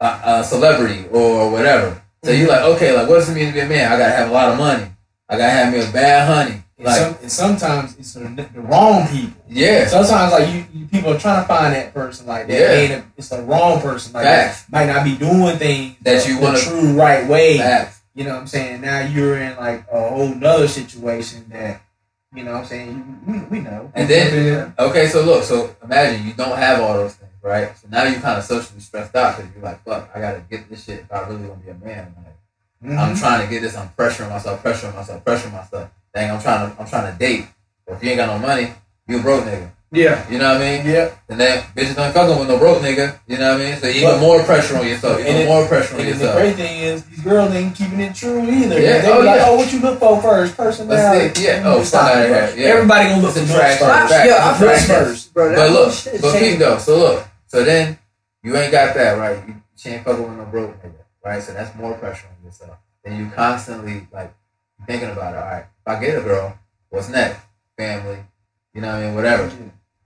a, 0.00 0.20
a 0.24 0.44
celebrity 0.44 1.06
or 1.10 1.50
whatever. 1.50 2.00
So 2.22 2.30
you're 2.30 2.48
like, 2.48 2.62
okay, 2.62 2.96
like 2.96 3.08
what 3.08 3.16
does 3.16 3.28
it 3.28 3.34
mean 3.34 3.48
to 3.48 3.52
be 3.52 3.60
a 3.60 3.66
man? 3.68 3.90
I 3.92 3.98
gotta 3.98 4.14
have 4.14 4.30
a 4.30 4.32
lot 4.32 4.50
of 4.50 4.58
money. 4.58 4.86
I 5.28 5.36
gotta 5.38 5.50
have 5.50 5.72
me 5.72 5.80
a 5.80 5.92
bad 5.92 6.28
honey. 6.28 6.63
And, 6.76 6.86
Like 6.86 6.96
some, 7.00 7.16
and 7.22 7.30
sometimes 7.32 7.96
it's 7.98 8.14
the, 8.14 8.20
the 8.52 8.60
wrong 8.60 9.06
people. 9.08 9.32
yeah, 9.48 9.86
Sometimes 9.86 10.32
like 10.32 10.52
you, 10.52 10.66
you 10.80 10.86
people 10.86 11.12
are 11.12 11.18
trying 11.18 11.42
to 11.42 11.46
find 11.48 11.74
that 11.74 11.94
person 11.94 12.26
like 12.26 12.48
that. 12.48 12.52
Yeah. 12.90 12.96
A, 12.96 13.04
it's 13.16 13.28
the 13.28 13.42
wrong 13.42 13.80
person. 13.80 14.12
Like 14.12 14.24
Facts. 14.24 14.64
might 14.70 14.86
not 14.86 15.04
be 15.04 15.16
doing 15.16 15.56
things 15.56 15.96
That 16.02 16.26
you 16.26 16.40
wanna- 16.40 16.58
true 16.58 16.92
right 16.94 17.28
way. 17.28 17.58
facts. 17.58 18.00
You 18.16 18.24
know 18.24 18.34
what 18.34 18.40
I'm 18.42 18.46
saying? 18.46 18.80
Now 18.80 19.00
you're 19.00 19.38
in 19.40 19.56
like 19.56 19.86
a 19.90 20.08
whole 20.08 20.34
nother 20.34 20.68
situation 20.68 21.46
that 21.50 21.80
you 22.34 22.42
know 22.42 22.52
what 22.52 22.60
I'm 22.62 22.66
saying. 22.66 23.20
We, 23.26 23.58
we 23.58 23.60
know. 23.60 23.92
And 23.94 24.08
then 24.08 24.74
okay, 24.78 25.06
so 25.08 25.22
look, 25.24 25.44
so 25.44 25.74
imagine 25.82 26.26
you 26.26 26.32
don't 26.34 26.56
have 26.58 26.80
all 26.80 26.94
those 26.94 27.14
things, 27.14 27.30
right? 27.42 27.76
So 27.78 27.86
now 27.88 28.02
you're 28.04 28.20
kind 28.20 28.38
of 28.38 28.44
socially 28.44 28.80
stressed 28.80 29.14
out 29.14 29.36
because 29.36 29.52
you're 29.54 29.62
like, 29.64 29.84
fuck, 29.84 30.10
I 30.14 30.20
gotta 30.20 30.40
get 30.50 30.68
this 30.68 30.84
shit 30.84 31.00
if 31.00 31.12
I 31.12 31.20
really 31.28 31.46
want 31.46 31.60
to 31.60 31.66
be 31.66 31.70
a 31.70 31.74
man. 31.86 32.12
Like, 32.16 32.34
Mm-hmm. 32.84 32.98
I'm 32.98 33.16
trying 33.16 33.42
to 33.42 33.50
get 33.50 33.62
this. 33.62 33.74
I'm 33.76 33.88
pressuring 33.96 34.28
myself, 34.28 34.62
pressuring 34.62 34.94
myself, 34.94 35.24
pressuring 35.24 35.52
myself. 35.52 35.88
Dang, 36.14 36.30
I'm 36.30 36.40
trying 36.40 36.70
to, 36.70 36.80
I'm 36.80 36.86
trying 36.86 37.12
to 37.12 37.18
date. 37.18 37.46
But 37.86 37.94
if 37.94 38.04
you 38.04 38.10
ain't 38.10 38.18
got 38.18 38.28
no 38.40 38.46
money, 38.46 38.72
you 39.08 39.18
a 39.18 39.22
broke 39.22 39.44
nigga. 39.44 39.70
Yeah. 39.90 40.28
You 40.28 40.38
know 40.38 40.52
what 40.54 40.62
I 40.62 40.78
mean? 40.78 40.86
Yeah. 40.86 41.14
And 41.28 41.38
then 41.38 41.62
bitches 41.76 41.94
don't 41.94 42.12
fucking 42.12 42.36
with 42.38 42.48
no 42.48 42.58
broke 42.58 42.82
nigga. 42.82 43.18
You 43.28 43.38
know 43.38 43.52
what 43.52 43.60
I 43.60 43.64
mean? 43.64 43.76
So 43.78 43.86
even 43.88 44.10
But- 44.10 44.20
more 44.20 44.42
pressure 44.42 44.76
on 44.76 44.86
yourself. 44.86 45.20
Even 45.20 45.36
it- 45.36 45.46
more 45.46 45.66
pressure 45.66 45.94
on 45.94 46.00
And 46.00 46.18
the 46.20 46.32
great 46.32 46.56
thing 46.56 46.80
is, 46.80 47.04
these 47.04 47.20
girls 47.20 47.52
ain't 47.54 47.76
keeping 47.76 48.00
it 48.00 48.14
true 48.14 48.42
either. 48.42 48.80
Yeah, 48.80 49.02
They 49.02 49.12
oh, 49.12 49.20
be 49.20 49.26
like, 49.26 49.40
yeah. 49.40 49.46
oh, 49.46 49.56
what 49.56 49.72
you 49.72 49.80
look 49.80 49.98
for 50.00 50.20
first? 50.20 50.56
Personality. 50.56 51.42
Yeah. 51.42 51.62
Oh, 51.64 51.78
outta 51.80 52.26
here. 52.26 52.54
Yeah. 52.56 52.68
Everybody 52.74 53.08
gonna 53.10 53.22
look 53.22 53.34
for 53.34 53.46
trash 53.46 53.78
first. 53.78 54.12
fact. 54.12 54.26
Yeah, 54.28 54.34
I 54.34 54.50
It's 54.50 54.56
a 54.56 54.58
feel 54.58 54.68
trash 54.68 54.80
like 54.80 54.88
fact. 54.88 55.06
first, 55.06 55.34
bro. 55.34 55.54
But 55.54 55.70
look, 55.70 55.92
shit 55.94 56.22
but 56.22 56.38
peep 56.40 56.58
though. 56.58 56.78
So 56.78 56.98
look, 56.98 57.28
so 57.46 57.62
then 57.64 57.98
you 58.42 58.56
ain't 58.56 58.72
got 58.72 58.94
that 58.94 59.12
right. 59.18 59.46
You, 59.46 59.54
she 59.76 59.90
ain't 59.90 60.04
fucking 60.04 60.22
with 60.28 60.38
no 60.38 60.44
broke 60.46 60.82
nigga, 60.82 60.92
right? 61.24 61.42
So 61.42 61.52
that's 61.52 61.74
more 61.76 61.94
pressure 61.94 62.26
on 62.36 62.44
yourself. 62.44 62.78
And 63.04 63.16
you 63.18 63.30
constantly 63.30 64.08
like 64.12 64.34
thinking 64.86 65.10
about 65.10 65.34
it. 65.34 65.38
All 65.38 65.44
right, 65.44 65.64
if 65.80 65.86
I 65.88 66.00
get 66.00 66.18
a 66.18 66.22
girl, 66.22 66.58
what's 66.90 67.08
next? 67.08 67.40
Family, 67.76 68.18
you 68.72 68.80
know 68.80 68.88
what 68.88 68.96
I 68.96 69.06
mean? 69.06 69.14
Whatever. 69.14 69.52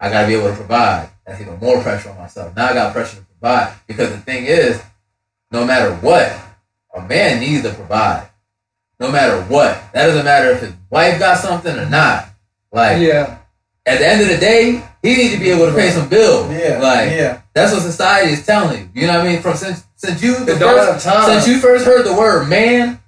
I 0.01 0.11
gotta 0.11 0.27
be 0.29 0.35
able 0.35 0.49
to 0.49 0.55
provide. 0.57 1.11
That's 1.27 1.41
even 1.41 1.59
more 1.59 1.83
pressure 1.83 2.11
on 2.11 2.17
myself. 2.19 2.55
Now 2.57 2.69
I 2.69 2.75
got 2.75 2.93
pressure 2.95 3.17
to 3.17 3.23
provide 3.23 3.75
because 3.87 4.11
the 4.11 4.19
thing 4.19 4.45
is, 4.47 4.81
no 5.51 5.65
matter 5.67 5.95
what, 5.97 6.33
a 6.95 7.03
man 7.03 7.41
needs 7.41 7.63
to 7.65 7.73
provide. 7.75 8.29
No 9.01 9.11
matter 9.13 9.43
what, 9.43 9.75
that 9.93 10.07
doesn't 10.07 10.25
matter 10.25 10.51
if 10.53 10.61
his 10.61 10.73
wife 10.91 11.19
got 11.19 11.39
something 11.39 11.77
or 11.77 11.89
not. 11.89 12.29
Like 12.73 13.01
Yeah. 13.01 13.39
at 13.87 13.99
the 13.99 14.07
end 14.07 14.23
of 14.23 14.29
the 14.29 14.39
day, 14.39 14.83
he 15.03 15.17
needs 15.17 15.35
to 15.35 15.41
be 15.41 15.51
able 15.51 15.67
to 15.67 15.75
pay 15.75 15.91
some 15.91 16.09
bills. 16.09 16.51
Yeah. 16.51 16.79
Like 16.81 17.11
yeah. 17.11 17.43
that's 17.55 17.73
what 17.73 17.83
society 17.83 18.33
is 18.33 18.47
telling 18.47 18.91
you. 18.95 19.03
You 19.03 19.07
know 19.09 19.19
what 19.19 19.27
I 19.27 19.33
mean? 19.33 19.43
From 19.43 19.57
since 19.57 19.85
since 19.97 20.23
you 20.23 20.39
the 20.45 20.57
don't 20.59 20.77
first, 20.77 21.05
time. 21.05 21.25
since 21.31 21.47
you 21.49 21.59
first 21.59 21.85
heard 21.85 22.05
the 22.07 22.15
word 22.15 22.49
man, 22.49 23.01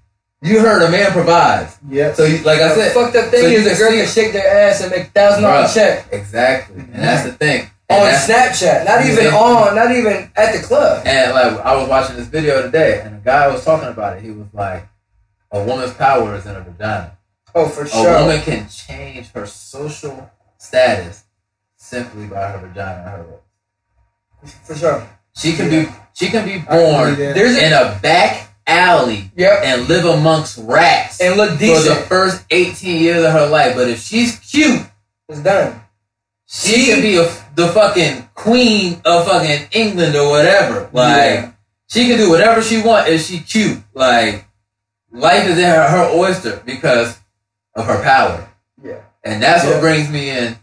you 0.42 0.61
heard 0.61 0.83
a 0.83 0.90
man 0.90 1.12
provides. 1.12 1.76
Yeah. 1.88 2.12
So 2.14 2.24
you, 2.24 2.38
like 2.44 2.61
I 2.61 2.68
The 2.68 2.74
said, 2.74 2.92
fucked 2.94 3.16
up 3.16 3.31
thing 3.31 3.40
so 3.42 3.46
you 3.48 3.59
is 3.59 3.64
the 3.64 3.70
can 3.70 3.79
girl 3.79 3.90
see- 3.90 3.96
can 3.98 4.07
shake 4.09 4.33
their 4.33 4.68
ass 4.70 4.81
and 4.81 4.90
make 4.90 5.09
thousand 5.12 5.42
dollar 5.42 5.68
check 5.68 6.07
exactly, 6.12 6.81
and 6.81 6.94
that's 6.94 7.24
the 7.24 7.33
thing. 7.33 7.70
And 7.88 8.03
on 8.05 8.14
Snapchat. 8.14 8.85
Not 8.87 9.05
even 9.05 9.24
Yeah. 9.24 9.37
on, 9.37 9.74
not 9.74 9.90
even 9.90 10.31
at 10.37 10.53
the 10.55 10.62
club. 10.62 11.03
And 11.05 11.33
like 11.35 11.59
I 11.66 11.74
was 11.76 11.88
watching 11.88 12.16
this 12.16 12.26
video 12.29 12.62
today, 12.62 13.00
and 13.05 13.16
a 13.16 13.18
guy 13.18 13.48
was 13.48 13.64
talking 13.64 13.88
about 13.88 14.16
it. 14.16 14.22
He 14.22 14.31
was 14.31 14.46
like, 14.53 14.87
"A 15.50 15.61
woman's 15.62 15.92
power 15.94 16.35
is 16.37 16.46
in 16.46 16.55
her 16.55 16.61
vagina. 16.62 17.18
Oh, 17.55 17.68
for 17.68 17.85
sure. 17.87 18.14
A 18.14 18.20
woman 18.22 18.40
can 18.42 18.68
change 18.68 19.33
her 19.33 19.44
social 19.44 20.31
status 20.57 21.24
simply 21.76 22.26
by 22.26 22.46
her 22.53 22.59
vagina 22.59 23.11
her 23.11 23.24
lips. 23.29 24.55
For 24.64 24.76
sure. 24.76 25.09
She 25.37 25.55
can 25.55 25.68
be 25.68 25.88
she 26.12 26.29
can 26.29 26.44
be 26.46 26.59
born. 26.59 27.16
There's 27.16 27.57
in 27.59 27.72
a 27.72 27.98
back 28.00 28.49
alley 28.70 29.30
yep. 29.37 29.61
and 29.64 29.88
live 29.88 30.04
amongst 30.04 30.59
rats 30.59 31.20
And 31.20 31.37
look 31.37 31.59
decent. 31.59 31.94
for 31.96 32.00
the 32.02 32.06
first 32.06 32.44
18 32.50 33.02
years 33.02 33.24
of 33.24 33.33
her 33.33 33.46
life. 33.46 33.74
But 33.74 33.88
if 33.88 34.00
she's 34.00 34.38
cute, 34.38 34.83
It's 35.28 35.40
done. 35.40 35.80
she 36.46 36.87
can 36.87 37.00
be 37.02 37.16
a, 37.16 37.24
the 37.54 37.68
fucking 37.68 38.28
queen 38.35 39.00
of 39.04 39.26
fucking 39.26 39.68
England 39.72 40.14
or 40.16 40.30
whatever. 40.30 40.88
Like 40.92 41.16
Yeah. 41.16 41.52
she 41.88 42.06
can 42.09 42.16
do 42.18 42.30
whatever 42.30 42.62
she 42.62 42.80
want 42.83 43.09
if 43.09 43.26
she 43.26 43.40
cute. 43.40 43.78
Like 43.94 44.46
life 45.11 45.46
is 45.46 45.59
in 45.59 45.64
her, 45.64 45.88
her 45.88 46.11
oyster 46.14 46.62
because 46.64 47.18
of 47.74 47.87
her 47.87 48.02
power. 48.02 48.48
Yeah. 48.83 49.00
And 49.24 49.42
that's 49.42 49.64
Yeah. 49.64 49.72
what 49.72 49.80
brings 49.80 50.09
me 50.09 50.30
in 50.30 50.56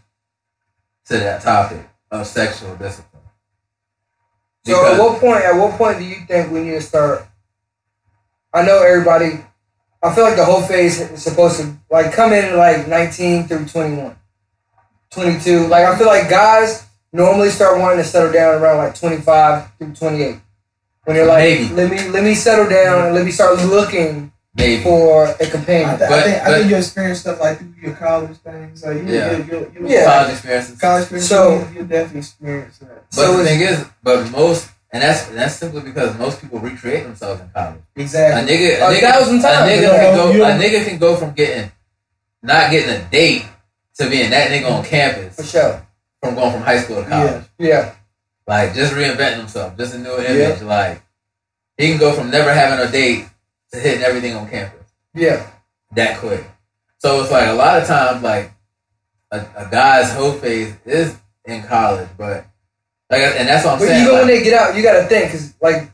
to 1.06 1.16
that 1.18 1.42
topic 1.42 1.86
of 2.10 2.26
sexual 2.26 2.74
discipline. 2.76 3.04
So 4.66 4.84
at 4.92 4.98
what 4.98 5.20
point? 5.20 5.42
At 5.44 5.56
what 5.56 5.78
point 5.78 5.98
do 5.98 6.04
you 6.04 6.16
think 6.26 6.50
we 6.52 6.60
need 6.60 6.72
to 6.72 6.80
start? 6.82 7.26
I 8.52 8.62
know 8.64 8.82
everybody. 8.82 9.44
I 10.02 10.14
feel 10.14 10.24
like 10.24 10.36
the 10.36 10.44
whole 10.44 10.62
phase 10.62 11.00
is 11.00 11.22
supposed 11.22 11.60
to 11.60 11.76
like 11.90 12.12
come 12.12 12.32
in 12.32 12.44
at 12.44 12.56
like 12.56 12.86
19 12.88 13.44
through 13.48 13.66
21, 13.66 14.16
22. 15.10 15.66
Like 15.66 15.84
I 15.86 15.96
feel 15.98 16.06
like 16.06 16.28
guys 16.30 16.86
normally 17.12 17.50
start 17.50 17.78
wanting 17.78 17.98
to 17.98 18.04
settle 18.04 18.32
down 18.32 18.60
around 18.60 18.78
like 18.78 18.94
25 18.94 19.70
through 19.78 19.94
28. 19.94 20.40
When 21.04 21.16
they're 21.16 21.26
like, 21.26 21.42
Maybe. 21.42 21.74
let 21.74 21.90
me 21.90 22.08
let 22.10 22.22
me 22.22 22.34
settle 22.34 22.68
down 22.68 23.06
and 23.06 23.14
let 23.14 23.24
me 23.24 23.30
start 23.32 23.56
looking 23.64 24.30
maybe 24.54 24.82
for 24.82 25.24
a 25.40 25.46
companion. 25.46 25.96
th- 25.98 26.02
I 26.02 26.08
But- 26.08 26.24
think 26.24 26.42
I 26.42 26.58
think 26.58 26.70
you 26.70 26.76
experience 26.76 27.20
stuff 27.20 27.40
like 27.40 27.58
through 27.58 27.74
your 27.80 27.94
college 27.94 28.36
things. 28.38 28.84
Like 28.84 28.96
you, 28.98 29.02
Yeah. 29.08 29.32
you, 29.32 29.44
you, 29.44 29.72
you, 29.80 29.88
Yeah. 29.88 30.04
college 30.04 30.32
experiences. 30.34 30.78
college 30.78 31.02
experience. 31.02 31.28
So- 31.28 31.66
you, 31.72 31.78
you 31.80 31.82
definitely 31.86 32.20
experience 32.20 32.78
that. 32.78 33.04
But 33.10 33.14
So 33.16 33.36
the 33.38 33.44
thing 33.44 33.60
is, 33.62 33.84
but 34.02 34.30
most, 34.30 34.68
and 34.92 35.02
that's 35.02 35.26
that's 35.28 35.56
simply 35.56 35.82
because 35.82 36.16
most 36.18 36.40
people 36.40 36.58
recreate 36.60 37.04
themselves 37.04 37.40
in 37.40 37.48
college. 37.50 37.80
A 37.96 38.00
Exactly. 38.00 38.54
nigga, 38.56 38.80
a, 38.80 38.86
A 38.86 38.94
nigga, 38.94 39.00
thousand 39.00 39.40
times. 39.42 39.70
a 39.70 39.72
nigga 39.74 39.90
can 39.90 40.14
go, 40.16 40.44
a 40.44 40.50
nigga 40.58 40.84
can 40.88 40.98
go 40.98 41.16
from 41.16 41.32
getting, 41.34 41.70
not 42.42 42.70
getting 42.70 42.90
a 42.90 43.04
date 43.10 43.44
to 43.98 44.08
being 44.08 44.30
that 44.30 44.50
nigga 44.50 44.70
on 44.70 44.84
campus. 44.84 45.36
For 45.36 45.42
sure. 45.44 45.86
from 46.22 46.34
going 46.34 46.52
from 46.52 46.62
high 46.62 46.78
school 46.80 47.02
to 47.02 47.08
college. 47.08 47.44
Yeah. 47.58 47.94
Like 48.46 48.74
just 48.74 48.94
reinventing 48.94 49.38
himself, 49.38 49.76
just 49.76 49.94
a 49.94 49.98
new 49.98 50.16
image. 50.18 50.62
Like 50.62 51.02
he 51.76 51.88
can 51.88 51.98
go 51.98 52.12
from 52.12 52.30
never 52.30 52.52
having 52.52 52.84
a 52.86 52.90
date 52.90 53.26
to 53.72 53.78
hitting 53.78 54.02
everything 54.02 54.34
on 54.34 54.48
campus 54.48 54.86
Yeah. 55.14 55.46
that 55.94 56.18
quick. 56.18 56.44
So 56.98 57.20
it's 57.22 57.30
like 57.30 57.46
a 57.48 57.52
lot 57.52 57.80
of 57.80 57.86
times, 57.86 58.22
like 58.22 58.50
a, 59.30 59.38
a 59.56 59.68
guy's 59.70 60.12
whole 60.12 60.32
phase 60.32 60.74
is 60.86 61.16
in 61.44 61.62
college, 61.62 62.08
but 62.16 62.46
like, 63.10 63.22
and 63.22 63.48
that's 63.48 63.64
what 63.64 63.74
I'm 63.74 63.78
But 63.78 63.88
saying. 63.88 64.02
even 64.02 64.12
like, 64.14 64.20
when 64.26 64.28
they 64.28 64.42
get 64.42 64.54
out, 64.60 64.76
you 64.76 64.82
got 64.82 65.00
to 65.02 65.06
think 65.08 65.26
because 65.26 65.54
like 65.60 65.90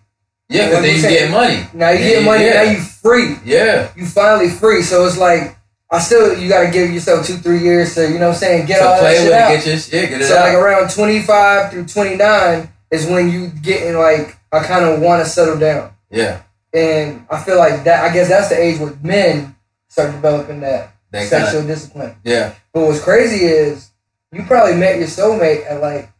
yeah, 0.48 0.68
because 0.68 0.82
then 0.84 0.96
you 0.96 1.02
get 1.02 1.30
money. 1.30 1.66
now 1.72 1.90
you 1.90 1.98
Yeah, 2.04 2.10
get 2.10 2.24
money, 2.24 2.44
yeah. 2.44 2.52
now 2.54 2.70
you 2.70 2.78
free. 2.80 3.36
Yeah. 3.44 3.90
you 3.96 4.06
finally 4.06 4.50
free. 4.50 4.82
So 4.82 5.06
it's 5.06 5.16
like 5.18 5.56
I 5.90 5.98
still 6.00 6.36
you 6.38 6.48
gotta 6.48 6.70
give 6.70 6.90
yourself 6.92 7.26
two, 7.26 7.36
three 7.36 7.60
years 7.60 7.94
to, 7.94 8.08
you 8.10 8.18
know 8.18 8.28
what 8.28 8.34
I'm 8.34 8.40
saying, 8.40 8.66
get 8.66 8.78
so 8.80 8.88
all 8.88 9.00
that 9.00 9.16
shit 9.16 9.32
out. 9.32 9.48
get 9.50 9.66
your 9.66 9.78
shit, 9.78 10.10
get 10.10 10.22
so 10.24 10.36
out. 10.36 10.40
like 10.48 10.54
around 10.54 10.90
twenty 10.90 11.22
five 11.22 11.70
through 11.70 11.86
twenty 11.86 12.16
nine 12.16 12.68
is 12.90 13.06
when 13.06 13.30
you 13.30 13.48
getting 13.48 13.96
like 13.96 14.36
I 14.52 14.66
kinda 14.66 15.00
wanna 15.00 15.24
settle 15.24 15.58
down. 15.58 15.92
yeah, 16.10 16.42
And 16.72 17.26
I 17.30 17.40
feel 17.42 17.58
like 17.58 17.84
that 17.84 18.04
I 18.04 18.12
guess 18.12 18.28
that's 18.28 18.48
the 18.48 18.58
age 18.60 18.78
where 18.78 18.92
men 19.02 19.54
start 19.88 20.12
developing 20.12 20.60
that 20.60 20.90
they 21.10 21.24
sexual 21.26 21.60
kind 21.60 21.70
of 21.70 21.76
discipline. 21.76 22.16
yeah, 22.24 22.54
But 22.72 22.82
what's 22.86 23.00
crazy 23.02 23.44
is 23.46 23.90
you 24.32 24.42
probably 24.44 24.74
met 24.76 24.98
your 24.98 25.06
soulmate 25.08 25.64
at 25.70 25.80
like 25.80 26.10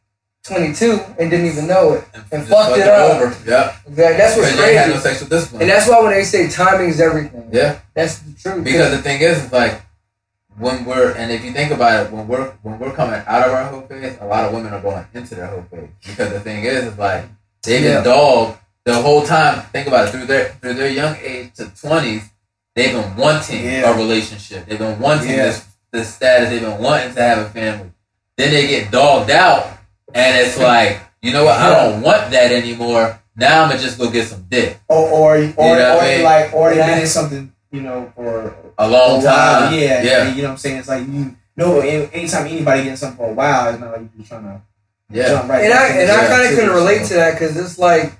twenty 0.45 0.75
two 0.75 1.01
and 1.19 1.31
didn't 1.31 1.47
even 1.47 1.67
know 1.67 1.95
it. 1.95 2.05
And 2.33 2.47
just 2.47 2.49
fucked 2.51 2.79
it 2.79 2.87
up. 2.87 3.17
over. 3.17 3.27
Yeah, 3.49 3.77
Exactly. 3.89 3.95
That's 3.95 4.37
what's 4.37 4.49
ain't 4.51 4.77
had 4.77 4.87
no 4.89 4.93
crazy. 4.95 5.09
sexual 5.09 5.29
discipline. 5.29 5.63
And 5.63 5.71
that's 5.71 5.89
why 5.89 6.03
when 6.03 6.13
they 6.13 6.25
say 6.25 6.49
timing 6.51 6.91
is 6.91 7.01
everything. 7.01 7.49
yeah, 7.53 7.79
That's 7.95 8.19
the 8.19 8.33
truth. 8.41 8.65
because 8.65 8.91
the 8.91 9.03
thing 9.03 9.21
is, 9.23 9.51
like 9.53 9.81
when 10.59 10.85
we're 10.85 11.13
and 11.17 11.33
if 11.33 11.45
you 11.45 11.51
think 11.53 11.73
about 11.73 12.07
it, 12.07 12.13
when 12.13 12.29
we're 12.29 12.51
when 12.63 12.79
we're 12.79 12.93
coming 12.93 13.21
out 13.27 13.47
of 13.49 13.53
our 13.53 13.65
whole 13.65 13.83
phase, 13.83 14.17
a 14.21 14.27
lot 14.27 14.45
of 14.45 14.53
women 14.55 14.73
are 14.73 14.81
going 14.83 15.05
into 15.15 15.35
their 15.35 15.47
whole 15.47 15.65
phase 15.71 15.89
because 16.05 16.31
the 16.31 16.41
thing 16.41 16.65
is, 16.65 16.85
is 16.85 16.99
like 16.99 17.25
they've 17.63 17.83
Yeah. 17.83 17.95
been 17.97 18.05
dogged 18.05 18.59
the 18.85 18.95
whole 19.01 19.23
time. 19.25 19.63
Think 19.73 19.89
about 19.89 20.09
it 20.09 20.11
through 20.11 20.27
their 20.27 20.51
through 20.61 20.75
their 20.75 20.91
young 20.91 21.17
age 21.23 21.55
to 21.55 21.67
twenties, 21.81 22.23
they've 22.77 22.93
been 22.93 23.17
wanting 23.17 23.65
Yeah. 23.65 23.91
a 23.91 23.97
relationship. 23.97 24.67
They've 24.67 24.79
been 24.79 25.01
wanting 25.01 25.31
Yeah. 25.31 25.47
this 25.47 25.65
this 25.91 26.15
status. 26.15 26.51
They've 26.51 26.61
been 26.61 26.79
wanting 26.79 27.15
to 27.15 27.23
have 27.23 27.39
a 27.39 27.49
family. 27.51 27.91
Then 28.37 28.51
they 28.51 28.67
get 28.67 28.91
dogged 28.91 29.31
out, 29.31 29.67
and 30.15 30.47
it's 30.47 30.59
like, 30.59 31.01
you 31.23 31.33
know 31.33 31.45
what? 31.45 31.59
I 31.59 31.71
don't 31.75 32.01
want 32.03 32.31
that 32.31 32.53
anymore. 32.53 33.21
Now 33.37 33.65
I'm 33.65 33.69
gonna 33.71 33.81
just 33.81 33.99
go 33.99 34.11
get 34.11 34.29
some 34.29 34.47
dick. 34.49 34.79
Or 34.89 35.09
or 35.09 35.37
or, 35.37 35.41
know 35.41 35.51
what 35.57 35.81
I 35.81 35.97
or 35.97 36.15
mean? 36.17 36.23
like 36.25 36.55
or 36.55 36.69
they've 36.71 36.79
Yeah. 36.79 36.99
been 36.99 37.07
something 37.07 37.53
you 37.73 37.81
know 37.83 38.13
for 38.15 38.55
A 38.79 38.87
a 38.87 38.89
long 38.89 39.23
while. 39.23 39.61
time. 39.71 39.75
Yeah, 39.75 40.03
yeah, 40.03 40.27
and 40.27 40.37
you 40.37 40.43
know 40.43 40.49
what 40.49 40.53
I'm 40.53 40.59
saying. 40.59 40.77
It's 40.79 40.89
like 40.89 41.07
you 41.09 41.37
know, 41.57 41.81
anytime 41.81 42.47
anybody 42.47 42.83
getting 42.83 42.97
something 42.97 43.17
for 43.19 43.31
a 43.31 43.35
while, 43.35 43.71
it's 43.71 43.81
not 43.81 43.93
like 43.93 44.03
you're 44.17 44.27
trying 44.27 44.45
to 44.45 44.61
yeah. 45.11 45.29
jump 45.29 45.49
right. 45.51 45.65
and 45.65 45.73
I 45.75 45.87
and 45.89 46.11
I 46.11 46.27
kind 46.29 46.43
of 46.49 46.55
couldn't 46.55 46.75
relate 46.75 47.07
to 47.09 47.15
that 47.15 47.33
because 47.35 47.57
it's 47.57 47.79
like 47.79 48.13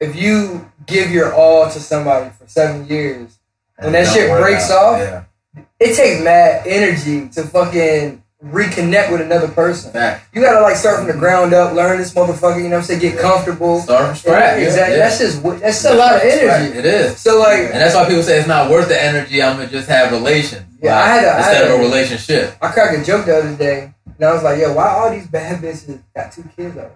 if 0.00 0.14
you 0.16 0.70
give 0.86 1.10
your 1.10 1.34
all 1.34 1.64
to 1.70 1.80
somebody 1.80 2.30
for 2.38 2.46
seven 2.48 2.86
years, 2.88 3.38
When 3.78 3.92
that 3.92 4.06
shit 4.12 4.30
breaks 4.30 4.70
out. 4.70 4.76
off, 4.94 4.98
yeah. 5.00 5.62
it 5.80 5.94
takes 5.96 6.22
mad 6.22 6.66
energy 6.66 7.28
to 7.30 7.42
fucking 7.44 8.22
reconnect 8.44 9.10
with 9.10 9.20
another 9.20 9.48
person. 9.48 9.90
You 10.32 10.42
gotta 10.42 10.60
like 10.60 10.76
start 10.76 10.98
from 10.98 11.06
the 11.08 11.12
ground 11.12 11.52
up, 11.52 11.72
learn 11.74 11.98
this 11.98 12.14
motherfucker. 12.14 12.56
You 12.62 12.64
know 12.68 12.76
what 12.76 12.76
I'm 12.76 12.82
saying? 12.84 13.00
Get 13.00 13.14
Yeah. 13.16 13.20
comfortable. 13.20 13.80
Start 13.80 14.06
from 14.06 14.16
scratch. 14.16 14.58
Exactly. 14.62 14.96
Yeah. 14.96 15.04
That's 15.04 15.18
just 15.18 15.42
w- 15.42 15.58
that's 15.60 15.84
a 15.84 15.94
lot 15.94 16.16
of 16.16 16.22
Right. 16.22 16.32
energy. 16.32 16.78
It 16.78 16.84
is. 16.86 17.18
So 17.18 17.38
like, 17.40 17.58
And 17.58 17.80
that's 17.80 17.94
why 17.96 18.04
people 18.06 18.22
say 18.22 18.38
it's 18.38 18.46
not 18.48 18.70
worth 18.70 18.88
the 18.88 19.02
energy. 19.02 19.42
I'm 19.42 19.56
gonna 19.56 19.68
just 19.68 19.88
have 19.88 20.12
relations. 20.12 20.62
Yeah, 20.80 20.94
Like, 20.94 21.04
I 21.04 21.08
had 21.14 21.24
a- 21.24 21.28
I 21.30 21.36
instead 21.38 21.54
had 21.56 21.64
of 21.64 21.70
a 21.70 21.74
a- 21.74 21.78
relationship. 21.80 22.54
I 22.62 22.68
cracked 22.68 22.96
a 22.98 23.02
joke 23.04 23.26
the 23.26 23.38
other 23.38 23.52
day, 23.54 23.90
and 24.06 24.28
I 24.28 24.32
was 24.32 24.44
like, 24.44 24.60
"Yo, 24.60 24.72
why 24.72 24.86
all 24.86 25.10
these 25.10 25.26
bad 25.26 25.60
bitches 25.60 25.98
got 26.14 26.30
two 26.30 26.44
kids 26.56 26.76
already?" 26.76 26.92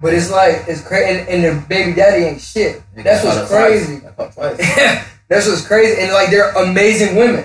But 0.00 0.14
it's 0.14 0.30
like 0.30 0.64
it's 0.68 0.80
crazy, 0.80 1.18
and, 1.20 1.28
and 1.28 1.44
their 1.44 1.54
baby 1.54 1.92
daddy 1.92 2.24
ain't 2.24 2.40
shit. 2.40 2.80
That's 2.96 3.22
what's 3.24 3.48
crazy. 3.50 4.00
twice. 4.00 4.02
Got 4.02 4.16
caught 4.16 4.34
twice. 4.56 5.04
That's 5.28 5.46
what's 5.48 5.66
crazy, 5.66 6.00
and 6.00 6.12
like 6.12 6.30
they're 6.30 6.50
amazing 6.52 7.16
women. 7.16 7.44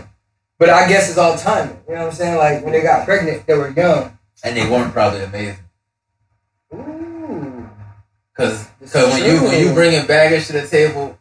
But 0.60 0.70
I 0.70 0.88
guess 0.90 1.10
it's 1.10 1.18
all 1.18 1.38
timing. 1.38 1.80
You 1.88 1.96
know 1.96 2.02
what 2.02 2.10
I'm 2.10 2.16
saying? 2.16 2.38
Like 2.38 2.64
when 2.64 2.74
they 2.74 2.82
got 2.82 3.06
pregnant, 3.06 3.48
they 3.48 3.54
were 3.58 3.70
young. 3.72 4.18
and 4.44 4.56
they 4.58 4.70
weren't 4.70 4.94
probably 4.94 5.24
amazing. 5.24 5.58
Ooh. 6.74 7.70
Cause, 8.38 8.68
cause 8.92 9.14
when 9.14 9.24
you 9.26 9.42
when 9.44 9.60
you 9.60 9.66
true. 9.68 9.74
bringing 9.74 10.06
baggage 10.06 10.48
to 10.48 10.54
the 10.54 10.68
table, 10.68 11.18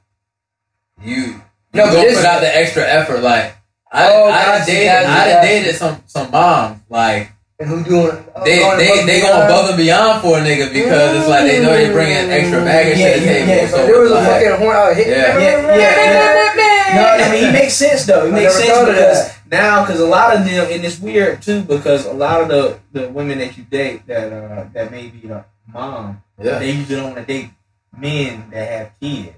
you 1.02 1.14
you 1.14 1.40
No, 1.74 1.86
but 1.86 1.92
don't 1.94 2.14
put 2.14 2.24
out 2.24 2.40
the 2.40 2.56
extra 2.56 2.82
effort. 2.86 3.20
Like 3.22 3.56
I, 3.90 4.08
Oh, 4.12 4.24
I, 4.30 4.44
done 4.44 4.58
gotcha, 4.60 4.70
dated, 4.72 4.88
I 4.90 5.28
done 5.32 5.44
dated 5.44 5.74
some 5.76 6.02
some 6.06 6.30
moms 6.30 6.80
like 6.88 7.32
And 7.58 7.68
who 7.68 7.82
doing? 7.82 8.24
oh, 8.36 8.44
they 8.44 8.58
going 8.60 8.78
they 8.78 8.86
above 8.92 9.06
they 9.06 9.20
and 9.20 9.22
go 9.22 9.44
above 9.44 9.68
and 9.70 9.76
beyond 9.78 10.22
for 10.22 10.38
a 10.38 10.42
nigga 10.42 10.72
because 10.72 11.16
it's 11.18 11.28
like 11.28 11.44
they 11.50 11.60
know 11.62 11.72
they 11.72 11.90
bringing 11.90 12.30
extra 12.30 12.60
baggage 12.62 12.98
Yeah, 12.98 13.14
to 13.14 13.20
the 13.20 13.26
yeah, 13.26 13.32
table. 13.32 13.48
yeah, 13.48 13.66
so 13.68 13.76
But 13.78 13.86
there 13.86 14.00
was 14.00 14.10
a 14.12 14.24
fucking 14.24 14.56
horn 14.62 14.76
out 14.76 14.94
hitting. 14.96 15.12
Yeah. 15.12 15.38
Yeah, 15.38 15.76
yeah, 15.76 16.47
No, 16.94 17.06
I 17.06 17.30
mean 17.32 17.44
he 17.46 17.52
makes 17.52 17.74
sense 17.74 18.04
though. 18.06 18.26
He 18.26 18.32
I 18.32 18.34
makes 18.34 18.54
sense 18.54 18.88
because 18.88 19.32
now, 19.50 19.84
because 19.84 20.00
a 20.00 20.06
lot 20.06 20.36
of 20.36 20.44
them, 20.44 20.66
and 20.70 20.84
it's 20.84 20.98
weird 20.98 21.42
too, 21.42 21.62
because 21.62 22.06
a 22.06 22.12
lot 22.12 22.40
of 22.42 22.48
the 22.48 22.78
the 22.92 23.08
women 23.10 23.38
that 23.38 23.56
you 23.56 23.64
date 23.64 24.06
that 24.06 24.32
uh 24.32 24.66
that 24.72 24.90
may 24.90 25.08
be 25.08 25.28
a 25.28 25.44
mom, 25.72 26.22
yeah. 26.42 26.58
they 26.58 26.70
usually 26.72 26.96
don't 26.96 27.14
want 27.14 27.16
to 27.16 27.24
date 27.24 27.50
men 27.96 28.50
that 28.50 28.68
have 28.70 28.92
kids. 29.00 29.34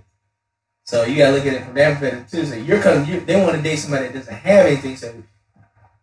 So 0.84 1.04
you 1.04 1.16
gotta 1.16 1.36
look 1.36 1.46
at 1.46 1.54
it 1.54 1.64
from 1.64 1.74
that 1.74 1.98
perspective 1.98 2.30
too. 2.30 2.46
So 2.46 2.54
you're 2.56 2.82
coming, 2.82 3.08
you, 3.08 3.20
they 3.20 3.40
want 3.40 3.54
to 3.56 3.62
date 3.62 3.76
somebody 3.76 4.06
that 4.08 4.14
doesn't 4.14 4.34
have 4.34 4.66
anything. 4.66 4.96
So 4.96 5.14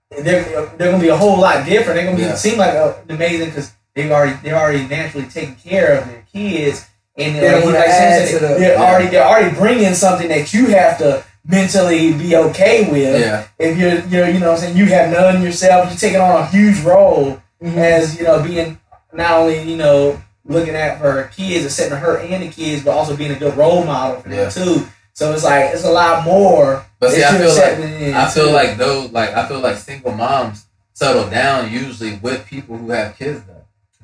they're 0.10 0.44
they're 0.78 0.92
gonna 0.92 1.02
be 1.04 1.10
a 1.10 1.18
whole 1.18 1.40
lot 1.40 1.66
different. 1.66 1.96
They're 1.98 2.06
gonna 2.06 2.18
be 2.18 2.24
Yeah. 2.24 2.36
seem 2.36 2.58
like 2.58 2.76
uh, 2.76 2.94
amazing 3.10 3.50
because 3.50 3.74
they 3.96 4.10
already 4.12 4.38
they're 4.44 4.56
already 4.58 4.88
naturally 4.88 5.28
taking 5.28 5.56
care 5.56 6.00
of 6.00 6.08
their 6.08 6.24
kids. 6.32 6.86
And 7.18 7.36
They 7.36 7.40
they're, 7.42 7.56
like, 7.66 7.74
like 7.74 7.86
Sam 7.86 8.12
add 8.14 8.28
said, 8.28 8.40
to 8.40 8.48
the- 8.48 8.54
they're 8.60 8.74
Yeah. 8.78 8.84
already 8.84 9.08
they're 9.10 9.26
already 9.28 9.56
bringing 9.56 9.94
something 9.94 10.30
that 10.30 10.54
you 10.54 10.68
have 10.68 10.98
to 11.00 11.26
mentally 11.48 12.14
be 12.14 12.36
okay 12.36 12.90
with. 12.92 13.20
Yeah, 13.22 13.48
If 13.58 13.78
you're 13.78 14.00
you're 14.06 14.28
you 14.30 14.40
know 14.40 14.48
what 14.52 14.56
I'm 14.56 14.66
saying 14.66 14.78
you 14.78 14.86
have 14.88 15.12
none 15.12 15.42
yourself, 15.42 15.90
you're 15.90 15.98
taking 15.98 16.20
on 16.22 16.42
a 16.42 16.46
huge 16.48 16.80
role 16.82 17.42
Mhm. 17.64 17.78
as 17.78 18.18
you 18.18 18.24
know 18.26 18.42
being 18.44 18.80
not 19.14 19.32
only 19.32 19.62
you 19.64 19.78
know 19.78 20.22
looking 20.46 20.76
at 20.76 21.00
for 21.00 21.12
her 21.12 21.24
kids 21.36 21.64
and 21.66 21.72
setting 21.72 21.98
her 21.98 22.18
and 22.20 22.44
the 22.44 22.50
kids, 22.50 22.84
but 22.84 22.92
also 22.92 23.16
being 23.16 23.32
a 23.32 23.36
good 23.40 23.56
role 23.58 23.84
model 23.84 24.22
for 24.22 24.30
Yeah. 24.30 24.46
them 24.46 24.52
too. 24.52 24.88
So 25.14 25.34
it's 25.34 25.44
like 25.44 25.74
it's 25.74 25.84
a 25.84 25.90
lot 25.92 26.24
more. 26.24 26.86
but 27.00 27.12
see, 27.12 27.24
I 27.24 27.38
feel 27.38 27.50
like 27.56 28.14
I 28.16 28.30
feel 28.30 28.48
too. 28.48 28.52
like 28.54 28.78
those 28.78 29.12
like 29.12 29.34
I 29.36 29.48
feel 29.48 29.60
like 29.60 29.78
single 29.78 30.12
moms 30.12 30.66
settle 30.94 31.28
down 31.30 31.72
usually 31.72 32.20
with 32.22 32.46
people 32.46 32.76
who 32.78 32.90
have 32.92 33.18
kids 33.18 33.42
though. 33.48 33.54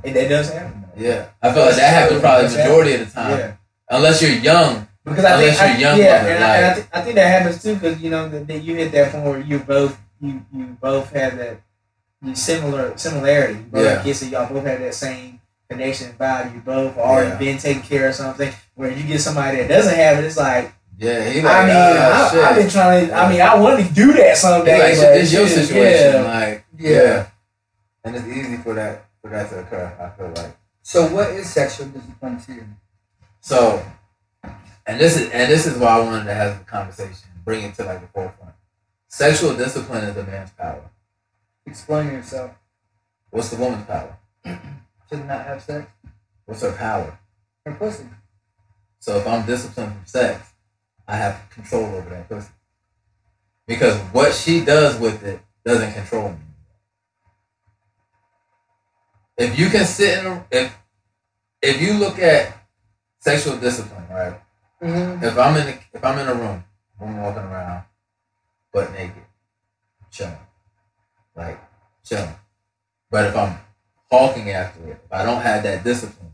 and 0.04 0.16
that 0.16 0.30
does 0.30 0.50
happen. 0.52 0.86
Though. 0.96 1.04
Yeah, 1.08 1.26
I 1.42 1.52
feel 1.54 1.66
like 1.66 1.76
that 1.76 1.94
happens 1.94 2.22
probably 2.22 2.48
the 2.50 2.58
majority 2.58 2.94
of 2.96 3.00
the 3.08 3.14
time, 3.14 3.38
Yeah, 3.40 3.52
unless 3.90 4.22
you're 4.22 4.32
young. 4.32 4.88
Because 5.06 5.26
I 5.26 5.34
Unless 5.36 5.60
think 5.60 5.80
you're 5.80 5.90
young, 5.90 6.00
yeah, 6.00 6.18
mother, 6.22 6.30
and, 6.34 6.44
I, 6.44 6.56
and 6.58 6.66
I, 6.66 6.74
th- 6.76 6.88
I 6.94 7.02
think 7.02 7.16
that 7.16 7.28
happens 7.28 7.62
too 7.64 7.74
because 7.76 8.02
you 8.02 8.10
know 8.10 8.30
that, 8.30 8.48
that 8.48 8.60
you 8.64 8.76
hit 8.76 8.92
that 8.94 9.12
point 9.12 9.26
where 9.26 9.40
you 9.42 9.60
both 9.60 10.00
you 10.22 10.42
you 10.54 10.66
both 10.82 11.12
have 11.12 11.38
that 11.38 11.62
you 12.22 12.36
similar 12.36 12.98
similarity. 12.98 13.56
You 13.56 13.66
both 13.66 13.84
Yeah. 13.86 13.94
have 13.96 14.04
kids, 14.04 14.20
so 14.20 14.26
y'all 14.28 14.48
both 14.52 14.66
have 14.66 14.80
that 14.80 14.94
same 14.96 15.42
connection 15.70 16.10
and 16.10 16.18
vibe. 16.18 16.54
You 16.54 16.62
both 16.62 16.98
already 16.98 17.32
Yeah. 17.32 17.38
been 17.38 17.58
taken 17.58 17.82
care 17.84 18.08
of 18.10 18.16
something. 18.16 18.52
Where 18.76 18.92
you 18.92 19.04
get 19.06 19.20
somebody 19.22 19.58
that 19.58 19.68
doesn't 19.68 19.94
have 19.96 20.20
it, 20.20 20.26
it's 20.26 20.38
like 20.38 20.74
Yeah, 20.98 21.28
he 21.30 21.42
like, 21.42 21.54
I 21.54 21.66
mean, 21.68 21.76
ah, 21.76 22.32
I, 22.34 22.50
I've 22.50 22.56
been 22.56 22.70
trying 22.70 23.08
to. 23.08 23.14
I 23.14 23.30
mean, 23.30 23.42
I 23.42 23.56
wanted 23.56 23.88
to 23.88 23.94
do 23.94 24.14
that 24.14 24.38
someday. 24.38 24.80
like, 24.80 24.98
but 25.00 25.14
this 25.16 25.34
your 25.34 25.48
shit, 25.48 25.66
situation, 25.68 26.14
Yeah. 26.14 26.22
like 26.40 26.66
Yeah. 26.78 26.92
yeah. 26.92 27.26
and 28.06 28.16
it's 28.16 28.28
easy 28.28 28.58
for 28.58 28.74
that 28.76 29.06
for 29.22 29.30
that 29.32 29.50
to 29.50 29.60
occur. 29.60 29.92
I 30.00 30.18
feel 30.18 30.32
like. 30.36 30.56
So 30.82 31.08
what 31.08 31.30
is 31.32 31.50
sexual 31.50 31.88
discipline 31.88 32.40
to 32.42 32.54
you? 32.54 32.66
So, 33.42 33.84
and 34.86 35.00
this 35.00 35.18
is 35.18 35.30
and 35.32 35.52
this 35.52 35.66
is 35.66 35.78
why 35.78 35.98
I 35.98 36.00
wanted 36.00 36.26
to 36.26 36.34
have 36.34 36.60
the 36.60 36.66
conversation, 36.66 37.30
bring 37.46 37.64
it 37.64 37.76
to 37.76 37.84
like 37.86 38.02
the 38.02 38.08
forefront. 38.08 38.54
Sexual 39.08 39.56
discipline 39.56 40.04
is 40.06 40.18
a 40.18 40.24
man's 40.24 40.52
power. 40.52 40.90
Explain 41.66 42.08
yourself. 42.08 42.52
What's 43.30 43.50
the 43.50 43.58
woman's 43.58 43.86
power? 43.86 44.18
To 45.10 45.18
not 45.18 45.46
have 45.46 45.62
sex 45.62 45.86
What's 46.46 46.62
her 46.62 46.72
power? 46.72 47.20
or 47.66 47.74
pussy. 47.74 48.06
So 49.00 49.18
if 49.18 49.28
I'm 49.28 49.46
disciplined 49.46 49.94
from 49.94 50.06
sex, 50.06 50.50
I 51.08 51.18
have 51.18 51.50
control 51.50 51.86
over 51.86 52.10
that 52.10 52.28
pussy. 52.30 52.50
Because 53.68 53.98
what 54.12 54.34
she 54.34 54.64
does 54.66 55.00
with 55.00 55.24
it 55.24 55.40
doesn't 55.66 55.94
control 55.94 56.30
me. 56.30 56.38
If 59.38 59.58
you 59.58 59.70
can 59.70 59.86
sit 59.86 60.20
in 60.20 60.26
a, 60.26 60.46
if 60.52 60.78
if 61.62 61.82
you 61.82 61.94
look 61.94 62.20
at 62.20 62.58
sexual 63.20 63.58
discipline, 63.58 64.06
right? 64.10 64.40
Mm-hmm. 64.84 65.24
If 65.24 65.38
I'm 65.38 65.56
in 65.56 65.66
the, 65.66 65.80
if 65.94 66.04
I'm 66.04 66.20
in 66.20 66.28
a 66.28 66.34
room, 66.34 66.64
I'm 67.00 67.22
walking 67.22 67.44
around 67.44 67.84
butt 68.74 68.92
naked, 68.92 69.24
chilling, 70.12 70.38
like 71.36 71.60
chilling. 72.04 72.36
But 73.10 73.28
if 73.28 73.36
I'm 73.38 73.58
hawking 74.12 74.50
after 74.50 74.86
it, 74.90 75.00
if 75.06 75.12
I 75.14 75.24
don't 75.24 75.42
have 75.42 75.64
that 75.64 75.86
discipline, 75.86 76.34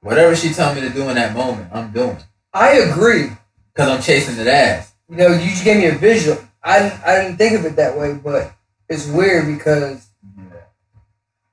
whatever 0.00 0.36
she 0.36 0.52
tell 0.52 0.74
me 0.74 0.82
to 0.82 0.90
do 0.90 1.08
in 1.08 1.14
that 1.14 1.34
moment, 1.34 1.70
I'm 1.72 1.90
doing 1.90 2.18
I 2.52 2.72
agree. 2.80 3.30
because 3.72 3.88
I'm 3.88 4.02
chasing 4.02 4.36
that 4.36 4.46
ass. 4.46 4.92
You 5.08 5.16
know, 5.16 5.28
you 5.28 5.48
just 5.48 5.64
gave 5.64 5.78
me 5.78 5.86
a 5.86 5.94
visual. 5.94 6.38
I 6.62 6.80
didn't, 6.80 7.00
I 7.02 7.22
didn't 7.22 7.36
think 7.38 7.58
of 7.58 7.64
it 7.64 7.76
that 7.76 7.96
way, 7.98 8.14
but 8.14 8.52
it's 8.88 9.06
weird 9.08 9.46
because 9.46 10.06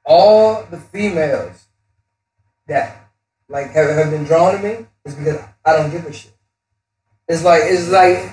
all 0.04 0.63
the 0.69 0.78
females 0.78 1.63
that 2.67 3.10
like 3.47 3.71
have, 3.71 3.89
have 3.89 4.12
been 4.12 4.26
drawn 4.26 4.56
to 4.56 4.62
me 4.62 4.86
is 5.06 5.16
because 5.16 5.42
I 5.66 5.78
don't 5.78 5.92
give 5.92 6.06
a 6.06 6.14
shit. 6.14 6.34
It's 7.28 7.44
like 7.44 7.62
it's 7.66 7.90
like 7.90 8.32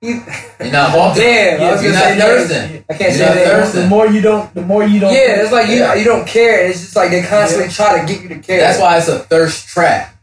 you. 0.00 0.22
You're 0.60 0.72
not 0.72 0.90
hawking. 0.90 1.22
Damn, 1.22 1.60
I 1.60 1.72
was 1.72 1.82
You're 1.82 1.92
gonna 1.92 2.04
not 2.04 2.12
say 2.12 2.18
that. 2.18 2.48
thirsting. 2.48 2.84
I 2.88 2.94
can't 2.94 3.00
You're 3.00 3.28
say 3.28 3.44
that. 3.44 3.72
The 3.72 3.86
more 3.86 4.06
you 4.06 4.20
don't, 4.20 4.54
the 4.54 4.62
more 4.62 4.82
you 4.82 5.00
don't. 5.00 5.12
Yeah, 5.12 5.42
it's 5.42 5.52
like 5.52 5.68
you 5.68 5.76
Yeah. 5.76 5.94
you 5.94 6.04
don't 6.04 6.26
care. 6.26 6.66
It's 6.66 6.80
just 6.80 6.96
like 6.96 7.10
they 7.10 7.22
constantly 7.22 7.68
try 7.68 8.00
to 8.00 8.06
get 8.06 8.22
you 8.22 8.28
to 8.30 8.38
care. 8.38 8.60
That's 8.60 8.80
why 8.80 8.98
it's 8.98 9.08
a 9.08 9.20
thirst 9.20 9.68
trap. 9.68 10.14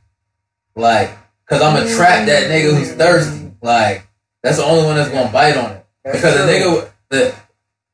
Like, 0.75 1.11
cause 1.45 1.61
I'm 1.61 1.75
gonna 1.75 1.85
mm-hmm. 1.85 1.97
trap 1.97 2.25
that 2.27 2.49
nigga 2.49 2.75
who's 2.75 2.93
thirsty. 2.93 3.51
Like, 3.61 4.07
that's 4.43 4.57
the 4.57 4.63
only 4.63 4.85
one 4.85 4.95
that's 4.95 5.09
gonna 5.09 5.31
bite 5.31 5.57
on 5.57 5.71
it. 5.71 5.85
That's 6.03 6.17
because 6.17 6.35
true. 6.35 6.45
the 6.45 6.51
nigga, 6.51 6.91
the 7.09 7.35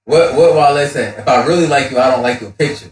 what 0.05 0.35
what 0.35 0.55
Wale 0.55 0.87
said, 0.87 1.19
if 1.19 1.27
I 1.27 1.45
really 1.45 1.67
like 1.67 1.91
you, 1.91 1.99
I 1.99 2.11
don't 2.11 2.21
like 2.21 2.41
your 2.41 2.51
pictures. 2.51 2.91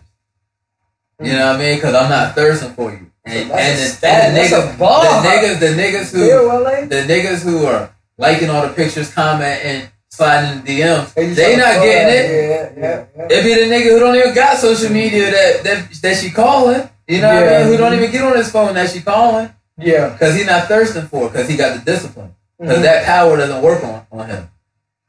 You 1.20 1.28
mm-hmm. 1.28 1.38
know 1.38 1.48
what 1.48 1.56
I 1.56 1.60
mean? 1.60 1.78
Because 1.78 1.96
I'm 1.96 2.10
not 2.10 2.36
thirsting 2.36 2.74
for 2.74 2.92
you. 2.92 3.12
And, 3.26 3.52
and, 3.52 3.52
a 3.52 3.82
the, 3.82 3.88
stat. 3.88 4.34
the 4.34 4.40
niggas, 4.40 4.78
the 4.78 5.28
niggas, 5.28 5.60
the 5.60 5.66
niggas 5.82 6.12
who, 6.12 6.26
Yeah, 6.26 6.86
the 6.86 7.14
niggas 7.14 7.42
who 7.44 7.66
are 7.66 7.90
liking 8.18 8.50
all 8.50 8.68
the 8.68 8.74
pictures, 8.74 9.14
commenting, 9.14 9.88
sliding 10.10 10.60
in 10.60 10.66
the 10.66 10.82
DMs, 10.82 11.14
they 11.14 11.56
not 11.56 11.76
getting 11.82 12.14
it. 12.14 12.78
Yeah, 12.78 13.06
yeah. 13.16 13.28
It 13.30 13.44
be 13.44 13.54
the 13.56 13.74
nigga 13.74 13.92
who 13.94 14.00
don't 14.00 14.16
even 14.16 14.34
got 14.36 14.58
social 14.58 14.92
media 14.92 15.32
that 15.32 15.64
that, 15.64 15.90
that 16.02 16.18
she 16.18 16.32
calling. 16.32 16.90
You 17.08 17.22
know 17.22 17.34
what 17.34 17.44
I 17.48 17.58
mean? 17.60 17.68
Who 17.68 17.78
don't 17.78 17.94
even 17.94 18.12
get 18.12 18.24
on 18.24 18.36
his 18.36 18.52
phone 18.52 18.74
that 18.76 18.90
she 18.90 19.02
calling 19.02 19.50
Yeah. 19.78 20.10
because 20.10 20.36
he 20.36 20.44
not 20.44 20.68
thirsting 20.68 21.08
for 21.08 21.30
because 21.30 21.48
he 21.48 21.56
got 21.58 21.78
the 21.78 21.84
discipline 21.92 22.36
because 22.60 22.80
Mhm. 22.80 22.84
that 22.84 23.06
power 23.06 23.38
doesn't 23.38 23.62
work 23.62 23.84
on 23.84 24.06
on 24.12 24.28
him. 24.28 24.50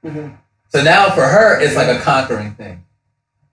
Mhm. 0.04 0.32
So 0.70 0.82
now 0.82 1.10
for 1.10 1.24
her, 1.24 1.60
it's 1.60 1.76
like 1.76 1.88
a 1.88 2.00
conquering 2.00 2.54
thing 2.54 2.84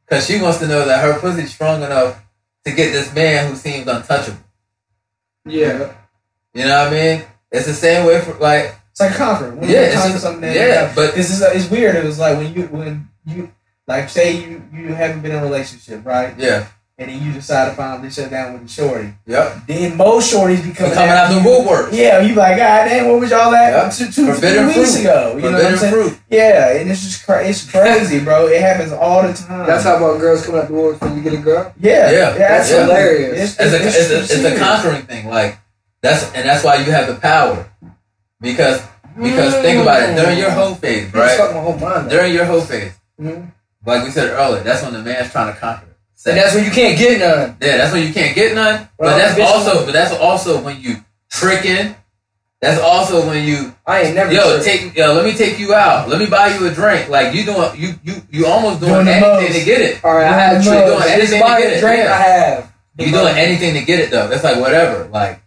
because 0.08 0.26
she 0.26 0.40
wants 0.42 0.60
to 0.60 0.68
know 0.68 0.86
that 0.86 1.04
her 1.04 1.20
pussy's 1.20 1.52
strong 1.54 1.82
enough 1.84 2.20
to 2.66 2.72
get 2.72 2.94
this 2.94 3.14
man 3.14 3.50
who 3.50 3.56
seems 3.56 3.88
untouchable. 3.88 4.38
Yeah. 5.46 5.94
You 6.54 6.66
know 6.66 6.84
what 6.86 6.94
I 6.94 7.16
mean? 7.18 7.26
It's 7.52 7.66
the 7.68 7.74
same 7.74 8.06
way 8.06 8.22
for 8.22 8.34
like 8.36 8.76
It's 8.92 9.00
like 9.00 9.16
conquering. 9.16 9.60
When 9.60 9.70
Yeah, 9.70 9.94
conquer 9.94 10.10
just- 10.12 10.24
something 10.24 10.52
yeah, 10.54 10.92
but 10.96 11.16
this 11.16 11.30
is 11.32 11.42
it's 11.42 11.70
weird. 11.70 11.96
It 11.96 12.04
was 12.04 12.20
like 12.20 12.38
when 12.38 12.54
you 12.54 12.64
when 12.68 13.10
you 13.26 13.52
like 13.88 14.10
say 14.10 14.36
you 14.36 14.64
you 14.74 14.94
haven't 14.94 15.22
been 15.22 15.32
in 15.32 15.40
a 15.40 15.44
relationship, 15.44 16.06
right? 16.06 16.34
yeah, 16.38 16.68
And 17.02 17.10
then 17.10 17.24
you 17.26 17.34
decide 17.34 17.70
to 17.70 17.76
finally 17.76 18.12
shut 18.12 18.30
down 18.30 18.54
with 18.54 18.62
the 18.62 18.70
shorty. 18.70 19.12
yep. 19.26 19.66
Then 19.66 19.98
most 19.98 20.32
shorties 20.32 20.62
be 20.62 20.70
He 20.70 20.74
coming, 20.76 20.94
coming 20.94 21.10
out 21.10 21.30
the 21.30 21.40
you. 21.42 21.44
woodwork. 21.44 21.90
Yeah, 21.92 22.22
you 22.22 22.30
be 22.30 22.36
like, 22.36 22.58
God 22.58 22.86
damn, 22.90 23.08
what 23.10 23.20
was 23.22 23.32
y'all 23.32 23.56
at 23.56 23.74
Yeah. 23.74 23.90
two, 23.90 24.12
two, 24.12 24.32
Forbidden 24.32 24.66
three 24.70 24.78
weeks 24.84 24.92
fruit. 24.94 25.02
ago? 25.02 25.34
You 25.38 25.42
know 25.50 25.58
what 25.58 25.66
I'm 25.66 25.78
saying? 25.78 25.94
fruit. 25.94 26.20
Yeah, 26.30 26.74
and 26.78 26.92
it's 26.92 27.02
just 27.02 27.26
cra- 27.26 27.44
it's 27.44 27.68
crazy, 27.72 28.20
bro. 28.20 28.46
It 28.48 28.62
happens 28.62 28.92
all 28.92 29.24
the 29.24 29.34
time. 29.34 29.66
That's 29.66 29.84
how 29.84 29.98
about 29.98 30.20
girls 30.20 30.46
coming 30.46 30.62
out 30.62 30.68
the 30.68 30.74
woods 30.76 31.02
when 31.02 31.18
you 31.18 31.24
get 31.24 31.34
a 31.34 31.38
girl. 31.38 31.74
Yeah, 31.80 32.12
Yeah, 32.12 32.32
that's 32.38 32.70
absolutely. 32.72 32.94
hilarious. 32.96 33.58
It's 33.60 33.74
a, 33.74 33.88
it's, 33.88 34.32
a, 34.32 34.38
it's 34.38 34.56
a 34.56 34.60
conquering 34.60 35.02
thing. 35.08 35.28
Like 35.28 35.58
that's 36.04 36.32
and 36.36 36.48
that's 36.48 36.64
why 36.64 36.76
you 36.76 36.92
have 36.92 37.08
the 37.08 37.16
power 37.16 37.68
because 38.40 38.80
because 39.20 39.54
think 39.56 39.82
about 39.82 40.04
it 40.08 40.16
during 40.16 40.38
your 40.38 40.52
whole 40.52 40.76
phase, 40.76 41.12
right? 41.14 41.36
fucked 41.38 41.54
my 41.56 41.62
whole 41.62 41.78
mind. 41.78 42.10
During 42.12 42.32
your 42.34 42.46
whole 42.46 42.62
phase, 42.62 42.94
Mhm. 43.20 43.52
like 43.88 44.04
we 44.04 44.12
said 44.12 44.30
earlier, 44.30 44.62
that's 44.64 44.84
when 44.84 44.94
the 44.94 45.00
man's 45.00 45.32
trying 45.32 45.52
to 45.54 45.60
conquer. 45.60 45.88
And 46.26 46.38
that's 46.38 46.54
when 46.56 46.64
you 46.66 46.72
can't 46.72 46.98
get 46.98 47.20
none. 47.20 47.58
Yeah, 47.62 47.78
that's 47.78 47.94
when 47.94 48.06
you 48.06 48.14
can't 48.14 48.36
get 48.36 48.54
none. 48.54 48.88
But 48.98 49.18
that's 49.18 49.40
also 49.40 49.86
but 49.86 49.92
that's 49.94 50.14
also 50.14 50.62
when 50.64 50.80
you 50.82 50.98
tricking. 51.30 51.96
That's 52.62 52.80
also 52.80 53.26
when 53.26 53.44
you 53.48 53.74
I 53.88 54.02
ain't 54.04 54.16
never. 54.16 54.32
yo 54.32 54.60
tricked. 54.62 54.66
take 54.66 54.96
yo 54.96 55.14
let 55.14 55.26
me 55.26 55.34
take 55.34 55.58
you 55.58 55.74
out. 55.74 56.08
Let 56.10 56.20
me 56.20 56.28
buy 56.28 56.56
you 56.56 56.68
a 56.68 56.72
drink. 56.74 57.10
Like 57.10 57.34
you 57.34 57.44
doing 57.44 57.72
you 57.76 57.96
you 58.04 58.22
you 58.30 58.46
almost 58.46 58.80
doing, 58.82 58.94
Doing 58.94 59.08
anything 59.08 59.48
most. 59.50 59.60
to 59.60 59.66
get 59.66 59.82
it. 59.82 60.04
All 60.06 60.14
right, 60.16 60.28
I 60.28 60.38
have 60.40 60.64
You 60.64 60.70
doing 60.72 61.02
anything 61.10 61.42
to 61.42 61.48
get 61.48 61.74
a 61.74 61.78
it, 61.78 61.80
drink. 61.82 61.98
yeah. 62.04 62.14
I 62.14 62.18
have. 62.22 62.74
You 63.00 63.12
doing 63.12 63.36
anything 63.36 63.74
to 63.74 63.82
get 63.84 64.00
it 64.00 64.12
though. 64.12 64.28
That's 64.28 64.44
like 64.44 64.60
whatever. 64.60 65.08
Like 65.08 65.42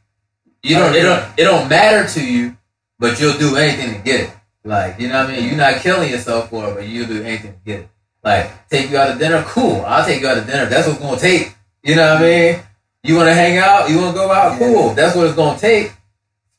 you 0.65 0.75
don't 0.77 0.93
it 0.95 1.03
don't 1.03 1.25
it 1.39 1.45
don't 1.45 1.69
matter 1.69 2.09
to 2.15 2.27
you, 2.27 2.57
but 2.99 3.21
you'll 3.21 3.39
do 3.39 3.55
anything 3.57 3.95
to 3.95 4.01
get 4.01 4.21
it. 4.23 4.31
Like 4.65 4.99
you 4.99 5.07
know 5.07 5.23
what 5.25 5.31
I 5.35 5.37
mean. 5.37 5.47
You're 5.47 5.57
not 5.57 5.77
killing 5.83 6.11
yourself 6.11 6.51
for 6.51 6.69
it, 6.71 6.75
but 6.75 6.89
you'll 6.89 7.07
do 7.07 7.23
anything 7.23 7.53
to 7.53 7.59
get 7.65 7.81
it. 7.81 7.89
Like 8.25 8.69
take 8.69 8.91
you 8.91 8.97
out 8.97 9.13
to 9.13 9.19
dinner, 9.19 9.43
cool. 9.47 9.83
I'll 9.87 10.05
take 10.05 10.21
you 10.23 10.29
out 10.29 10.35
to 10.37 10.41
dinner. 10.41 10.67
That's 10.67 10.87
what's 10.89 10.99
gonna 11.01 11.21
take. 11.21 11.55
You 11.83 11.97
know 11.97 12.15
what 12.15 12.23
I 12.23 12.25
mean? 12.53 12.61
You 13.03 13.17
want 13.17 13.29
to 13.29 13.35
hang 13.35 13.59
out? 13.59 13.91
You 13.91 13.99
want 13.99 14.15
to 14.15 14.19
go 14.19 14.33
out? 14.33 14.59
Cool. 14.59 14.95
That's 14.95 15.15
what 15.15 15.27
it's 15.27 15.37
gonna 15.37 15.59
take. 15.59 15.93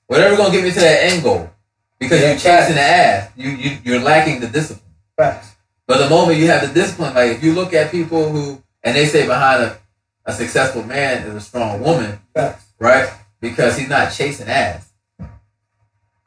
Whatever's 0.06 0.38
gonna 0.38 0.52
get 0.52 0.64
me 0.64 0.70
to 0.72 0.80
that 0.80 1.12
end 1.12 1.24
goal. 1.24 1.50
because 1.98 2.22
Yeah, 2.22 2.30
you're 2.30 2.38
chasing 2.40 2.76
the 2.76 2.82
ass. 2.82 3.32
You 3.36 3.50
you 3.50 3.78
you're 3.84 4.00
lacking 4.02 4.40
the 4.42 4.48
discipline. 4.48 4.86
Facts. 5.18 5.56
But 5.88 5.98
the 6.00 6.10
moment 6.10 6.38
you 6.38 6.48
have 6.48 6.68
the 6.68 6.74
discipline, 6.74 7.14
like 7.16 7.32
if 7.32 7.44
you 7.44 7.54
look 7.54 7.74
at 7.74 7.92
people 7.92 8.30
who 8.30 8.62
and 8.84 8.96
they 8.96 9.08
say 9.08 9.26
behind 9.26 9.64
a, 9.64 9.78
a 10.26 10.34
successful 10.34 10.84
man 10.84 11.28
is 11.28 11.34
a 11.34 11.42
strong 11.42 11.82
woman, 11.82 12.20
Facts. 12.36 12.64
right? 12.80 13.10
Because 13.42 13.78
he's 13.78 13.90
not 13.90 14.12
chasing 14.12 14.48
ass. 14.48 14.88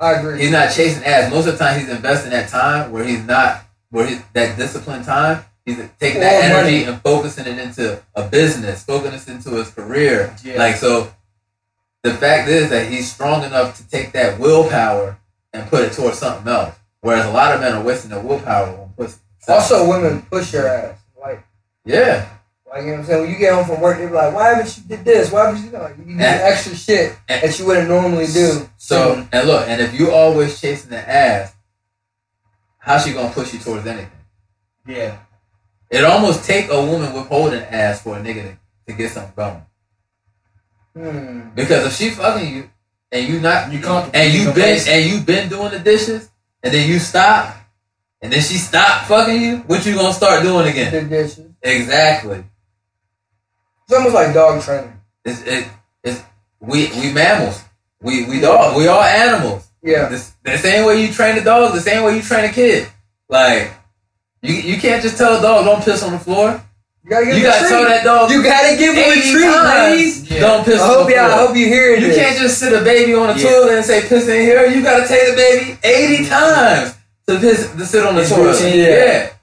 I 0.01 0.13
agree. 0.15 0.41
He's 0.41 0.51
not 0.53 0.73
chasing 0.73 1.05
ass. 1.05 1.31
Most 1.31 1.47
of 1.47 1.59
the 1.59 1.65
time, 1.65 1.79
he's 1.81 1.89
investing 1.89 2.31
that 2.31 2.49
time 2.49 2.91
where 2.93 3.05
he's 3.05 3.25
not 3.25 3.63
where 3.91 4.07
he, 4.07 4.19
that 4.35 4.57
disciplined 4.57 5.05
time. 5.05 5.45
He's 5.65 5.77
taking 6.01 6.21
that 6.21 6.45
energy 6.45 6.79
money. 6.79 6.85
and 6.85 7.03
focusing 7.03 7.47
it 7.47 7.59
into 7.59 8.03
a 8.15 8.27
business, 8.27 8.85
focusing 8.85 9.35
it 9.35 9.37
into 9.37 9.51
his 9.57 9.71
career. 9.71 10.35
Yeah. 10.43 10.57
Like 10.59 10.77
so, 10.77 11.13
the 12.03 12.15
fact 12.15 12.49
is 12.49 12.71
that 12.71 12.91
he's 12.91 13.13
strong 13.13 13.45
enough 13.45 13.77
to 13.77 13.89
take 13.89 14.13
that 14.13 14.39
willpower 14.39 15.19
and 15.53 15.69
put 15.69 15.83
it 15.85 15.93
towards 15.93 16.19
something 16.19 16.49
else. 16.51 16.75
Whereas 17.01 17.27
a 17.27 17.31
lot 17.31 17.55
of 17.55 17.61
men 17.61 17.75
are 17.75 17.83
wasting 17.83 18.11
their 18.11 18.21
willpower 18.21 18.69
on 18.69 18.93
pussy. 18.97 19.19
Also, 19.47 19.89
women 19.89 20.23
push 20.23 20.53
your 20.53 20.67
ass. 20.67 20.99
Like, 21.21 21.45
yeah, 21.85 22.29
like 22.69 22.83
you 22.83 22.87
know 22.89 22.93
what 22.93 23.01
I'm 23.01 23.07
saying. 23.07 23.21
When 23.23 23.31
you 23.31 23.39
get 23.39 23.55
home 23.55 23.65
from 23.65 23.81
work, 23.81 23.99
they're 23.99 24.11
like, 24.11 24.35
"Why 24.35 24.49
haven't 24.49 24.77
you 24.77 24.85
did 24.85 25.05
this? 25.05 25.31
Why 25.31 25.47
haven't 25.47 25.65
you 25.65 25.71
done?" 25.71 25.83
Like, 25.83 25.99
you 25.99 26.05
do 26.05 26.21
extra 26.21 26.75
shit 26.75 27.17
and- 27.29 27.43
that 27.43 27.59
you 27.59 27.67
wouldn't 27.67 27.89
normally 27.89 28.27
do. 28.27 28.69
So 28.77 29.27
and 29.33 29.47
look, 29.49 29.69
and 29.69 29.81
if 29.81 29.95
you're 29.95 30.13
always 30.13 30.61
chasing 30.61 30.91
the 30.91 31.09
ass, 31.09 31.55
how's 32.89 33.05
she 33.05 33.13
gonna 33.13 33.33
push 33.33 33.53
you 33.53 33.61
towards 33.61 33.87
anything? 33.87 34.11
Yeah. 34.87 35.19
It 35.91 36.05
almost 36.05 36.45
take 36.45 36.71
a 36.71 36.81
woman 36.85 37.13
withholding 37.13 37.61
ass 37.63 38.03
for 38.03 38.17
a 38.17 38.21
nigga 38.21 38.43
to, 38.43 38.59
to 38.87 38.93
get 38.95 39.11
something 39.11 39.33
going. 39.37 39.63
Hmm. 40.97 41.51
Because 41.55 41.87
if 41.87 41.95
she 41.95 42.11
fucking 42.11 42.55
you 42.55 42.71
and 43.13 43.29
you 43.29 43.41
not 43.41 43.71
You 43.73 43.81
comfortable. 43.81 44.19
and 44.19 44.33
you 44.33 44.53
been 44.53 44.79
and 44.89 45.05
you 45.11 45.21
been 45.21 45.49
doing 45.49 45.71
the 45.71 45.79
dishes 45.79 46.31
and 46.63 46.73
then 46.73 46.89
you 46.89 46.99
stop 46.99 47.57
and 48.21 48.33
then 48.33 48.41
she 48.41 48.55
stop 48.55 49.05
fucking 49.07 49.41
you, 49.41 49.57
what 49.67 49.85
you 49.87 49.95
gonna 49.95 50.13
start 50.13 50.43
doing 50.43 50.67
again? 50.67 50.93
The 50.93 51.03
dishes. 51.03 51.47
Exactly. 51.63 52.45
It's 53.85 53.97
almost 53.97 54.15
like 54.15 54.35
dog 54.35 54.63
training. 54.63 54.99
It's 55.25 55.43
it, 55.43 55.69
it's 56.03 56.23
we 56.61 56.89
we 57.01 57.13
mammals. 57.13 57.63
We 58.01 58.25
we 58.27 58.41
dog 58.41 58.77
we 58.77 58.87
all 58.89 59.03
animals. 59.03 59.68
Yeah. 59.83 60.09
The, 60.09 60.31
the 60.45 60.59
same 60.59 60.87
way 60.87 61.01
you 61.05 61.13
train 61.13 61.39
a 61.39 61.45
dog, 61.45 61.75
the 61.75 61.81
same 61.81 62.05
way 62.05 62.17
you 62.17 62.23
train 62.23 62.45
a 62.45 62.53
kid. 62.53 62.89
Like 63.29 63.73
you 64.43 64.55
you 64.55 64.81
can't 64.81 65.03
just 65.03 65.17
tell 65.19 65.39
a 65.39 65.43
dog 65.43 65.65
don't 65.65 65.83
piss 65.85 66.03
on 66.03 66.13
the 66.13 66.19
floor. 66.19 66.63
You 67.05 67.11
gotta 67.11 67.27
give 67.27 67.37
You 67.37 67.41
him 67.45 67.47
a 67.47 67.53
gotta 67.53 67.61
treat. 67.61 67.69
tell 67.71 67.85
that 67.85 68.05
dog 68.05 68.31
You 68.31 68.43
gotta 68.43 68.77
give 68.77 68.95
him 68.95 69.19
a 69.19 69.23
treat, 69.33 69.45
times, 69.45 69.69
ladies. 69.93 70.31
Yeah. 70.31 70.41
Don't 70.41 70.65
piss 70.65 70.81
I 70.81 70.85
on 70.85 70.95
hope 70.95 71.07
the 71.09 71.15
y'all. 71.15 71.27
floor. 71.29 71.39
I 71.41 71.47
hope 71.47 71.57
you 71.57 71.67
hear 71.67 71.93
it. 71.95 72.01
You 72.03 72.09
this. 72.09 72.17
can't 72.17 72.39
just 72.39 72.59
sit 72.59 72.73
a 72.73 72.85
baby 72.85 73.15
on 73.15 73.29
the 73.35 73.41
Yeah. 73.43 73.51
toilet 73.51 73.73
and 73.77 73.85
say 73.85 74.01
piss 74.09 74.29
in 74.29 74.41
here. 74.43 74.67
You 74.67 74.83
gotta 74.83 75.07
take 75.09 75.31
the 75.31 75.37
baby 75.37 75.79
80 75.83 76.29
times 76.29 76.95
to 77.29 77.39
piss 77.39 77.71
to 77.73 77.87
sit 77.87 78.05
on 78.07 78.15
the 78.17 78.23
It's 78.23 78.31
toilet. 78.31 78.53
routine, 78.61 78.79
yeah. 78.79 78.85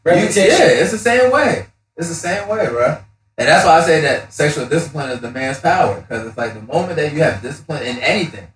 yeah. 0.05 0.13
You- 0.15 0.29
yeah, 0.29 0.81
it's 0.83 0.91
the 0.91 0.97
same 0.99 1.31
way. 1.31 1.65
It's 1.97 2.09
the 2.09 2.13
same 2.15 2.47
way, 2.47 2.67
bro. 2.67 2.97
And 3.38 3.47
that's 3.47 3.65
why 3.65 3.79
I 3.79 3.81
say 3.83 4.01
that 4.01 4.31
sexual 4.33 4.65
discipline 4.67 5.09
is 5.09 5.19
the 5.21 5.31
man's 5.31 5.59
power. 5.59 5.95
Because 6.01 6.27
it's 6.27 6.38
like 6.38 6.53
the 6.53 6.61
moment 6.61 6.95
that 6.97 7.11
you 7.13 7.21
have 7.23 7.41
discipline 7.41 7.83
in 7.83 7.97
anything, 7.99 8.47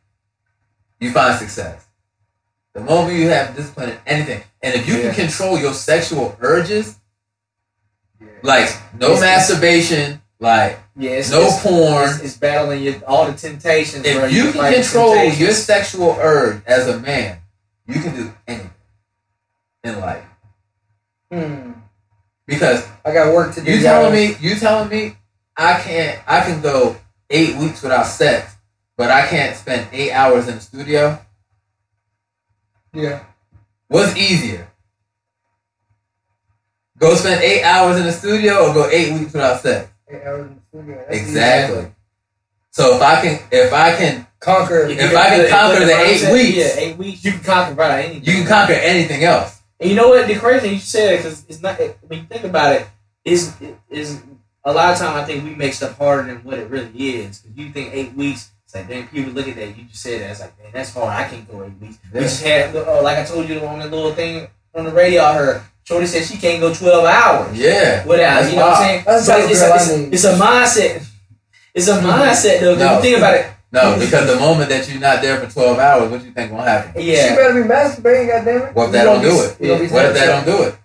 you 0.99 1.11
find 1.11 1.37
success. 1.39 1.85
The 2.73 2.81
moment 2.81 3.17
you 3.17 3.29
have 3.29 3.55
discipline 3.55 3.89
in 3.89 3.97
anything. 4.05 4.43
And 4.61 4.75
if 4.75 4.87
you 4.87 4.95
Yeah. 4.97 5.13
can 5.13 5.25
control 5.27 5.57
your 5.59 5.73
sexual 5.73 6.37
urges, 6.39 6.95
Yeah. 8.19 8.27
like 8.43 8.69
no 8.99 9.13
It's- 9.13 9.21
masturbation, 9.21 10.21
like 10.39 10.79
Yeah, 10.95 11.11
it's, 11.11 11.29
no 11.31 11.41
it's, 11.47 11.59
porn, 11.61 12.19
It's, 12.23 12.35
battling 12.37 12.81
your, 12.83 12.95
all 13.07 13.25
the 13.25 13.33
temptations. 13.33 14.03
bro. 14.03 14.25
if 14.25 14.31
you 14.33 14.51
can 14.51 14.73
control 14.73 15.23
your 15.25 15.51
sexual 15.53 16.17
urge 16.21 16.61
as 16.65 16.87
a 16.87 16.99
man, 16.99 17.39
you 17.87 18.01
can 18.01 18.15
do 18.15 18.33
anything 18.47 18.71
in 19.83 19.99
life. 19.99 20.23
Hmm. 21.31 21.71
Because 22.45 22.83
I 23.05 23.13
got 23.13 23.33
work 23.33 23.53
to 23.55 23.61
do. 23.61 23.71
you 23.71 23.81
telling 23.81 24.13
me, 24.13 24.35
you 24.39 24.55
telling 24.55 24.89
me, 24.89 25.15
I 25.55 25.79
can't, 25.79 26.19
I 26.27 26.41
can 26.41 26.61
go 26.61 26.95
eight 27.29 27.55
weeks 27.57 27.81
without 27.81 28.07
sex, 28.07 28.55
but 28.99 29.09
I 29.09 29.25
can't 29.27 29.55
spend 29.55 29.87
eight 29.93 30.11
hours 30.11 30.49
in 30.49 30.55
the 30.55 30.61
studio. 30.61 31.17
Yeah. 32.93 33.23
What's 33.87 34.13
easier? 34.17 34.67
Go 36.97 37.15
spend 37.15 37.41
eight 37.41 37.63
hours 37.63 37.95
in 37.97 38.03
the 38.03 38.11
studio 38.11 38.67
or 38.67 38.73
go 38.73 38.89
eight 38.89 39.13
weeks 39.13 39.31
without 39.31 39.61
sex? 39.61 39.89
Eight 40.09 40.21
hours 40.25 40.47
in 40.47 40.55
the 40.55 40.61
studio. 40.67 41.05
That's 41.07 41.17
Exactly. 41.17 41.79
easy. 41.79 41.91
So 42.71 42.97
if 42.97 43.01
I 43.01 43.21
can, 43.21 43.39
if 43.53 43.71
I 43.71 43.95
can, 43.95 44.27
Conquer. 44.41 44.87
If 44.87 45.15
I 45.15 45.27
can 45.29 45.49
conquer 45.49 45.85
the 45.85 45.93
eight 45.97 46.21
mindset, 46.21 46.33
weeks- 46.33 46.57
yeah, 46.57 46.73
eight 46.77 46.97
weeks, 46.97 47.23
you 47.23 47.31
can 47.31 47.41
conquer 47.43 47.71
about 47.73 47.91
anything. 47.99 48.23
you 48.25 48.33
can 48.33 48.47
conquer 48.47 48.73
anything 48.73 49.23
else. 49.23 49.61
And 49.79 49.89
you 49.89 49.95
know 49.95 50.09
what? 50.09 50.27
The 50.27 50.35
crazy 50.35 50.59
thing 50.59 50.73
you 50.73 50.79
said 50.79 51.17
because 51.17 51.45
it's 51.47 51.61
not 51.61 51.79
when 52.07 52.19
you 52.19 52.25
think 52.25 52.43
about 52.43 52.75
it, 52.75 52.87
is 53.23 53.55
is 53.89 54.21
a 54.65 54.73
lot 54.73 54.91
of 54.93 54.97
time 54.99 55.15
I 55.15 55.23
think 55.25 55.45
we 55.45 55.55
make 55.55 55.73
stuff 55.73 55.97
harder 55.97 56.23
than 56.27 56.43
what 56.43 56.59
it 56.59 56.69
really 56.69 56.91
is. 56.91 57.39
Because 57.39 57.57
you 57.57 57.71
think 57.71 57.93
eight 57.93 58.13
weeks, 58.13 58.51
it's 58.69 58.75
like 58.75 58.87
then 58.87 59.07
people 59.07 59.33
look 59.33 59.47
at 59.47 59.55
that. 59.55 59.75
You 59.75 59.85
just 59.85 60.03
said 60.03 60.21
that 60.21 60.29
it's 60.29 60.41
like 60.41 60.53
man, 60.61 60.69
that's 60.71 60.93
hard. 60.93 61.09
I 61.09 61.27
can't 61.27 61.49
go 61.49 61.63
eight 61.63 61.73
weeks. 61.81 61.97
We 62.13 62.19
just 62.19 62.43
had 62.43 62.75
uh, 62.75 63.01
like 63.01 63.17
I 63.17 63.25
told 63.25 63.49
you 63.49 63.59
on 63.61 63.79
the 63.79 63.87
little 63.87 64.13
thing 64.13 64.47
on 64.75 64.85
the 64.85 64.91
radio. 64.91 65.23
I 65.23 65.33
heard 65.33 65.61
Shorty 65.85 66.05
said 66.05 66.23
she 66.25 66.37
can't 66.37 66.61
go 66.61 66.71
twelve 66.71 67.03
hours 67.05 67.57
Yeah. 67.57 68.05
without. 68.05 68.41
That's 68.41 68.51
You 68.51 68.57
know 68.59 68.67
what 68.67 68.77
I'm 68.77 68.83
saying? 68.83 69.03
That's 69.07 69.25
But 69.27 69.39
it's, 69.49 69.59
girl 69.59 69.71
a, 69.71 69.75
it's, 69.75 69.89
I 69.89 69.93
a, 69.93 69.97
need. 69.97 70.13
it's 70.13 70.23
a 70.25 70.33
mindset. 70.37 71.05
It's 71.73 71.87
a 71.87 71.99
mindset 71.99 72.59
though. 72.61 72.75
'cause 72.75 72.83
No. 72.83 72.95
you 72.97 73.01
think 73.01 73.17
about 73.17 73.33
it. 73.35 73.45
No, 73.71 73.97
because 73.99 74.27
the 74.27 74.35
moment 74.35 74.69
that 74.69 74.87
you're 74.89 74.99
not 75.01 75.21
there 75.23 75.39
for 75.39 75.51
12 75.51 75.77
hours, 75.79 76.09
what 76.11 76.19
do 76.21 76.25
you 76.27 76.31
think 76.33 76.51
gonna 76.51 76.63
happen? 76.63 77.01
She 77.01 77.11
Yeah. 77.13 77.35
better 77.35 77.53
be 77.53 77.67
masturbating, 77.69 78.29
goddammit. 78.29 78.73
What 78.73 78.83
if 78.83 78.87
You 78.87 78.91
that 78.93 79.05
gonna 79.05 79.21
don't 79.21 79.21
do 79.21 79.43
it? 79.43 79.55
you 79.59 79.67
gonna 79.67 79.89
What 79.89 80.05
if 80.05 80.13
that 80.13 80.25
don't 80.25 80.45
do 80.45 80.63
it? 80.63 80.65
shit. 80.65 80.75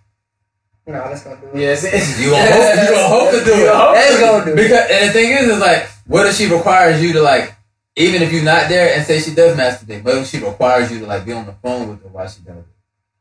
No, 0.87 0.93
that's 1.09 1.23
gonna 1.25 1.37
do 1.37 1.47
it. 1.59 1.61
Yes. 1.61 2.19
You 2.21 2.31
gonna 2.31 2.51
hope, 2.51 2.75
you 2.77 2.95
gonna 2.95 3.09
hope 3.09 3.31
to 3.31 3.45
do 3.45 3.51
You 3.57 3.69
hope 3.73 3.91
it. 3.91 3.95
That's 3.95 4.21
gonna 4.21 4.45
do 4.45 4.51
it. 4.53 4.57
Because 4.57 4.91
and 4.91 5.09
the 5.09 5.13
thing 5.15 5.31
is, 5.33 5.49
is 5.51 5.59
like, 5.61 5.89
what 6.07 6.27
if 6.27 6.35
she 6.37 6.47
requires 6.47 7.03
you 7.03 7.13
to 7.15 7.23
like, 7.23 7.55
even 7.97 8.23
if 8.23 8.33
you're 8.33 8.43
not 8.45 8.69
there, 8.69 8.95
and 8.97 9.07
say 9.07 9.21
she 9.21 9.35
does 9.35 9.57
masturbate, 9.57 10.05
if 10.21 10.29
she 10.29 10.39
requires 10.39 10.91
you 10.91 11.01
to 11.01 11.07
like 11.07 11.25
be 11.25 11.33
on 11.33 11.47
the 11.47 11.53
phone 11.55 11.89
with 11.89 12.03
her 12.03 12.09
while 12.09 12.29
she 12.29 12.41
does 12.43 12.59
it? 12.59 12.65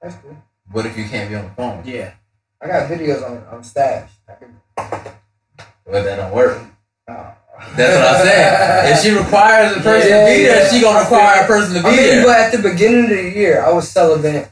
That's 0.01 0.15
cool. 0.15 0.36
What 0.71 0.86
if 0.86 0.97
you 0.97 1.05
can't 1.05 1.30
be 1.30 1.36
on 1.36 1.45
the 1.45 1.51
phone? 1.51 1.84
Yeah. 1.86 2.13
I 2.61 2.67
got 2.67 2.89
videos 2.89 3.24
on 3.30 3.43
on 3.47 3.63
stash. 3.63 4.09
Can, 4.39 4.55
Well, 5.86 6.03
that 6.03 6.15
don't 6.15 6.34
work. 6.34 6.61
oh. 7.09 7.34
That's 7.76 7.95
what 7.95 8.15
I'm 8.15 8.26
saying. 8.26 8.93
If 8.93 9.01
she 9.03 9.11
requires 9.11 9.78
a 9.78 9.80
person 9.82 10.09
Yeah, 10.09 10.19
to 10.21 10.26
be 10.38 10.43
there, 10.43 10.63
yeah. 10.63 10.69
she 10.71 10.82
gonna 10.82 10.99
require 10.99 11.43
a 11.43 11.47
person 11.47 11.76
to 11.76 11.82
be 11.82 11.88
I 11.88 11.91
mean, 11.91 11.97
there. 11.99 12.26
but 12.26 12.39
at 12.39 12.51
the 12.51 12.69
beginning 12.69 13.03
of 13.05 13.09
the 13.09 13.30
year, 13.30 13.63
I 13.63 13.71
was 13.71 13.89
celibate 13.89 14.49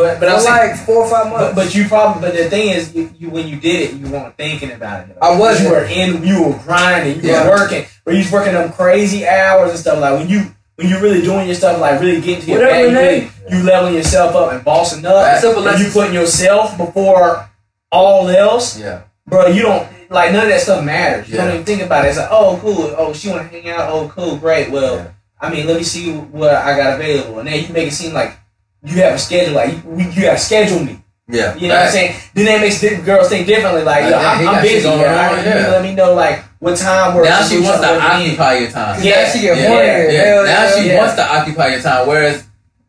But 0.00 0.18
but 0.20 0.28
I'm 0.30 0.40
saying, 0.40 0.70
like 0.70 0.86
four 0.86 1.04
or 1.04 1.10
five 1.10 1.26
months. 1.30 1.54
but, 1.54 1.54
but 1.54 1.74
you 1.74 1.86
probably 1.86 2.22
but 2.22 2.34
the 2.34 2.48
thing 2.48 2.70
is 2.70 2.94
you, 2.94 3.10
you 3.18 3.28
when 3.28 3.46
you 3.46 3.56
did 3.60 3.90
it 3.90 3.94
you 4.00 4.06
weren't 4.08 4.34
thinking 4.36 4.72
about 4.72 5.08
it. 5.08 5.16
I 5.20 5.36
wasn't. 5.38 5.68
You 5.68 5.74
were 5.74 5.84
in 5.84 6.24
you 6.24 6.42
were 6.42 6.58
grinding. 6.64 7.22
You 7.22 7.30
Yeah. 7.30 7.44
were 7.44 7.56
working. 7.56 7.84
But 8.04 8.12
you 8.14 8.18
was 8.18 8.32
working 8.32 8.54
them 8.54 8.72
crazy 8.72 9.26
hours 9.28 9.70
and 9.70 9.78
stuff 9.78 9.98
like 10.00 10.18
when 10.18 10.28
you 10.30 10.54
when 10.76 10.88
you 10.88 10.98
really 11.00 11.20
doing 11.20 11.44
your 11.46 11.54
stuff 11.54 11.78
like 11.78 12.00
really 12.00 12.22
getting 12.22 12.40
to 12.42 12.50
your 12.50 12.60
Whatever, 12.60 12.94
bag, 12.94 13.22
you, 13.22 13.28
really, 13.50 13.58
you 13.62 13.62
leveling 13.70 13.94
yourself 13.94 14.34
up 14.34 14.52
and 14.52 14.64
bossing 14.64 15.04
up. 15.04 15.38
Simple 15.38 15.68
And 15.68 15.78
you 15.78 15.90
putting 15.90 16.14
yourself 16.14 16.78
before 16.78 17.50
all 17.92 18.26
else, 18.28 18.78
yeah. 18.80 19.02
bro. 19.26 19.48
You 19.48 19.62
don't 19.62 19.86
like 20.08 20.32
none 20.32 20.44
of 20.44 20.48
that 20.48 20.62
stuff 20.62 20.82
matters. 20.82 21.28
You 21.28 21.34
Yeah. 21.36 21.44
don't 21.44 21.52
even 21.54 21.66
think 21.66 21.82
about 21.82 22.06
it. 22.06 22.08
It's 22.08 22.18
like 22.18 22.28
oh 22.30 22.58
cool. 22.62 22.94
Oh 22.96 23.12
she 23.12 23.28
want 23.28 23.42
to 23.42 23.48
hang 23.48 23.68
out. 23.68 23.90
Oh 23.90 24.08
cool. 24.08 24.36
Great. 24.38 24.70
Well. 24.70 24.96
Yeah. 24.96 25.08
I 25.42 25.48
mean, 25.50 25.66
let 25.66 25.78
me 25.78 25.82
see 25.84 26.12
what 26.14 26.52
I 26.54 26.76
got 26.76 27.00
available, 27.00 27.38
and 27.38 27.48
then 27.48 27.64
you 27.66 27.72
make 27.72 27.88
it 27.88 27.92
seem 27.94 28.12
like 28.12 28.36
you 28.82 28.96
have 29.02 29.14
a 29.14 29.18
schedule, 29.18 29.54
like 29.54 29.72
you, 29.84 30.10
you 30.10 30.26
have 30.28 30.40
scheduled 30.40 30.86
me. 30.86 31.02
Yeah. 31.28 31.54
You 31.54 31.68
know 31.68 31.74
what 31.74 31.84
I'm 31.86 31.90
saying? 31.92 32.16
Then 32.34 32.44
that 32.46 32.60
makes 32.60 32.80
girls 33.04 33.28
think 33.28 33.46
differently. 33.46 33.82
Like, 33.84 34.10
yo, 34.10 34.18
I'm, 34.18 34.48
I'm 34.48 34.62
busy. 34.62 34.82
going 34.82 35.00
Yeah, 35.00 35.30
I, 35.30 35.44
yeah. 35.44 35.64
You 35.66 35.70
let 35.70 35.82
me 35.82 35.94
know 35.94 36.12
like 36.14 36.42
what 36.58 36.76
time 36.76 37.14
works. 37.14 37.28
Now 37.28 37.42
she 37.44 37.60
wants 37.60 37.80
to 37.80 37.86
something 37.86 38.02
with 38.02 38.18
me. 38.26 38.30
occupy 38.32 38.54
your 38.58 38.70
time. 38.70 39.00
Yeah, 39.02 39.30
she 39.30 39.40
get 39.42 39.56
Yeah, 39.58 40.10
yeah. 40.10 40.24
Hell 40.24 40.44
Now 40.44 40.70
she 40.76 40.88
yeah. 40.88 40.98
wants 40.98 41.14
to 41.14 41.22
occupy 41.24 41.68
your 41.68 41.80
time. 41.82 42.08
Whereas 42.08 42.44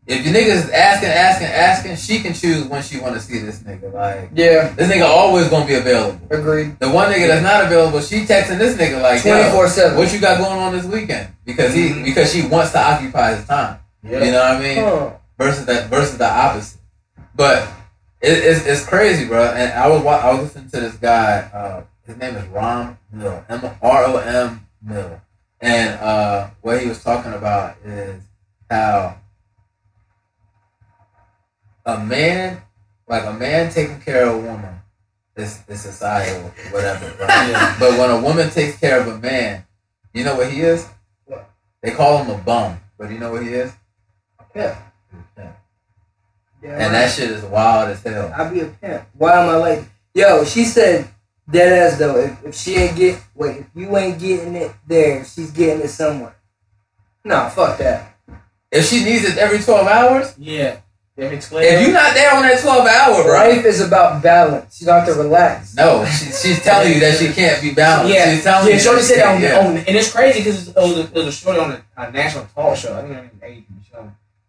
if 0.07 0.25
your 0.25 0.33
niggas 0.33 0.55
is 0.65 0.69
asking, 0.71 1.09
asking, 1.09 1.47
asking, 1.47 1.95
she 1.97 2.19
can 2.23 2.33
choose 2.33 2.65
when 2.65 2.81
she 2.81 2.99
want 2.99 3.13
to 3.13 3.21
see 3.21 3.37
this 3.37 3.59
nigga. 3.59 3.93
Like 3.93 4.31
Yeah, 4.33 4.69
this 4.69 4.89
nigga 4.91 5.05
always 5.07 5.47
gonna 5.47 5.67
be 5.67 5.75
available. 5.75 6.19
agreed. 6.31 6.79
The 6.79 6.89
one 6.89 7.11
nigga 7.13 7.27
that's 7.27 7.43
not 7.43 7.65
available, 7.65 8.01
she 8.01 8.21
texting 8.25 8.57
this 8.57 8.75
nigga 8.75 9.03
like, 9.03 9.21
twenty 9.21 9.47
four 9.51 9.67
seven. 9.67 9.99
what 9.99 10.11
you 10.11 10.19
got 10.19 10.39
going 10.39 10.57
on 10.57 10.73
this 10.73 10.85
weekend? 10.85 11.27
Because 11.45 11.75
he 11.75 11.89
Mhm. 11.89 12.05
because 12.05 12.33
she 12.33 12.41
wants 12.47 12.71
to 12.71 12.79
occupy 12.79 13.35
his 13.35 13.45
time. 13.45 13.77
Yeah. 14.03 14.23
You 14.23 14.31
know 14.31 14.39
what 14.39 14.51
I 14.57 14.59
mean? 14.59 14.77
Huh. 14.77 15.09
Versus 15.41 15.65
that 15.65 15.89
versus 15.89 16.19
the 16.19 16.29
opposite. 16.29 16.79
But 17.33 17.67
it, 18.21 18.29
it's 18.29 18.63
it's 18.67 18.85
crazy, 18.85 19.25
bro. 19.27 19.43
And 19.43 19.73
I 19.73 19.87
was 19.87 20.05
I 20.05 20.31
was 20.33 20.43
listening 20.43 20.69
to 20.69 20.79
this 20.81 20.95
guy. 20.97 21.49
Uh, 21.51 21.83
his 22.05 22.15
name 22.17 22.35
is 22.35 22.45
Rom 22.49 22.99
Mill, 23.11 23.43
M 23.49 23.65
R 23.81 24.03
O 24.05 24.17
M 24.17 24.67
Mill, 24.83 25.19
and 25.59 25.99
uh, 25.99 26.51
what 26.61 26.79
he 26.79 26.87
was 26.87 27.03
talking 27.03 27.33
about 27.33 27.77
is 27.83 28.21
how 28.69 29.17
a 31.87 31.97
man, 32.05 32.61
like 33.07 33.25
a 33.25 33.33
man 33.33 33.71
taking 33.71 33.99
care 33.99 34.27
of 34.27 34.35
a 34.35 34.37
woman, 34.37 34.75
is 35.35 35.63
is 35.67 35.81
societal, 35.81 36.51
whatever. 36.69 37.07
Right? 37.19 37.47
Yeah. 37.49 37.75
But 37.79 37.97
when 37.97 38.11
a 38.11 38.21
woman 38.21 38.51
takes 38.51 38.77
care 38.79 39.01
of 39.01 39.07
a 39.07 39.17
man, 39.17 39.65
you 40.13 40.23
know 40.23 40.35
what 40.35 40.51
he 40.51 40.61
is? 40.61 40.87
What? 41.25 41.49
They 41.81 41.89
call 41.89 42.23
him 42.23 42.29
a 42.29 42.37
bum, 42.37 42.79
but 42.99 43.09
you 43.09 43.17
know 43.17 43.31
what 43.31 43.41
he 43.41 43.49
is? 43.49 43.73
Yeah. 44.55 44.79
And 46.64 46.93
that 46.93 47.12
shit 47.12 47.32
is 47.32 47.43
wild 47.43 47.89
as 47.89 48.03
hell. 48.03 48.32
I 48.36 48.49
be 48.49 48.62
a 48.62 48.66
pimp. 48.66 49.03
Why 49.18 49.41
am 49.41 49.49
I 49.49 49.55
like? 49.55 49.84
Yo, 50.14 50.43
she 50.43 50.66
said 50.66 51.07
dead 51.49 51.91
ass 51.91 51.97
though. 51.99 52.18
If, 52.18 52.45
if 52.45 52.55
she 52.55 52.76
ain't 52.76 52.95
get 52.95 53.22
wait, 53.34 53.57
if 53.57 53.68
you 53.74 53.95
ain't 53.97 54.20
getting 54.20 54.55
it 54.55 54.72
there, 54.88 55.26
she's 55.26 55.51
getting 55.51 55.84
it 55.84 55.89
somewhere. 55.89 56.36
Nah, 57.24 57.49
fuck 57.49 57.78
that. 57.80 58.18
If 58.72 58.86
she 58.86 59.03
needs 59.03 59.26
it 59.26 59.38
every 59.38 59.59
twelve 59.59 59.88
hours, 59.88 60.36
Yeah. 60.38 60.80
If 61.18 61.32
it's 61.34 61.51
if 61.51 61.82
you're 61.82 61.93
not 61.93 62.14
there 62.14 62.34
on 62.34 62.41
that 62.43 62.62
twelve 62.62 62.88
hour, 62.88 63.24
bro. 63.24 63.34
Life 63.34 63.66
is 63.66 63.82
about 63.82 64.24
balance. 64.24 64.80
You 64.80 64.88
don't 64.88 65.05
have 65.05 65.14
to 65.14 65.22
relax. 65.22 65.76
No, 65.76 66.05
she, 66.05 66.32
she's 66.32 66.64
telling 66.64 66.93
you 66.93 66.99
that 67.01 67.20
she 67.20 67.34
can't 67.34 67.62
be 67.62 67.74
balanced. 67.74 68.16
Yeah, 68.16 68.34
she's 68.34 68.43
telling 68.43 68.70
yeah, 68.70 68.74
you. 68.76 68.80
Shorty 68.80 69.01
said 69.01 69.18
that 69.18 69.36
on, 69.36 69.41
yeah. 69.41 69.59
on, 69.59 69.78
and 69.78 69.89
it's 69.89 70.12
crazy 70.12 70.39
because 70.39 70.70
it 70.70 70.76
was 70.76 70.97
a, 70.97 71.01
it 71.01 71.14
was 71.14 71.28
a 71.28 71.32
shorty 71.32 71.59
on 71.59 71.72
a, 71.72 71.86
a 71.97 72.12
national 72.12 72.45
talk 72.55 72.78
show. 72.78 72.97
I 72.97 73.01
think 73.01 73.14
her 73.14 73.22
name 73.22 73.32
is 73.36 73.43
Adrian. 73.43 73.66
She 73.86 73.93
I 73.93 74.03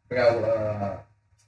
forgot 0.09 0.41
what, 0.41 0.49
uh, 0.49 0.97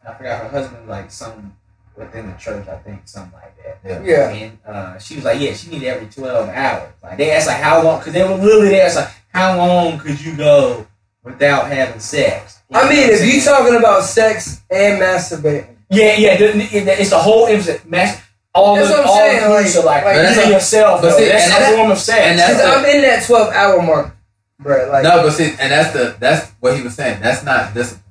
I 0.09 0.15
forgot 0.15 0.43
her 0.43 0.49
husband 0.49 0.89
like 0.89 1.11
some 1.11 1.57
within 1.97 2.27
the 2.31 2.37
church. 2.37 2.67
I 2.69 2.77
think 2.77 3.07
something 3.07 3.33
like 3.33 3.57
that. 3.83 4.05
Yeah. 4.05 4.29
And 4.31 4.59
uh, 4.67 4.99
she 4.99 5.17
was 5.17 5.25
like, 5.25 5.41
yeah, 5.41 5.53
she 5.55 5.71
needed 5.71 5.87
every 5.89 6.07
twelve 6.09 6.49
hours. 6.49 6.93
Like 7.03 7.17
they 7.19 7.31
asked 7.33 7.47
like 7.47 7.61
how 7.61 7.83
long 7.83 7.99
because 8.01 8.13
they 8.13 8.23
were 8.25 8.35
literally 8.37 8.69
they 8.69 8.81
asked 8.81 8.97
like 8.97 9.11
how 9.33 9.57
long 9.57 9.99
could 9.99 10.21
you 10.21 10.37
go 10.37 10.87
without 11.23 11.69
having 11.69 12.01
sex? 12.01 12.61
You 12.71 12.79
I 12.79 12.89
mean, 12.89 12.99
if 13.11 13.21
you 13.25 13.41
saying? 13.41 13.45
talking 13.45 13.77
about 13.77 14.03
sex 14.05 14.63
and 14.71 15.01
masturbating, 15.01 15.77
yeah, 15.91 16.17
yeah, 16.17 16.37
the, 16.37 16.47
the, 16.53 17.01
it's 17.01 17.11
the 17.11 17.19
whole 17.19 17.47
emphasis. 17.47 17.85
Mass, 17.85 18.21
all 18.55 18.77
That's 18.77 18.89
the 18.89 18.95
what 18.95 19.01
I'm 19.03 19.09
all 19.09 19.17
saying, 19.17 19.43
the 19.43 19.49
like- 19.49 19.65
like, 19.65 19.77
are 19.77 19.85
like, 19.85 20.05
like- 20.05 20.05
But 20.17 20.23
that's 20.23 20.37
using 20.37 20.53
yourself. 20.53 21.03
but 21.03 21.11
though. 21.11 21.19
see, 21.19 21.29
that's 21.29 21.45
and 21.45 21.53
a 21.53 21.59
that- 21.67 21.77
form 21.77 21.91
of 21.91 21.99
sex. 21.99 22.21
and 22.21 22.39
that's 22.39 22.53
because 22.55 22.83
the- 22.83 22.89
I'm 22.89 22.97
in 22.97 23.03
that 23.03 23.27
twelve 23.27 23.53
hour 23.53 23.83
mark, 23.83 24.17
bro. 24.61 24.89
Like, 24.91 25.05
no, 25.05 25.23
but 25.23 25.33
see, 25.33 25.51
and 25.61 25.71
that's 25.73 25.93
the 25.93 26.17
that's 26.19 26.51
what 26.61 26.77
he 26.77 26.83
was 26.83 26.95
saying. 26.95 27.21
That's 27.21 27.45
not 27.45 27.75
discipline. 27.75 28.03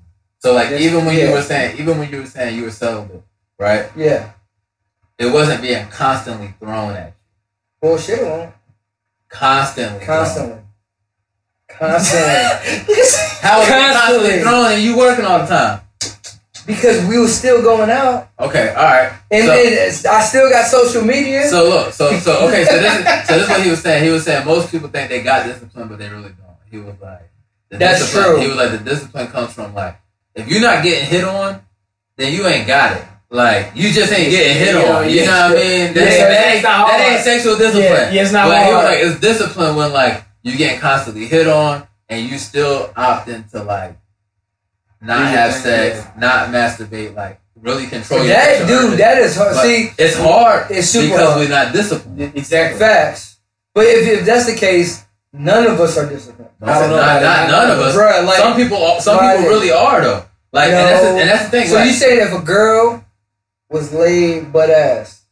So 0.43 0.53
like, 0.53 0.71
even 0.73 1.05
when 1.05 1.15
yeah. 1.17 1.27
you 1.27 1.31
were 1.31 1.41
saying, 1.41 1.79
even 1.79 1.97
when 1.97 2.11
you 2.11 2.17
were 2.19 2.25
saying 2.25 2.57
you 2.57 2.63
were 2.63 2.69
celibate, 2.71 3.23
right? 3.57 3.89
yeah, 3.95 4.31
It 5.17 5.27
wasn't 5.31 5.61
being 5.61 5.87
constantly 5.87 6.53
thrown 6.59 6.91
at 6.95 7.07
you. 7.07 7.13
bullshit 7.81 8.19
on 8.27 8.51
Constantly. 9.29 10.03
thrown. 10.03 10.17
constantly, 10.17 10.59
constantly. 11.69 12.27
How 13.41 13.61
it 13.61 13.67
Constantly. 13.69 13.93
constantly 13.93 14.39
thrown 14.41 14.71
and 14.73 14.83
you 14.83 14.97
working 14.97 15.23
all 15.23 15.39
the 15.39 15.45
time? 15.47 15.79
because 16.65 17.05
we 17.07 17.17
was 17.19 17.33
still 17.37 17.61
going 17.61 17.89
out, 17.89 18.27
Okay, 18.37 18.69
all 18.75 18.83
right. 18.83 19.13
and 19.31 19.45
So- 19.45 19.53
then 19.53 19.89
I 20.13 20.21
still 20.25 20.49
got 20.49 20.67
social 20.67 21.03
media. 21.05 21.47
So 21.47 21.69
look, 21.69 21.93
so 21.93 22.11
so 22.19 22.47
okay, 22.49 22.65
so 22.65 22.79
this 22.81 22.99
is 22.99 23.27
so 23.27 23.33
this 23.35 23.43
is 23.43 23.49
what 23.49 23.63
he 23.63 23.69
was 23.69 23.81
saying. 23.81 24.03
He 24.03 24.09
was 24.09 24.23
saying 24.25 24.45
most 24.45 24.71
people 24.71 24.89
think 24.89 25.07
they 25.09 25.23
got 25.23 25.45
discipline, 25.45 25.87
but 25.87 25.99
they 25.99 26.09
really 26.09 26.33
don't. 26.35 26.57
He 26.69 26.79
was 26.79 26.95
like, 27.01 27.29
That's 27.69 27.99
discipline, 28.01 28.25
true. 28.35 28.41
He 28.41 28.47
was 28.47 28.57
like, 28.57 28.71
the 28.71 28.77
discipline 28.79 29.27
comes 29.27 29.53
from 29.53 29.73
like, 29.73 29.99
if 30.35 30.47
you're 30.47 30.61
not 30.61 30.83
getting 30.83 31.07
hit 31.09 31.23
on, 31.23 31.61
then 32.17 32.33
you 32.33 32.45
ain't 32.45 32.67
got 32.67 32.97
it. 32.97 33.05
Like 33.29 33.71
you 33.75 33.91
just 33.91 34.11
ain't 34.13 34.29
getting 34.29 34.57
hit 34.57 34.75
Yeah, 34.75 34.81
on. 34.95 35.09
You 35.09 35.15
yeah. 35.15 35.25
know 35.25 35.31
what 35.31 35.57
I 35.57 35.61
mean? 35.61 35.93
That, 35.93 35.95
Yeah, 35.95 36.03
ain't, 36.03 36.17
that, 36.29 36.53
ain't, 36.55 36.63
that 36.63 37.11
ain't 37.13 37.23
sexual 37.23 37.57
discipline. 37.57 37.83
Yeah, 37.83 38.11
yeah, 38.11 38.21
it's 38.21 38.31
not 38.31 38.47
but 38.47 38.63
hard. 38.63 38.85
like, 38.85 38.99
it's 38.99 39.19
discipline 39.19 39.75
when 39.75 39.91
like 39.93 40.23
you 40.43 40.55
getting 40.55 40.79
constantly 40.79 41.25
hit 41.25 41.47
on 41.47 41.87
and 42.09 42.29
you 42.29 42.37
still 42.37 42.91
opt 42.95 43.27
into 43.29 43.63
like 43.63 43.97
not 45.01 45.27
have 45.27 45.53
sex, 45.53 46.05
not 46.17 46.49
masturbate, 46.49 47.15
like 47.15 47.39
really 47.59 47.87
control 47.87 48.19
your 48.19 48.27
that 48.29 48.67
dude, 48.67 48.99
that 48.99 49.17
is 49.17 49.35
hard. 49.35 49.55
But 49.55 49.63
See, 49.63 49.89
it's 49.97 50.17
hard 50.17 50.69
It's 50.69 50.89
super 50.89 51.07
because 51.07 51.29
hard. 51.33 51.39
we're 51.39 51.49
not 51.49 51.73
disciplined. 51.73 52.21
exactly. 52.35 52.79
facts. 52.79 53.37
But 53.73 53.85
if, 53.85 54.19
if 54.19 54.25
that's 54.25 54.45
the 54.45 54.55
case, 54.55 55.02
none 55.33 55.65
of 55.65 55.79
us 55.81 55.97
are 55.97 56.07
disciplined. 56.07 56.49
I 56.61 56.79
don't 56.79 56.89
know 56.91 56.95
Not, 56.97 57.21
not 57.21 57.49
none 57.49 57.71
of 57.71 57.79
us. 57.79 57.95
Bruh, 57.95 58.25
like, 58.25 58.37
some 58.37 58.55
people, 58.55 58.99
some 59.01 59.17
like- 59.17 59.37
people 59.37 59.49
really 59.51 59.71
are 59.71 60.01
though. 60.01 60.25
Like, 60.51 60.65
and 60.69 60.73
that's 60.73 61.01
the, 61.01 61.09
and 61.09 61.29
that's 61.29 61.43
the 61.45 61.49
thing. 61.49 61.67
So 61.67 61.75
like, 61.75 61.87
you 61.87 61.93
saying 61.93 62.19
if 62.27 62.31
a 62.33 62.41
girl 62.43 63.03
was 63.69 63.91
laid 63.91 64.53
butt 64.53 64.69
ass, 64.69 65.23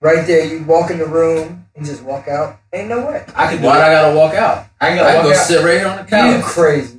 right 0.00 0.26
there, 0.26 0.44
you 0.44 0.64
walk 0.64 0.90
in 0.90 0.98
the 0.98 1.06
room 1.06 1.66
and 1.76 1.86
just 1.86 2.02
walk 2.02 2.26
out? 2.26 2.58
Ain't 2.72 2.88
no 2.88 3.06
way. 3.06 3.24
I 3.36 3.50
could 3.52 3.60
do 3.60 3.66
why 3.68 3.78
it. 3.78 3.82
I 3.82 3.92
gotta 3.92 4.16
walk 4.16 4.34
out? 4.34 4.66
I 4.80 4.88
can 4.90 4.98
I 4.98 5.12
can 5.12 5.22
go 5.22 5.30
go 5.30 5.36
out. 5.38 5.46
sit 5.46 5.64
right 5.64 5.78
here 5.78 5.86
on 5.86 5.96
the 5.98 6.04
couch. 6.10 6.34
You 6.34 6.42
couch. 6.42 6.50
crazy. 6.50 6.98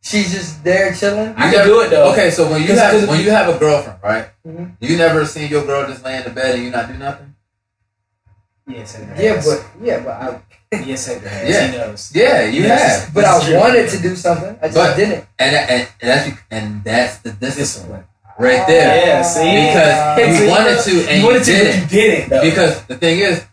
She's 0.00 0.32
just 0.32 0.62
there 0.62 0.94
chilling. 0.94 1.34
I 1.36 1.52
can 1.52 1.66
do 1.66 1.80
it 1.80 1.90
though. 1.90 2.12
Okay, 2.12 2.30
so 2.30 2.48
when 2.48 2.62
you 2.62 2.68
'Cause- 2.68 2.78
have 2.78 2.92
'cause- 2.92 3.08
when 3.08 3.20
you 3.20 3.30
have 3.32 3.54
a 3.54 3.58
girlfriend, 3.58 3.98
right? 4.02 4.28
Mhm. 4.46 4.76
You 4.80 4.96
never 4.96 5.26
seen 5.26 5.50
your 5.50 5.64
girl 5.66 5.86
just 5.88 6.04
lay 6.04 6.16
in 6.16 6.22
the 6.22 6.30
bed 6.30 6.54
and 6.54 6.64
you 6.64 6.70
not 6.70 6.86
do 6.86 6.94
nothing. 6.94 7.34
Yes, 8.68 8.94
it 8.98 9.08
Yeah, 9.18 9.42
but 9.44 9.64
yeah, 9.82 10.00
but 10.00 10.10
I 10.12 10.40
yes, 10.72 11.08
it 11.08 11.22
has. 11.22 11.48
Yeah. 11.48 11.66
He 11.66 11.76
knows. 11.78 12.12
Yeah, 12.14 12.44
you 12.46 12.62
Yes. 12.62 13.04
have. 13.04 13.14
but 13.14 13.22
That's 13.22 13.44
I 13.44 13.48
true. 13.48 13.58
wanted 13.58 13.88
to 13.90 13.98
do 14.02 14.16
something. 14.16 14.58
I 14.60 14.66
just 14.66 14.74
But- 14.76 14.96
didn't. 14.96 15.24
And, 15.38 15.56
and 15.56 15.88
and 16.00 16.10
that's 16.10 16.30
and 16.50 16.84
that's 16.84 17.18
the 17.18 17.30
discipline 17.32 18.04
Discipline. 18.04 18.04
right 18.38 18.66
there. 18.66 19.06
Yeah, 19.06 19.22
see? 19.22 19.40
Because 19.66 20.36
See, 20.36 20.44
you 20.44 20.50
wanted 20.50 20.78
to 20.84 20.90
and 21.08 21.16
you 21.16 21.16
you 21.22 21.26
wanted 21.26 21.44
to, 21.44 21.52
but 21.52 21.58
didn't. 21.64 21.80
you 21.80 21.86
didn't 21.88 22.28
though. 22.30 22.42
Because 22.42 22.82
the 22.84 22.96
thing 22.96 23.18
is, 23.20 23.44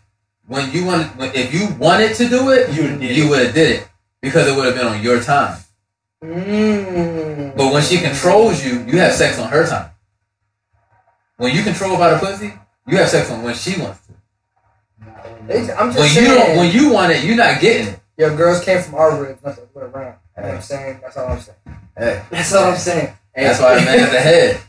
when 0.46 0.70
you 0.72 0.84
wanted, 0.84 1.06
when, 1.18 1.30
if 1.34 1.52
you 1.54 1.68
wanted 1.78 2.14
to 2.16 2.28
do 2.28 2.50
it, 2.50 2.70
You 2.72 2.82
would've 2.82 3.00
did 3.00 3.16
you 3.16 3.24
it. 3.26 3.30
would 3.30 3.42
have 3.46 3.54
did 3.54 3.70
it 3.80 3.88
because 4.20 4.46
it 4.46 4.54
would 4.54 4.66
have 4.66 4.74
been 4.76 4.86
on 4.86 5.02
your 5.02 5.20
time. 5.22 5.58
Mm. 6.22 7.56
But 7.56 7.72
when 7.72 7.82
she 7.82 7.98
controls 7.98 8.64
you, 8.64 8.84
you 8.86 8.98
have 8.98 9.12
sex 9.12 9.38
on 9.38 9.48
her 9.50 9.66
time. 9.66 9.90
When 11.36 11.54
you 11.54 11.62
control 11.62 11.96
by 11.98 12.12
the 12.14 12.18
pussy, 12.18 12.52
you 12.86 12.96
have 12.96 13.08
sex 13.08 13.30
on 13.30 13.42
when 13.42 13.54
she 13.54 13.80
wants 13.80 14.00
to. 14.06 14.12
They- 15.46 15.72
I'm 15.72 15.92
just 15.92 15.98
When 15.98 16.24
you 16.24 16.30
don't, 16.34 16.56
when 16.56 16.70
you 16.72 16.92
want 16.92 17.12
it, 17.12 17.24
you're 17.24 17.36
not 17.36 17.60
getting 17.60 17.94
it. 17.94 18.00
Yo, 18.16 18.34
girls 18.36 18.64
came 18.64 18.82
from 18.82 18.94
our 18.94 19.20
ribs, 19.22 19.42
not 19.44 19.56
the 19.56 19.62
other 19.62 19.70
way 19.74 19.82
around. 19.82 20.14
You 20.36 20.42
know 20.42 20.48
what 20.48 20.56
I'm 20.56 20.62
saying? 20.62 20.98
That's 21.02 21.16
all 21.16 21.28
I'm 21.28 21.40
saying. 21.40 21.58
Hey, 21.96 22.22
That's 22.30 22.52
all 22.54 22.64
I'm 22.70 22.76
saying. 22.78 23.12
that's 23.34 23.60
why 23.60 23.78
the 23.78 23.84
man 23.84 24.12
the 24.12 24.20
head. 24.20 24.60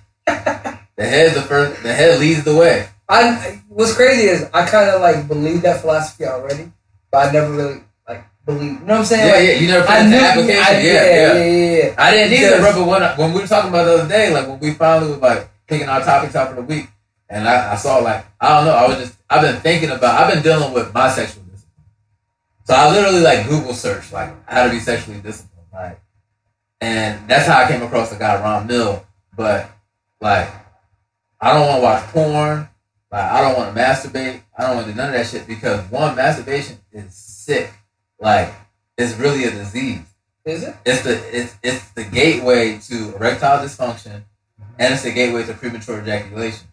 The 0.97 1.05
head, 1.05 1.35
the 1.35 1.41
first, 1.43 1.83
the 1.83 1.93
head 1.93 2.19
leads 2.19 2.43
the 2.43 2.55
way. 2.55 2.89
I 3.07 3.61
what's 3.69 3.93
crazy 3.95 4.27
is 4.27 4.49
I 4.53 4.65
kind 4.67 4.89
of 4.89 4.99
like 5.01 5.27
believe 5.27 5.61
that 5.61 5.81
philosophy 5.81 6.25
already, 6.25 6.71
but 7.11 7.29
I 7.29 7.31
never 7.31 7.53
really 7.53 7.83
like 8.09 8.25
believe. 8.45 8.73
You 8.73 8.79
know 8.79 8.85
what 8.85 8.99
I'm 8.99 9.05
saying? 9.05 9.27
Yeah, 9.27 9.33
like, 9.33 9.43
yeah. 9.47 9.53
You 9.61 9.67
never 9.67 9.85
put 9.85 9.91
I 9.91 9.99
it 9.99 10.05
into 10.05 10.17
application. 10.17 10.75
I, 10.75 10.81
yeah, 10.81 10.93
yeah, 11.05 11.33
yeah, 11.33 11.83
yeah. 11.83 11.95
I 11.97 12.11
didn't 12.11 12.33
either, 12.33 12.59
bro. 12.59 12.73
But 12.73 12.87
when, 12.87 13.17
when 13.17 13.33
we 13.33 13.41
were 13.41 13.47
talking 13.47 13.69
about 13.69 13.85
the 13.85 13.93
other 13.99 14.09
day, 14.09 14.33
like 14.33 14.47
when 14.47 14.59
we 14.59 14.73
finally 14.73 15.11
was 15.11 15.19
like 15.21 15.49
picking 15.67 15.87
our 15.87 16.01
topics 16.03 16.35
out 16.35 16.49
for 16.49 16.55
the 16.55 16.63
week, 16.63 16.87
and 17.29 17.47
I, 17.47 17.73
I 17.73 17.75
saw 17.75 17.97
like 17.97 18.25
I 18.39 18.49
don't 18.49 18.65
know, 18.65 18.73
I 18.73 18.87
was 18.87 18.97
just 18.97 19.17
I've 19.29 19.41
been 19.41 19.61
thinking 19.61 19.89
about 19.89 20.21
I've 20.21 20.33
been 20.33 20.43
dealing 20.43 20.73
with 20.73 20.93
my 20.93 21.09
sexual 21.09 21.43
discipline. 21.43 21.85
So 22.65 22.73
I 22.73 22.91
literally 22.91 23.21
like 23.21 23.47
Google 23.47 23.73
search 23.73 24.11
like 24.11 24.33
how 24.49 24.65
to 24.65 24.69
be 24.69 24.79
sexually 24.79 25.19
disciplined, 25.19 25.67
like, 25.73 25.99
and 26.81 27.27
that's 27.29 27.47
how 27.47 27.63
I 27.63 27.67
came 27.67 27.81
across 27.81 28.09
the 28.09 28.17
guy 28.17 28.41
Ron 28.41 28.67
Mill. 28.67 29.05
But 29.35 29.69
like, 30.21 30.49
I 31.39 31.53
don't 31.53 31.67
want 31.67 31.77
to 31.77 31.83
watch 31.83 32.03
porn. 32.07 32.69
Like, 33.11 33.31
I 33.31 33.41
don't 33.41 33.57
want 33.57 33.73
to 33.73 33.81
masturbate. 33.81 34.41
I 34.57 34.67
don't 34.67 34.75
want 34.75 34.87
to 34.87 34.91
do 34.91 34.97
none 34.97 35.09
of 35.09 35.13
that 35.13 35.27
shit 35.27 35.47
because 35.47 35.89
one, 35.89 36.15
masturbation 36.15 36.77
is 36.91 37.13
sick. 37.13 37.71
Like, 38.19 38.53
it's 38.97 39.15
really 39.15 39.45
a 39.45 39.51
disease 39.51 40.01
Is 40.43 40.63
it? 40.63 40.75
it's 40.85 41.03
the 41.03 41.37
it's 41.37 41.55
it's 41.61 41.89
the 41.91 42.03
gateway 42.03 42.79
to 42.79 43.15
erectile 43.15 43.63
dysfunction 43.63 44.23
and 44.79 44.93
it's 44.93 45.03
the 45.03 45.11
gateway 45.11 45.45
to 45.45 45.53
premature 45.53 46.01
ejaculation. 46.01 46.67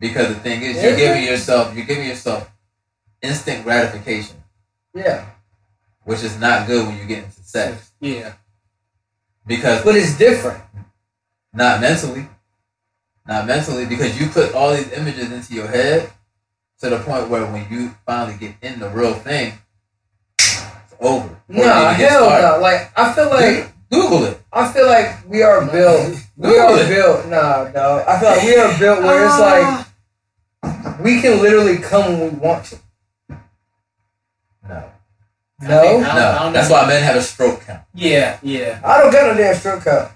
Because 0.00 0.28
the 0.28 0.34
thing 0.40 0.62
is 0.62 0.82
you're 0.82 0.96
giving 0.96 1.24
yourself 1.24 1.74
you're 1.74 1.86
giving 1.86 2.06
yourself 2.08 2.50
instant 3.22 3.64
gratification, 3.64 4.36
Yeah, 4.94 5.26
which 6.04 6.22
is 6.22 6.38
not 6.38 6.66
good 6.66 6.86
when 6.86 6.98
you 6.98 7.04
get 7.04 7.24
into 7.24 7.42
sex. 7.42 7.90
yeah. 8.00 8.34
Because 9.46 9.82
but 9.84 9.96
it's 9.96 10.16
different. 10.18 10.62
not 11.52 11.80
mentally. 11.80 12.28
Not 13.26 13.46
mentally, 13.46 13.84
because 13.86 14.18
you 14.20 14.28
put 14.28 14.54
all 14.54 14.74
these 14.74 14.90
images 14.92 15.30
into 15.32 15.54
your 15.54 15.66
head 15.68 16.10
to 16.80 16.88
the 16.90 16.98
point 17.00 17.28
where 17.28 17.44
when 17.50 17.66
you 17.70 17.94
finally 18.06 18.36
get 18.38 18.54
in 18.62 18.78
the 18.80 18.88
real 18.90 19.14
thing, 19.14 19.52
it's 20.38 20.94
over. 21.00 21.36
No, 21.48 21.64
Nah, 21.64 21.92
hell 21.92 22.30
no. 22.30 22.60
Like 22.62 22.92
I 22.96 23.12
feel 23.12 23.28
like 23.30 23.72
Google 23.90 24.24
it. 24.24 24.40
I 24.52 24.72
feel 24.72 24.86
like 24.86 25.28
we 25.28 25.42
are 25.42 25.64
built. 25.66 26.16
We 26.36 26.56
are 26.58 26.76
built. 26.88 27.26
Nah, 27.26 27.70
no. 27.74 28.04
I 28.06 28.18
feel 28.20 28.28
like 28.30 28.42
we 28.44 28.56
are 28.56 28.78
built 28.78 29.02
where 29.02 29.24
it's 29.24 29.34
ah. 29.34 29.76
like 29.76 29.86
we 31.00 31.20
can 31.20 31.40
literally 31.42 31.78
come 31.78 32.18
when 32.18 32.32
we 32.32 32.38
want 32.38 32.64
to. 32.66 32.78
No. 34.68 34.84
No, 35.60 35.80
I 35.80 35.82
don't- 35.84 36.02
No. 36.02 36.38
I 36.40 36.52
That's 36.52 36.70
why 36.70 36.86
men 36.86 37.02
have 37.02 37.16
a 37.16 37.22
stroke 37.22 37.64
count. 37.66 37.80
Yeah, 37.94 38.38
yeah. 38.42 38.78
I 38.84 38.98
don't 38.98 39.12
got 39.12 39.26
no 39.26 39.34
damn 39.42 39.54
stroke 39.56 39.84
count. 39.84 40.10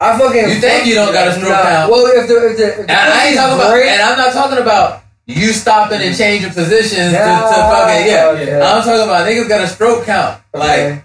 I 0.00 0.18
fucking. 0.18 0.48
You 0.48 0.54
think 0.56 0.86
you 0.86 0.94
don't 0.94 1.12
got 1.12 1.28
a 1.28 1.32
stroke 1.32 1.50
nah, 1.50 1.62
count? 1.62 1.90
Well, 1.90 2.06
if 2.06 2.28
the 2.28 2.50
if 2.50 2.56
the, 2.56 2.66
if 2.68 2.76
the 2.76 2.82
And 2.82 2.90
I 2.92 3.26
ain't 3.28 3.36
pussy's 3.36 3.36
talking 3.40 3.58
about, 3.60 3.72
great- 3.72 3.88
and 3.88 4.02
I'm 4.02 4.18
not 4.18 4.32
talking 4.32 4.58
about 4.58 5.02
you 5.26 5.52
stopping 5.52 6.00
and 6.02 6.16
changing 6.16 6.50
positions 6.52 7.12
to, 7.12 7.18
to 7.18 7.56
fucking 7.72 8.06
yeah. 8.06 8.30
okay. 8.32 8.60
I'm 8.60 8.82
talking 8.82 9.02
about 9.02 9.26
niggas 9.28 9.48
got 9.48 9.60
a 9.62 9.68
stroke 9.68 10.04
count. 10.04 10.40
Like 10.54 10.78
Okay. 10.78 11.04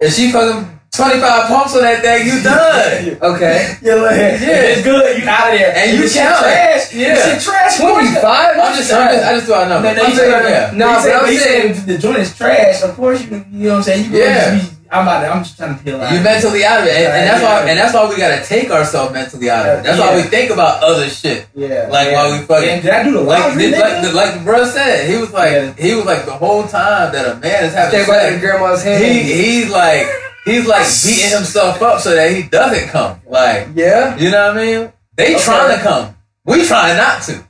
if 0.00 0.12
she 0.14 0.30
fucking 0.30 0.80
25 0.92 1.48
pumps 1.48 1.74
on 1.74 1.80
that 1.82 2.02
thing, 2.04 2.26
you 2.28 2.42
done. 2.44 3.16
Okay. 3.34 3.76
Yeah, 3.82 3.94
look, 3.94 4.12
Yeah. 4.12 4.76
it's 4.76 4.82
good. 4.84 5.22
You 5.22 5.26
out 5.28 5.52
of 5.52 5.58
there, 5.58 5.72
And 5.74 5.92
you 5.96 6.02
This 6.04 6.12
shit 6.12 6.22
trash. 6.28 6.92
Yeah. 6.92 7.14
This 7.14 7.24
shit 7.24 7.40
trash. 7.42 7.78
25? 7.80 8.20
I'm 8.22 8.76
just, 8.76 8.92
I'm 8.92 9.08
just, 9.08 9.24
I 9.24 9.32
just 9.34 9.46
threw 9.46 9.54
out 9.54 9.68
numbers. 9.72 9.96
No, 9.96 9.96
no, 9.96 10.04
I'm 10.04 10.10
you 10.12 10.16
saying, 10.18 10.30
said- 10.42 10.50
yeah. 10.52 10.76
No, 10.76 10.86
but 10.92 11.12
I'm 11.16 11.28
he 11.32 11.38
saying- 11.38 11.86
the 11.86 11.96
joint 11.98 12.18
is 12.18 12.36
trash. 12.36 12.82
Of 12.82 12.94
course, 12.94 13.24
you 13.24 13.42
you 13.50 13.68
know 13.68 13.70
what 13.70 13.76
I'm 13.78 13.82
saying. 13.84 14.12
You 14.12 14.18
Yeah. 14.18 14.24
yeah. 14.26 14.58
just 14.60 14.70
be 14.70 14.76
I'm 14.92 15.08
about 15.08 15.20
to, 15.22 15.28
I'm 15.32 15.42
just 15.42 15.56
trying 15.56 15.78
to 15.78 15.82
peel 15.82 15.98
out. 15.98 16.12
You 16.12 16.20
mentally 16.20 16.62
out 16.66 16.80
of 16.80 16.86
it, 16.86 16.92
and, 16.92 17.06
and 17.08 17.24
that's 17.26 17.42
why, 17.42 17.60
and 17.70 17.78
that's 17.78 17.94
why 17.94 18.06
we 18.10 18.16
gotta 18.18 18.44
take 18.44 18.70
ourselves 18.70 19.14
mentally 19.14 19.48
out 19.48 19.64
of 19.66 19.78
it. 19.80 19.82
That's 19.84 19.98
why 19.98 20.14
we 20.14 20.20
think 20.24 20.50
about 20.52 20.82
other 20.84 21.08
shit. 21.08 21.48
Yeah. 21.54 21.88
Like, 21.90 22.08
yeah. 22.08 22.12
while 22.12 22.38
we 22.38 22.44
fucking- 22.44 22.68
And 22.68 22.82
did 22.82 22.90
I 22.92 23.02
do 23.02 23.12
the 23.12 23.20
Like, 23.22 23.40
laundry? 23.40 23.70
this, 23.70 23.80
like, 23.80 24.02
the, 24.02 24.12
like 24.12 24.34
the 24.34 24.40
bro 24.44 24.66
said, 24.66 25.08
he 25.08 25.16
was 25.16 25.32
like, 25.32 25.52
Yeah. 25.52 25.72
he 25.78 25.94
was 25.94 26.04
like 26.04 26.26
the 26.26 26.32
whole 26.36 26.64
time 26.68 27.10
that 27.16 27.24
a 27.24 27.40
man 27.40 27.64
is 27.64 27.72
having 27.72 28.04
Stay 28.04 28.06
by 28.06 28.18
sex. 28.20 28.30
your 28.32 28.40
grandma's 28.52 28.82
hand. 28.84 29.02
He 29.02 29.22
he's 29.32 29.70
like 29.70 30.06
he's 30.44 30.66
like 30.66 30.86
beating 31.04 31.30
himself 31.30 31.80
up 31.82 32.00
so 32.00 32.14
that 32.14 32.30
he 32.32 32.42
doesn't 32.44 32.88
come. 32.88 33.20
Like 33.26 33.68
yeah. 33.74 34.16
you 34.18 34.30
know 34.30 34.48
what 34.48 34.56
I 34.58 34.64
mean? 34.64 34.92
They 35.16 35.34
Okay. 35.34 35.44
trying 35.44 35.76
to 35.76 35.82
come. 35.82 36.16
We 36.44 36.66
trying 36.66 36.96
not 36.96 37.22
to. 37.22 37.44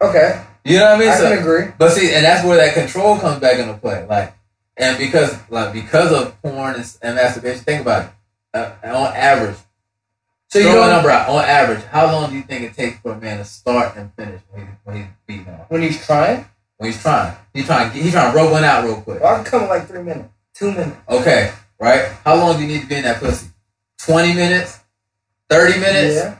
Okay. 0.00 0.42
You 0.64 0.78
know 0.78 0.84
what 0.86 0.96
I 0.96 0.98
mean? 0.98 1.08
I 1.08 1.16
So- 1.16 1.28
can 1.30 1.38
agree. 1.38 1.72
But 1.78 1.92
see, 1.92 2.12
and 2.14 2.24
that's 2.24 2.44
where 2.44 2.56
that 2.56 2.74
control 2.74 3.18
comes 3.18 3.40
back 3.40 3.58
into 3.58 3.74
play. 3.74 4.04
Like, 4.08 4.34
and 4.76 4.98
because 4.98 5.36
like 5.50 5.72
because 5.72 6.12
of 6.12 6.40
porn 6.42 6.74
and, 6.76 6.96
and 7.02 7.14
masturbation, 7.16 7.60
think 7.64 7.80
about 7.82 8.04
it. 8.04 8.10
Uh, 8.54 8.70
on 8.84 9.14
average, 9.14 9.56
So 10.48 10.58
you 10.58 10.70
throw 10.70 10.84
a 10.84 10.90
number 10.90 11.10
out. 11.10 11.28
On 11.28 11.44
average, 11.44 11.84
how 11.84 12.06
long 12.06 12.30
do 12.30 12.36
you 12.36 12.42
think 12.42 12.62
it 12.62 12.74
takes 12.74 12.98
for 13.00 13.12
a 13.12 13.20
man 13.20 13.38
to 13.38 13.44
start 13.44 13.94
and 13.96 14.10
finish 14.14 14.40
when, 14.50 14.62
he, 14.66 14.72
when 14.84 14.96
he's 14.96 15.06
beating 15.26 15.48
off? 15.48 15.70
when 15.70 15.82
he's 15.82 16.04
trying. 16.04 16.46
When 16.78 16.90
he's 16.92 17.02
trying, 17.02 17.36
he's 17.52 17.66
trying, 17.66 17.90
he's 17.90 18.12
trying 18.12 18.30
to 18.32 18.36
rub 18.36 18.52
one 18.52 18.62
out 18.64 18.84
real 18.84 19.00
quick. 19.02 19.20
Well, 19.20 19.34
I 19.34 19.42
can 19.42 19.44
come 19.44 19.62
in 19.64 19.68
like 19.68 19.88
three 19.88 20.02
minutes, 20.02 20.28
two 20.58 20.72
minutes. 20.72 20.96
Okay, 21.08 21.52
right? 21.80 22.12
How 22.24 22.34
long 22.36 22.56
do 22.56 22.62
you 22.62 22.68
need 22.68 22.82
to 22.82 22.86
be 22.86 22.96
in 22.96 23.02
that 23.02 23.20
pussy? 23.20 23.48
Twenty 23.98 24.34
minutes, 24.34 24.78
thirty 25.48 25.78
minutes. 25.78 26.16
Yeah. 26.16 26.38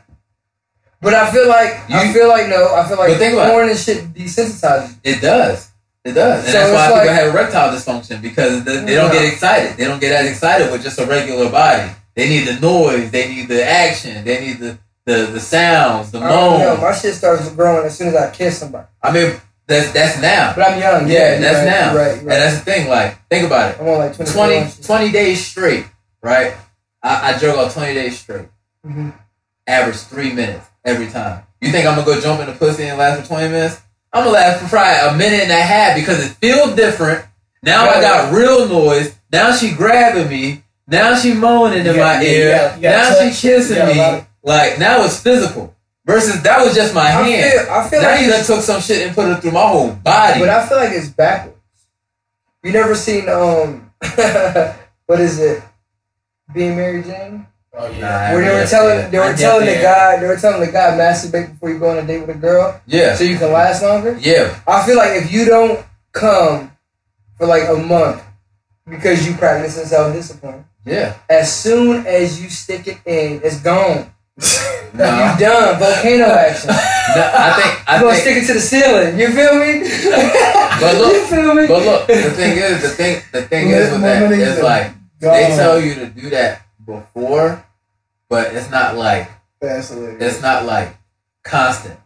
But 1.00 1.14
I 1.14 1.30
feel 1.30 1.48
like 1.48 1.88
I 1.90 2.04
You- 2.04 2.12
feel 2.12 2.28
like 2.28 2.48
no. 2.48 2.74
I 2.74 2.86
feel 2.88 2.96
like 2.98 3.16
think 3.18 3.34
porn 3.34 3.68
and 3.68 3.78
shit 3.78 4.12
desensitizes. 4.14 4.96
It 5.04 5.20
does. 5.20 5.68
It 6.04 6.12
does. 6.12 6.44
And 6.44 6.52
So 6.52 6.58
that's 6.58 6.72
why 6.72 6.84
it's 6.86 6.92
people 6.94 7.06
like- 7.06 7.20
have 7.20 7.34
erectile 7.34 7.70
dysfunction 7.76 8.22
because 8.22 8.64
the, 8.64 8.72
they 8.80 8.94
don't 8.94 9.12
Yeah. 9.12 9.20
get 9.20 9.32
excited. 9.32 9.76
They 9.76 9.84
don't 9.84 10.00
get 10.00 10.12
as 10.12 10.30
excited 10.30 10.70
with 10.72 10.82
just 10.82 10.98
a 10.98 11.06
regular 11.06 11.48
body. 11.50 11.90
They 12.16 12.28
need 12.28 12.46
the 12.48 12.54
noise. 12.54 13.10
They 13.10 13.28
need 13.28 13.48
the 13.48 13.64
action. 13.68 14.24
They 14.24 14.40
need 14.40 14.58
the 14.60 14.78
the, 15.06 15.24
the 15.32 15.40
sounds, 15.40 16.10
the 16.10 16.18
I 16.18 16.28
know. 16.28 16.76
My 16.82 16.92
shit 16.92 17.14
starts 17.14 17.48
growing 17.50 17.86
as 17.86 17.96
soon 17.96 18.08
as 18.08 18.14
I 18.14 18.30
kiss 18.30 18.58
somebody. 18.58 18.86
I 19.02 19.10
mean, 19.10 19.40
that's 19.68 19.92
that's 19.92 20.20
now. 20.20 20.54
But 20.56 20.72
I'm 20.72 20.80
young. 20.80 21.08
Yeah, 21.08 21.32
you're 21.32 21.40
that's 21.40 21.58
right, 21.58 21.64
now. 21.66 21.92
You're 21.92 22.02
right. 22.02 22.18
And 22.18 22.28
that's 22.28 22.58
the 22.58 22.64
thing. 22.64 22.88
Like, 22.88 23.28
think 23.28 23.46
about 23.46 23.72
it. 23.74 23.80
I'm 23.80 23.86
on 23.88 23.98
like 23.98 24.16
20, 24.16 24.32
20, 24.32 24.82
20 24.82 25.12
days 25.12 25.46
straight, 25.46 25.86
right? 26.22 26.54
I, 27.02 27.34
I 27.34 27.38
jerk 27.38 27.56
off 27.56 27.72
20 27.74 27.94
days 27.94 28.18
straight. 28.18 28.48
Mhm. 28.84 29.12
Average 29.66 29.96
three 29.98 30.32
minutes 30.32 30.66
every 30.84 31.06
time. 31.08 31.42
You 31.60 31.70
think 31.70 31.86
I'm 31.86 31.94
gonna 31.94 32.06
go 32.06 32.20
jump 32.20 32.40
in 32.40 32.46
the 32.46 32.52
pussy 32.54 32.84
and 32.84 32.98
last 32.98 33.20
for 33.20 33.26
20 33.28 33.48
minutes? 33.48 33.80
I'm 34.12 34.24
gonna 34.24 34.34
last 34.34 34.62
for 34.62 34.68
probably 34.68 35.14
a 35.14 35.16
minute 35.18 35.40
and 35.42 35.52
a 35.52 35.60
half 35.60 35.94
because 35.96 36.24
it 36.24 36.30
feels 36.36 36.74
different. 36.74 37.24
Now 37.62 37.88
I 37.88 38.00
got 38.00 38.32
real 38.32 38.66
noise. 38.68 39.14
Now 39.30 39.52
she 39.52 39.72
grabbing 39.74 40.28
me. 40.30 40.62
Now 40.86 41.14
she 41.16 41.34
moaning 41.34 41.80
in 41.80 41.96
got- 41.96 41.96
my 41.96 42.22
yeah, 42.22 42.30
ear. 42.30 42.44
you 42.46 42.50
got- 42.56 42.76
you 42.76 42.82
got 42.82 42.90
now 43.20 43.30
she 43.30 43.40
kissing 43.40 43.86
me. 43.86 44.22
Like 44.42 44.78
now 44.78 45.04
it's 45.04 45.20
physical. 45.20 45.74
Versus 46.08 46.42
that 46.42 46.64
was 46.64 46.74
just 46.74 46.94
my 46.94 47.02
I 47.02 47.10
hand. 47.10 47.52
feel, 47.52 47.70
I 47.70 47.88
feel 47.90 48.00
now 48.02 48.08
like 48.12 48.20
you 48.24 48.30
done 48.30 48.44
took 48.44 48.62
some 48.62 48.80
shit 48.80 49.06
and 49.06 49.14
put 49.14 49.28
it 49.28 49.42
through 49.42 49.50
my 49.52 49.66
whole 49.68 49.92
body. 49.92 50.40
but 50.40 50.48
I 50.48 50.66
feel 50.66 50.78
like 50.78 50.90
it's 50.92 51.10
backwards. 51.10 51.56
You 52.64 52.72
never 52.72 52.94
seen 52.94 53.28
um, 53.28 53.92
what 55.06 55.20
is 55.20 55.38
it? 55.38 55.62
Being 56.54 56.76
Mary 56.76 57.02
Jane. 57.02 57.46
Oh 57.74 57.86
yeah. 57.90 58.32
Where 58.32 58.42
they 58.42 58.54
were 58.58 58.66
telling 58.66 59.10
they 59.10 59.18
were 59.18 59.36
telling 59.36 59.66
the 59.66 59.74
guy 59.82 60.18
they 60.18 60.26
were 60.26 60.36
telling 60.38 60.64
the 60.64 60.72
guy 60.72 60.96
masturbate 60.96 61.50
before 61.52 61.70
you 61.70 61.78
go 61.78 61.90
on 61.90 61.98
a 61.98 62.06
date 62.06 62.20
with 62.26 62.34
a 62.36 62.38
girl 62.38 62.80
Yeah. 62.86 63.14
so 63.14 63.24
you 63.24 63.36
can 63.36 63.52
last 63.52 63.82
longer. 63.82 64.16
Yeah. 64.18 64.58
I 64.66 64.84
feel 64.86 64.96
like 64.96 65.22
if 65.22 65.30
you 65.30 65.44
don't 65.44 65.84
come 66.12 66.72
for 67.36 67.46
like 67.46 67.68
a 67.68 67.76
month 67.76 68.22
because 68.88 69.28
you 69.28 69.34
practicing 69.34 69.84
self 69.84 70.12
discipline, 70.14 70.64
Yeah. 70.86 71.16
as 71.28 71.54
soon 71.54 72.06
as 72.06 72.42
you 72.42 72.48
stick 72.48 72.88
it 72.88 72.98
in, 73.04 73.42
it's 73.44 73.60
gone. 73.60 74.10
No. 74.94 75.04
You 75.04 75.38
done 75.38 75.78
volcano 75.78 76.24
action. 76.26 76.70
No, 76.70 77.22
I 77.34 77.52
think 77.60 77.88
I 77.88 77.96
You 77.96 78.02
gonna 78.02 78.14
think 78.14 78.22
stick 78.22 78.36
it 78.42 78.46
to 78.46 78.54
the 78.54 78.60
ceiling. 78.60 79.18
You 79.18 79.32
feel 79.32 79.54
me? 79.58 79.88
But 80.80 80.94
look- 80.98 81.12
you 81.12 81.24
feel 81.26 81.54
me? 81.54 81.66
But 81.66 81.82
look, 81.84 82.06
the 82.06 82.30
thing 82.30 82.56
is, 82.58 82.82
the 82.82 82.88
thing, 82.88 83.22
the 83.32 83.42
thing 83.42 83.70
is 83.70 83.90
with 83.92 84.00
that 84.02 84.30
is 84.32 84.62
like 84.62 84.92
they 85.20 85.46
tell 85.56 85.80
you 85.80 85.94
to 85.96 86.06
do 86.06 86.30
that 86.30 86.62
before, 86.86 87.64
but 88.28 88.54
it's 88.54 88.70
not 88.70 88.96
like 88.96 89.30
it's 90.20 90.40
not 90.42 90.64
like 90.64 90.96
constant. 91.42 91.98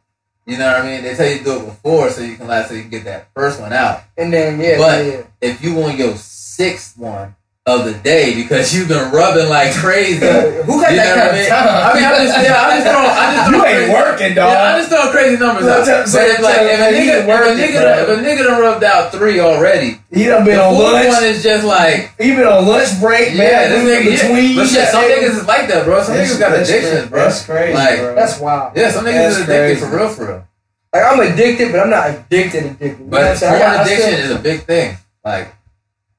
You 0.47 0.59
know 0.59 0.67
what 0.73 0.83
I 0.83 0.87
mean? 0.87 1.03
They 1.05 1.15
tell 1.15 1.31
you 1.31 1.39
to 1.39 1.45
do 1.45 1.57
it 1.61 1.67
before 1.67 2.11
so 2.11 2.21
you 2.23 2.37
can 2.37 2.49
last, 2.49 2.69
so 2.69 2.75
you 2.75 2.83
can 2.83 2.91
get 2.91 3.05
that 3.05 3.29
first 3.35 3.61
one 3.61 3.73
out. 3.73 4.03
And 4.19 4.33
then 4.33 4.59
yeah, 4.61 4.79
But- 4.79 5.05
yeah. 5.07 5.23
If 5.41 5.63
you 5.63 5.75
want 5.75 5.99
your 5.99 6.17
sixth 6.17 6.97
one 6.99 7.35
of 7.65 7.85
the 7.87 7.95
day 8.03 8.35
because 8.35 8.75
you've 8.75 8.89
been 8.89 9.13
rubbing 9.15 9.49
like 9.49 9.71
crazy. 9.73 10.19
Who 10.19 10.83
got 10.83 10.91
You 10.91 10.99
that 10.99 11.15
kind 11.15 11.23
I 11.23 11.27
of 11.31 11.35
mean? 11.39 11.47
time? 11.47 11.71
I 11.71 11.91
mean, 11.95 12.03
I'm 12.11 12.19
just, 12.27 12.35
yeah, 12.43 12.59
I'm 12.59 12.71
just 12.75 12.87
throwing, 12.91 13.07
I'm 13.15 13.31
just 13.39 13.47
you 13.47 13.55
ain't 13.63 13.63
crazy- 13.63 13.93
working, 13.95 14.33
dog. 14.35 14.51
Yeah, 14.51 14.63
I'm 14.67 14.77
just 14.83 14.91
throwing 14.91 15.13
crazy 15.15 15.37
numbers 15.39 15.67
out. 15.71 15.87
tell- 15.87 16.03
But 16.11 16.27
if, 16.27 16.39
like, 16.43 16.59
if, 16.59 16.81
a 16.83 16.91
nigga, 16.91 17.15
if, 17.23 17.27
a 17.31 17.55
nigga, 17.55 17.79
done- 17.87 17.99
if 18.03 18.09
a 18.11 18.17
nigga 18.19 18.43
done 18.51 18.61
rubbed 18.67 18.83
out 18.83 19.13
three 19.15 19.39
already, 19.39 20.03
he 20.11 20.25
done 20.27 20.43
been 20.45 20.59
on 20.59 20.75
fourth 20.75 21.07
one 21.07 21.23
is 21.23 21.39
just 21.47 21.63
like, 21.65 22.11
He 22.19 22.35
been 22.35 22.51
on 22.51 22.67
lunch 22.67 22.99
break, 22.99 23.31
yeah, 23.31 23.39
man. 23.39 23.71
this 23.71 23.83
nigga, 23.87 24.11
yeah. 24.11 24.27
between. 24.27 24.57
But 24.59 24.67
shit, 24.67 24.89
some 24.91 25.05
niggas 25.07 25.39
is 25.39 25.47
like 25.47 25.69
that, 25.71 25.85
bro. 25.87 26.03
Some 26.03 26.17
niggas 26.19 26.39
got 26.43 26.59
addictions, 26.59 27.11
bro. 27.15 27.19
That's 27.23 27.47
crazy, 27.47 27.75
Like, 27.79 27.99
bro. 28.03 28.15
That's 28.19 28.41
wild. 28.43 28.75
Yeah, 28.77 28.91
some 28.91 29.05
niggas 29.05 29.23
That's 29.23 29.37
is 29.39 29.43
addicted 29.47 29.79
crazy. 29.79 29.81
for 29.87 29.97
real, 30.03 30.09
for 30.11 30.27
real. 30.27 30.45
Like 30.93 31.03
I'm 31.07 31.21
addicted, 31.21 31.71
but 31.71 31.79
I'm 31.81 31.91
not 31.91 32.11
addicted 32.11 32.65
addicted. 32.75 32.99
You 32.99 33.07
know 33.07 33.19
what 33.23 33.23
I'm 33.23 33.37
But? 33.39 33.39
Porn 33.39 33.81
addiction 33.87 34.15
is 34.19 34.31
a 34.33 34.39
big 34.41 34.61
thing. 34.67 34.99
Like, 35.25 35.55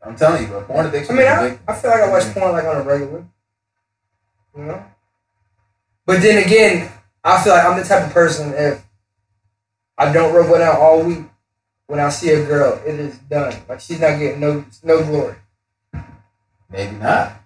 I'm 0.06 0.16
telling 0.16 0.44
you, 0.44 0.48
bro, 0.50 0.64
porn 0.64 0.88
I 0.88 0.92
mean, 0.92 1.28
I, 1.28 1.50
big 1.50 1.60
I 1.68 1.76
feel 1.76 1.92
like 1.92 2.02
I 2.02 2.10
watch 2.10 2.34
porn 2.34 2.52
like 2.52 2.66
on 2.66 2.78
a 2.78 2.82
regular. 2.82 3.26
You 4.56 4.64
know? 4.64 4.86
But 6.06 6.22
then 6.22 6.44
again, 6.44 6.92
I 7.24 7.42
feel 7.42 7.54
like 7.54 7.66
I'm 7.66 7.78
the 7.78 7.86
type 7.86 8.06
of 8.06 8.14
person 8.14 8.54
if 8.56 8.84
I 9.98 10.12
don't 10.12 10.34
rub 10.34 10.50
one 10.50 10.62
out 10.62 10.80
all 10.80 11.04
week, 11.04 11.26
when 11.88 12.00
I 12.00 12.10
see 12.10 12.30
a 12.30 12.46
girl, 12.46 12.82
it 12.86 13.00
is 13.00 13.18
done. 13.18 13.56
Like 13.70 13.80
she's 13.80 14.00
not 14.00 14.20
getting 14.20 14.40
no 14.40 14.66
no 14.84 15.04
glory. 15.04 15.36
Maybe 16.70 16.96
not. 16.98 17.40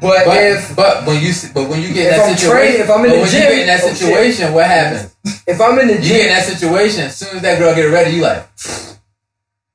But, 0.00 0.24
But 0.24 0.42
if 0.42 0.76
but 0.76 1.06
when 1.06 1.22
you 1.22 1.32
but 1.52 1.68
when 1.68 1.82
you 1.82 1.92
get 1.92 2.12
in 2.12 2.18
that 2.18 2.30
I'm 2.30 2.36
situation, 2.36 2.56
training, 2.56 2.80
if 2.80 2.90
I'm 2.90 3.04
in 3.04 3.10
the 3.10 3.18
when 3.18 3.28
gym, 3.28 3.42
you 3.42 3.48
get 3.48 3.58
in 3.58 3.66
that 3.66 3.80
oh, 3.82 3.92
situation, 3.92 4.52
what 4.54 4.66
happens? 4.66 5.14
if 5.46 5.60
I'm 5.60 5.78
in 5.78 5.88
the 5.88 5.94
You 5.94 6.00
get 6.00 6.20
in 6.20 6.28
that 6.28 6.44
situation. 6.44 7.04
As 7.04 7.16
soon 7.16 7.36
as 7.36 7.42
that 7.42 7.58
girl 7.58 7.74
get 7.74 7.84
ready, 7.84 8.16
you 8.16 8.22
like, 8.22 8.48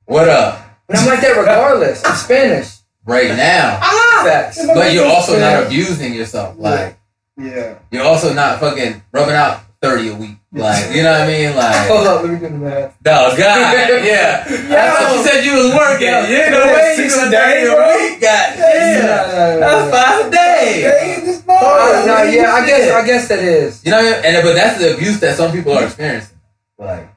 what 0.05 0.28
up? 0.28 0.66
But 0.88 0.97
I'm 0.97 1.05
like 1.07 1.21
that 1.21 1.38
regardless. 1.38 2.03
I'm 2.05 2.15
Spanish. 2.15 2.73
Right 3.05 3.29
now, 3.38 3.79
Facts. 4.25 4.59
but 4.67 4.91
you're 4.91 5.05
also 5.07 5.39
not 5.39 5.63
abusing 5.65 6.13
yourself. 6.13 6.55
Like 6.57 6.97
Yeah. 7.38 7.75
you're 7.89 8.03
also 8.03 8.33
not 8.33 8.59
fucking 8.59 9.01
rubbing 9.13 9.35
out 9.35 9.61
thirty 9.81 10.09
a 10.09 10.15
week. 10.15 10.35
Like 10.51 10.93
you 10.93 11.03
know 11.03 11.11
what 11.13 11.21
I 11.21 11.27
mean? 11.27 11.55
Like 11.55 11.88
Hold 11.88 12.05
up, 12.07 12.23
let 12.23 12.31
me 12.33 12.39
do 12.39 12.49
the 12.49 12.55
math. 12.57 12.97
no, 13.05 13.33
God, 13.38 13.38
yeah. 14.03 14.43
I 14.45 14.51
thought 14.51 15.15
you 15.15 15.23
said 15.23 15.45
you 15.45 15.53
was 15.55 15.73
working. 15.73 16.07
Yeah. 16.07 16.27
You 16.45 16.51
know 16.51 16.65
way 16.73 16.93
Six 16.97 17.13
doing 17.15 17.27
a 17.27 17.31
day, 17.31 17.38
thirty 17.63 17.75
bro. 17.75 17.83
a 17.85 18.09
week. 18.11 18.21
God 18.21 18.53
damn, 18.57 19.05
No, 19.05 19.07
no, 19.07 19.27
no, 19.27 19.59
no, 19.59 19.59
that's 19.59 19.91
five 19.95 20.31
days. 20.31 21.43
Oh, 21.49 22.03
no, 22.05 22.23
yeah, 22.23 22.51
I 22.53 22.65
guess 22.65 22.91
I 22.91 23.05
guess 23.07 23.27
that 23.29 23.39
is. 23.39 23.85
You 23.85 23.91
know, 23.91 24.03
what 24.03 24.05
I 24.19 24.21
mean? 24.21 24.35
and 24.35 24.43
but 24.43 24.53
that's 24.53 24.79
the 24.79 24.95
abuse 24.95 25.19
that 25.21 25.38
some 25.38 25.51
people 25.53 25.71
are 25.71 25.85
experiencing. 25.85 26.38
Like 26.77 27.07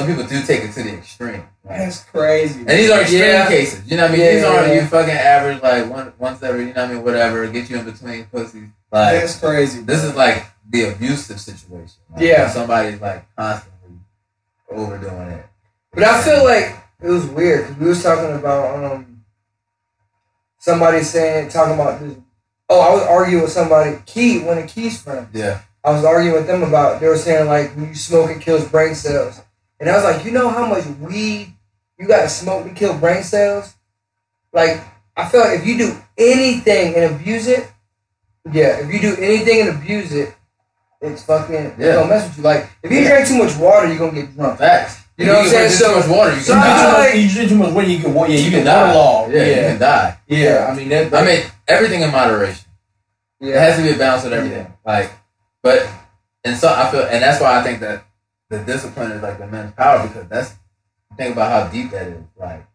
some 0.00 0.08
people 0.08 0.24
do 0.28 0.42
take 0.42 0.64
it 0.64 0.72
to 0.72 0.82
the 0.82 0.94
extreme. 0.94 1.46
Like, 1.64 1.78
That's 1.78 2.04
crazy. 2.04 2.60
And 2.60 2.68
these 2.70 2.90
are 2.90 3.00
extreme 3.02 3.22
Yeah. 3.22 3.48
cases. 3.48 3.90
You 3.90 3.96
know 3.96 4.04
what 4.04 4.10
I 4.12 4.16
mean? 4.16 4.24
Yeah, 4.24 4.34
these 4.34 4.44
aren't 4.44 4.68
yeah. 4.68 4.74
you 4.74 4.86
fucking 4.86 5.14
average 5.14 5.62
like 5.62 5.90
one 5.90 6.12
once 6.18 6.42
every, 6.42 6.68
you 6.68 6.74
know 6.74 6.82
what 6.82 6.90
I 6.90 6.94
mean, 6.94 7.04
whatever, 7.04 7.46
get 7.48 7.68
you 7.68 7.78
in 7.78 7.84
between 7.84 8.24
pussies. 8.26 8.68
Like 8.90 9.20
That's 9.20 9.38
crazy. 9.38 9.82
this 9.82 10.02
is 10.02 10.14
like 10.16 10.46
the 10.68 10.84
abusive 10.90 11.40
situation. 11.40 12.00
Like, 12.12 12.22
Yeah. 12.22 12.48
Somebody's 12.48 13.00
like 13.00 13.24
constantly 13.36 13.98
overdoing 14.70 15.28
it. 15.32 15.46
But 15.92 16.04
I 16.04 16.22
feel 16.22 16.44
like 16.44 16.76
it 17.02 17.08
was 17.08 17.26
weird 17.26 17.66
because 17.68 17.80
we 17.80 17.88
was 17.88 18.02
talking 18.02 18.34
about 18.36 18.84
um 18.84 19.22
somebody 20.58 21.02
saying 21.02 21.48
talking 21.50 21.74
about 21.74 22.00
this. 22.00 22.16
Oh, 22.68 22.80
I 22.80 22.94
was 22.94 23.02
arguing 23.02 23.42
with 23.42 23.52
somebody. 23.52 23.98
Key, 24.06 24.40
one 24.42 24.58
of 24.58 24.68
Key's 24.68 25.02
friends. 25.02 25.28
Yeah. 25.34 25.60
I 25.82 25.90
was 25.92 26.04
arguing 26.04 26.36
with 26.36 26.46
them 26.46 26.62
about. 26.62 27.00
They 27.00 27.08
were 27.08 27.16
saying 27.16 27.48
like 27.48 27.74
when 27.74 27.88
you 27.88 27.94
smoke 27.94 28.30
it 28.30 28.40
kills 28.40 28.68
brain 28.68 28.94
cells, 28.94 29.40
and 29.80 29.88
I 29.90 29.94
was 29.96 30.04
like, 30.04 30.24
you 30.24 30.30
know 30.30 30.48
how 30.50 30.66
much 30.66 30.84
weed 31.00 31.52
you 31.98 32.06
got 32.06 32.22
to 32.22 32.28
smoke 32.28 32.64
to 32.68 32.74
kill 32.74 32.96
brain 32.98 33.22
cells? 33.22 33.74
Like 34.52 34.80
I 35.16 35.28
feel 35.28 35.40
like 35.40 35.60
if 35.60 35.66
you 35.66 35.78
do 35.78 35.96
anything 36.16 36.94
and 36.94 37.14
abuse 37.14 37.46
it, 37.48 37.70
yeah, 38.52 38.78
if 38.84 38.92
you 38.92 39.00
do 39.00 39.16
anything 39.20 39.60
and 39.60 39.70
abuse 39.76 40.12
it, 40.12 40.34
it's 41.00 41.22
fucking 41.24 41.54
it's 41.54 41.78
Yeah. 41.78 41.94
gonna 41.94 42.08
mess 42.08 42.28
with 42.28 42.38
you. 42.38 42.42
Like 42.44 42.68
if 42.82 42.90
you 42.92 43.04
drink 43.04 43.26
too 43.26 43.38
much 43.42 43.56
water, 43.56 43.86
you're 43.88 43.98
gonna 43.98 44.12
get 44.20 44.34
drunk. 44.34 44.58
Facts. 44.58 44.98
You 45.16 45.26
know 45.26 45.34
what 45.34 45.44
I'm 45.44 45.50
saying? 45.50 45.68
drink 45.68 45.78
too 45.78 45.84
So- 45.84 45.96
much 46.00 46.08
water, 46.08 46.34
you 46.34 46.40
so 46.40 46.52
can 46.54 46.62
die. 46.62 46.80
feel 46.80 46.92
like- 46.98 47.14
you 47.14 47.28
drink 47.30 47.48
too 47.50 47.56
much 47.56 47.72
water, 47.72 47.86
you 47.88 47.98
get 47.98 48.14
yeah, 48.14 48.26
you, 48.26 48.34
you 48.44 48.50
get 48.50 48.56
can 48.56 48.64
die. 48.66 48.94
waterlogged. 48.94 49.32
Yeah, 49.34 49.44
you 49.44 49.54
can 49.54 49.78
die. 49.78 50.18
yeah. 50.26 50.66
I 50.70 50.74
mean 50.74 50.88
that. 50.88 51.14
I 51.14 51.24
mean, 51.24 51.42
everything 51.68 52.00
in 52.02 52.10
moderation. 52.10 52.64
It 53.40 53.48
Yeah. 53.48 53.60
has 53.60 53.76
to 53.76 53.82
be 53.82 53.90
a 53.90 53.94
balance 53.98 54.24
with 54.24 54.32
everything. 54.32 54.66
Like, 54.84 55.10
but 55.62 55.86
and 56.44 56.56
so 56.56 56.68
I 56.72 56.90
feel, 56.90 57.02
and 57.02 57.22
that's 57.22 57.40
why 57.40 57.58
I 57.58 57.62
think 57.62 57.80
that 57.80 58.02
the 58.50 58.58
discipline 58.58 59.12
is 59.12 59.22
like 59.22 59.38
the 59.38 59.46
men's 59.46 59.72
power 59.72 60.06
because 60.06 60.28
that's 60.28 60.54
think 61.16 61.32
about 61.34 61.50
how 61.66 61.72
deep 61.72 61.90
that 61.92 62.08
is. 62.08 62.22
Like, 62.38 62.66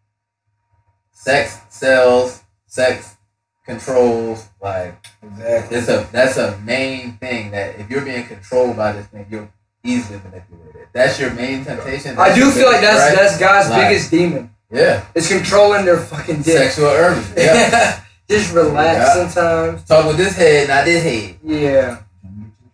sex 1.12 1.60
sells, 1.68 2.42
sex 2.66 3.16
controls. 3.64 4.48
Like 4.60 4.94
Exactly. 5.22 5.78
it's 5.78 5.88
a 5.88 6.08
that's 6.12 6.36
a 6.36 6.58
main 6.64 7.18
thing 7.18 7.50
that 7.52 7.78
if 7.78 7.88
you're 7.90 8.04
being 8.04 8.26
controlled 8.26 8.76
by 8.76 8.92
this 8.92 9.06
thing, 9.06 9.26
you're 9.30 9.48
easily 9.84 10.20
manipulated. 10.24 10.88
That's 10.92 11.18
your 11.20 11.30
main 11.34 11.64
temptation. 11.64 12.18
I 12.18 12.34
do 12.34 12.50
feel 12.50 12.70
like 12.72 12.80
that's 12.80 13.12
threat. 13.14 13.16
that's 13.16 13.38
God's 13.38 13.70
Like- 13.70 13.88
biggest 13.88 14.10
demon. 14.10 14.50
yeah 14.70 15.04
It's 15.14 15.28
controlling 15.28 15.84
their 15.84 15.98
fucking 15.98 16.42
dick. 16.42 16.56
sexual 16.56 16.86
urban. 16.88 17.24
Yeah, 17.36 18.00
Just 18.28 18.52
relax 18.52 18.98
Yeah. 18.98 19.28
sometimes. 19.30 19.84
talk 19.84 20.06
with 20.06 20.16
this 20.16 20.36
head, 20.36 20.68
not 20.68 20.84
this 20.84 21.02
head. 21.04 21.36
Yeah. 21.44 21.98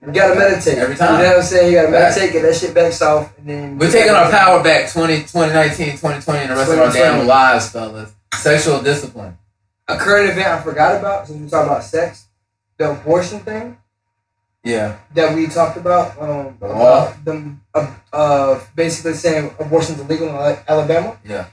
You 0.04 0.12
gotta 0.12 0.34
meditate. 0.34 0.78
Every 0.78 0.96
time. 0.96 1.18
You 1.18 1.22
know 1.22 1.28
what 1.30 1.36
I'm 1.38 1.42
saying? 1.44 1.66
You 1.72 1.78
gotta 1.78 1.92
Right. 1.92 2.00
meditate, 2.02 2.32
get 2.32 2.42
that 2.42 2.56
shit 2.56 2.74
back 2.74 2.92
soft, 2.92 3.38
and 3.38 3.48
then. 3.48 3.78
We're 3.78 3.90
taking 3.90 4.12
our 4.14 4.28
power 4.30 4.62
back 4.62 4.90
20, 4.90 5.20
2019, 5.22 5.96
2020, 5.96 6.40
and 6.40 6.50
the 6.50 6.56
rest 6.56 6.72
of 6.72 6.78
our 6.80 6.92
damn 6.92 7.26
lives, 7.26 7.68
fellas. 7.70 8.10
Sexual 8.34 8.82
discipline. 8.82 9.38
A 9.88 9.96
current 9.96 10.30
event 10.30 10.48
I 10.48 10.60
forgot 10.60 10.96
about 10.96 11.26
since 11.28 11.38
we 11.40 11.48
talked 11.48 11.66
about 11.68 11.84
sex, 11.84 12.24
the 12.78 12.90
abortion 12.90 13.40
thing 13.40 13.76
Yeah. 14.64 14.94
that 15.14 15.34
we 15.34 15.46
talked 15.46 15.76
about. 15.76 16.20
Um, 16.20 16.56
The 16.60 16.66
law? 16.68 16.74
about 17.06 17.24
them, 17.24 17.60
uh, 17.74 17.86
uh, 18.12 18.58
basically 18.74 19.14
saying 19.14 19.54
abortion's 19.60 20.00
illegal 20.00 20.28
in 20.28 20.56
Alabama. 20.68 21.16
Yeah. 21.24 21.44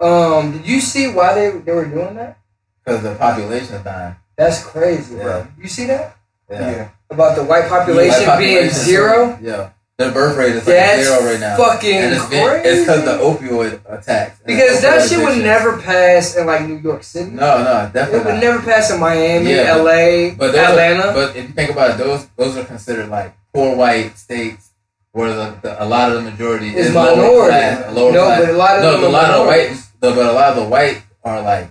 Um, 0.00 0.52
did 0.52 0.66
you 0.66 0.80
see 0.80 1.08
why 1.08 1.34
they 1.34 1.50
they 1.50 1.72
were 1.72 1.84
doing 1.84 2.14
that? 2.16 2.38
Because 2.84 3.02
the 3.02 3.14
population 3.14 3.74
is 3.76 3.82
dying. 3.82 4.16
That's 4.36 4.62
crazy, 4.64 5.16
bro. 5.16 5.46
You 5.60 5.68
see 5.68 5.86
that 5.86 6.16
Yeah. 6.50 6.70
Yeah. 6.70 6.88
About 7.10 7.36
the 7.36 7.44
white 7.44 7.68
population 7.68 8.26
White 8.26 8.38
being 8.38 8.56
population 8.58 8.68
is- 8.68 8.84
zero? 8.84 9.38
Yeah. 9.42 9.70
The 9.96 10.10
birth 10.10 10.36
rate 10.36 10.56
is 10.56 10.66
like 10.66 10.74
That's 10.74 11.06
zero 11.06 11.22
right 11.24 11.38
now. 11.38 11.56
fucking 11.56 11.94
and 11.94 12.14
it's 12.14 12.24
crazy. 12.24 12.68
it's 12.68 12.80
because 12.80 13.04
the 13.04 13.12
opioid 13.22 13.80
attacks. 13.88 14.40
because 14.44 14.80
that 14.82 15.08
shit 15.08 15.20
would 15.20 15.38
never 15.38 15.80
pass 15.80 16.34
in 16.34 16.46
like 16.48 16.66
New 16.66 16.78
York 16.78 17.04
City. 17.04 17.30
No, 17.30 17.62
no, 17.62 17.84
It 17.86 17.92
definitely 17.92 18.18
It 18.18 18.24
would 18.24 18.34
not. 18.34 18.40
never 18.42 18.58
pass 18.60 18.90
in 18.90 18.98
Miami, 18.98 19.50
Yeah, 19.54 19.76
LA, 19.76 20.34
But 20.34 20.52
Atlanta. 20.52 21.10
Are, 21.10 21.14
but 21.14 21.36
if 21.36 21.46
you 21.46 21.54
think 21.54 21.70
about 21.70 21.90
it, 21.92 21.98
those 21.98 22.26
those 22.36 22.56
are 22.56 22.64
considered 22.64 23.08
like 23.08 23.36
poor 23.54 23.76
white 23.76 24.18
states 24.18 24.70
where 25.12 25.32
the, 25.32 25.54
the 25.62 25.80
a 25.80 25.86
lot 25.86 26.10
of 26.10 26.24
the 26.24 26.28
majority 26.28 26.70
is 26.74 26.88
is 26.88 26.94
lower 26.94 27.14
minority. 27.14 27.50
class. 27.50 27.94
Lower 27.94 28.12
no, 28.12 28.24
class. 28.24 28.40
but 28.40 28.50
a 28.50 28.52
lot 28.58 28.76
of 28.76 28.82
no, 28.82 29.08
a 29.08 29.10
lot 29.10 29.30
of 29.30 29.40
the 29.42 29.46
white, 29.46 29.76
but 30.00 30.18
a 30.18 30.32
lot 30.32 30.48
of 30.50 30.56
the 30.56 30.64
white 30.68 31.02
are 31.22 31.40
like 31.40 31.70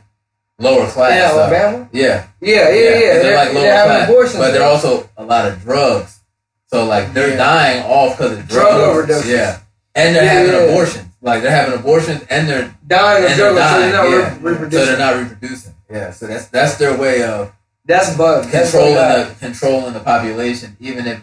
lower 0.60 0.88
class. 0.88 1.12
Yeah, 1.12 1.40
Alabama. 1.42 1.90
yeah, 1.92 2.28
Yeah, 2.42 2.70
yeah, 2.70 2.70
yeah. 2.70 2.70
They're, 2.70 3.24
They're, 3.24 3.36
like 3.38 3.54
lower 3.54 3.62
they're 3.64 3.86
class, 3.86 4.10
abortions, 4.10 4.38
but 4.38 4.52
they're 4.52 4.64
also 4.68 5.10
a 5.18 5.24
lot 5.26 5.46
of 5.52 5.62
drugs. 5.62 6.20
So 6.68 6.86
like 6.86 7.14
they're 7.14 7.30
Yeah. 7.32 7.36
dying 7.38 7.84
off 7.84 8.18
because 8.18 8.38
of 8.40 8.48
Drug 8.48 8.74
drugs. 8.96 9.12
overdoses. 9.26 9.32
Yeah, 9.32 9.60
and 9.96 10.16
they're 10.16 10.24
Yeah, 10.24 10.34
having 10.34 10.54
yeah. 10.54 10.60
abortions. 10.74 11.06
Like 11.22 11.42
they're 11.42 11.52
having 11.52 11.80
abortions 11.80 12.24
and 12.30 12.50
they're 12.50 12.76
dying 12.88 13.24
of 13.26 13.32
drugs, 13.38 13.60
so 13.60 13.80
they're 13.80 13.92
not 13.94 14.10
yeah. 14.10 14.16
re- 14.16 14.24
So 14.34 14.40
reproducing. 14.42 14.86
they're 14.88 14.98
not 14.98 15.16
reproducing. 15.18 15.74
Yeah, 15.92 16.12
so 16.12 16.28
that's 16.28 16.48
that's 16.48 16.76
their 16.78 16.98
way 16.98 17.24
of 17.24 17.52
That's 17.86 18.16
bug. 18.18 18.46
That's 18.46 18.72
controlling 18.72 18.96
bug. 18.96 19.28
the 19.30 19.36
controlling 19.36 19.94
the 19.94 20.00
population. 20.00 20.78
Even 20.80 21.06
if 21.08 21.20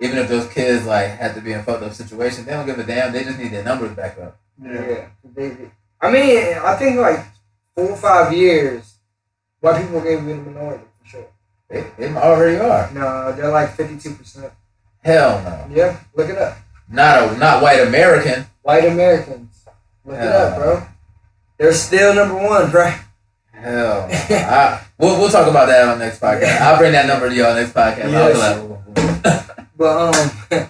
even 0.00 0.18
if 0.18 0.28
those 0.28 0.46
kids 0.52 0.86
like 0.86 1.08
had 1.10 1.34
to 1.34 1.40
be 1.40 1.52
in 1.52 1.62
fucked 1.62 1.82
up 1.82 1.92
situations, 1.94 2.46
they 2.46 2.52
don't 2.52 2.66
give 2.66 2.78
a 2.78 2.84
damn. 2.84 3.12
They 3.12 3.24
just 3.24 3.38
need 3.38 3.52
their 3.52 3.64
numbers 3.64 3.92
back 3.96 4.18
up. 4.18 4.38
Yeah. 4.62 5.06
They- 5.34 5.70
I 6.02 6.10
mean, 6.10 6.54
I 6.64 6.74
think 6.76 6.98
like 6.98 7.20
four 7.80 7.90
or 7.92 7.96
five 7.96 8.32
years, 8.32 8.94
white 9.60 9.82
people 9.82 10.00
gave 10.02 10.20
be 10.26 10.32
the 10.32 10.38
minority 10.38 10.84
for 11.00 11.06
sure. 11.08 11.26
They, 11.68 11.86
they 11.98 12.14
already 12.14 12.58
are. 12.58 12.90
No, 12.92 13.32
they're 13.32 13.50
like 13.50 13.74
fifty-two 13.74 14.14
percent. 14.14 14.52
Hell 15.02 15.42
no. 15.42 15.74
Yeah, 15.74 15.98
look 16.14 16.28
it 16.28 16.36
up. 16.36 16.58
Not 16.88 17.22
a 17.22 17.38
not 17.38 17.62
white 17.62 17.80
American. 17.80 18.44
White 18.62 18.84
Americans. 18.84 19.64
Look 20.04 20.16
it 20.16 20.24
Yeah. 20.24 20.30
up, 20.30 20.56
bro. 20.56 20.82
They're 21.58 21.72
still 21.72 22.14
number 22.14 22.34
one, 22.34 22.70
bro. 22.70 22.92
Hell. 23.52 24.08
I, 24.10 24.82
we'll 24.98 25.18
we'll 25.18 25.30
talk 25.30 25.48
about 25.48 25.66
that 25.68 25.88
on 25.88 25.98
the 25.98 26.04
next 26.04 26.20
podcast. 26.20 26.60
I'll 26.60 26.78
bring 26.78 26.92
that 26.92 27.06
number 27.06 27.28
to 27.28 27.34
y'all 27.34 27.54
next 27.54 27.72
podcast. 27.72 28.12
I'll 28.14 28.38
like, 28.38 29.56
But 29.76 30.14
um, 30.14 30.30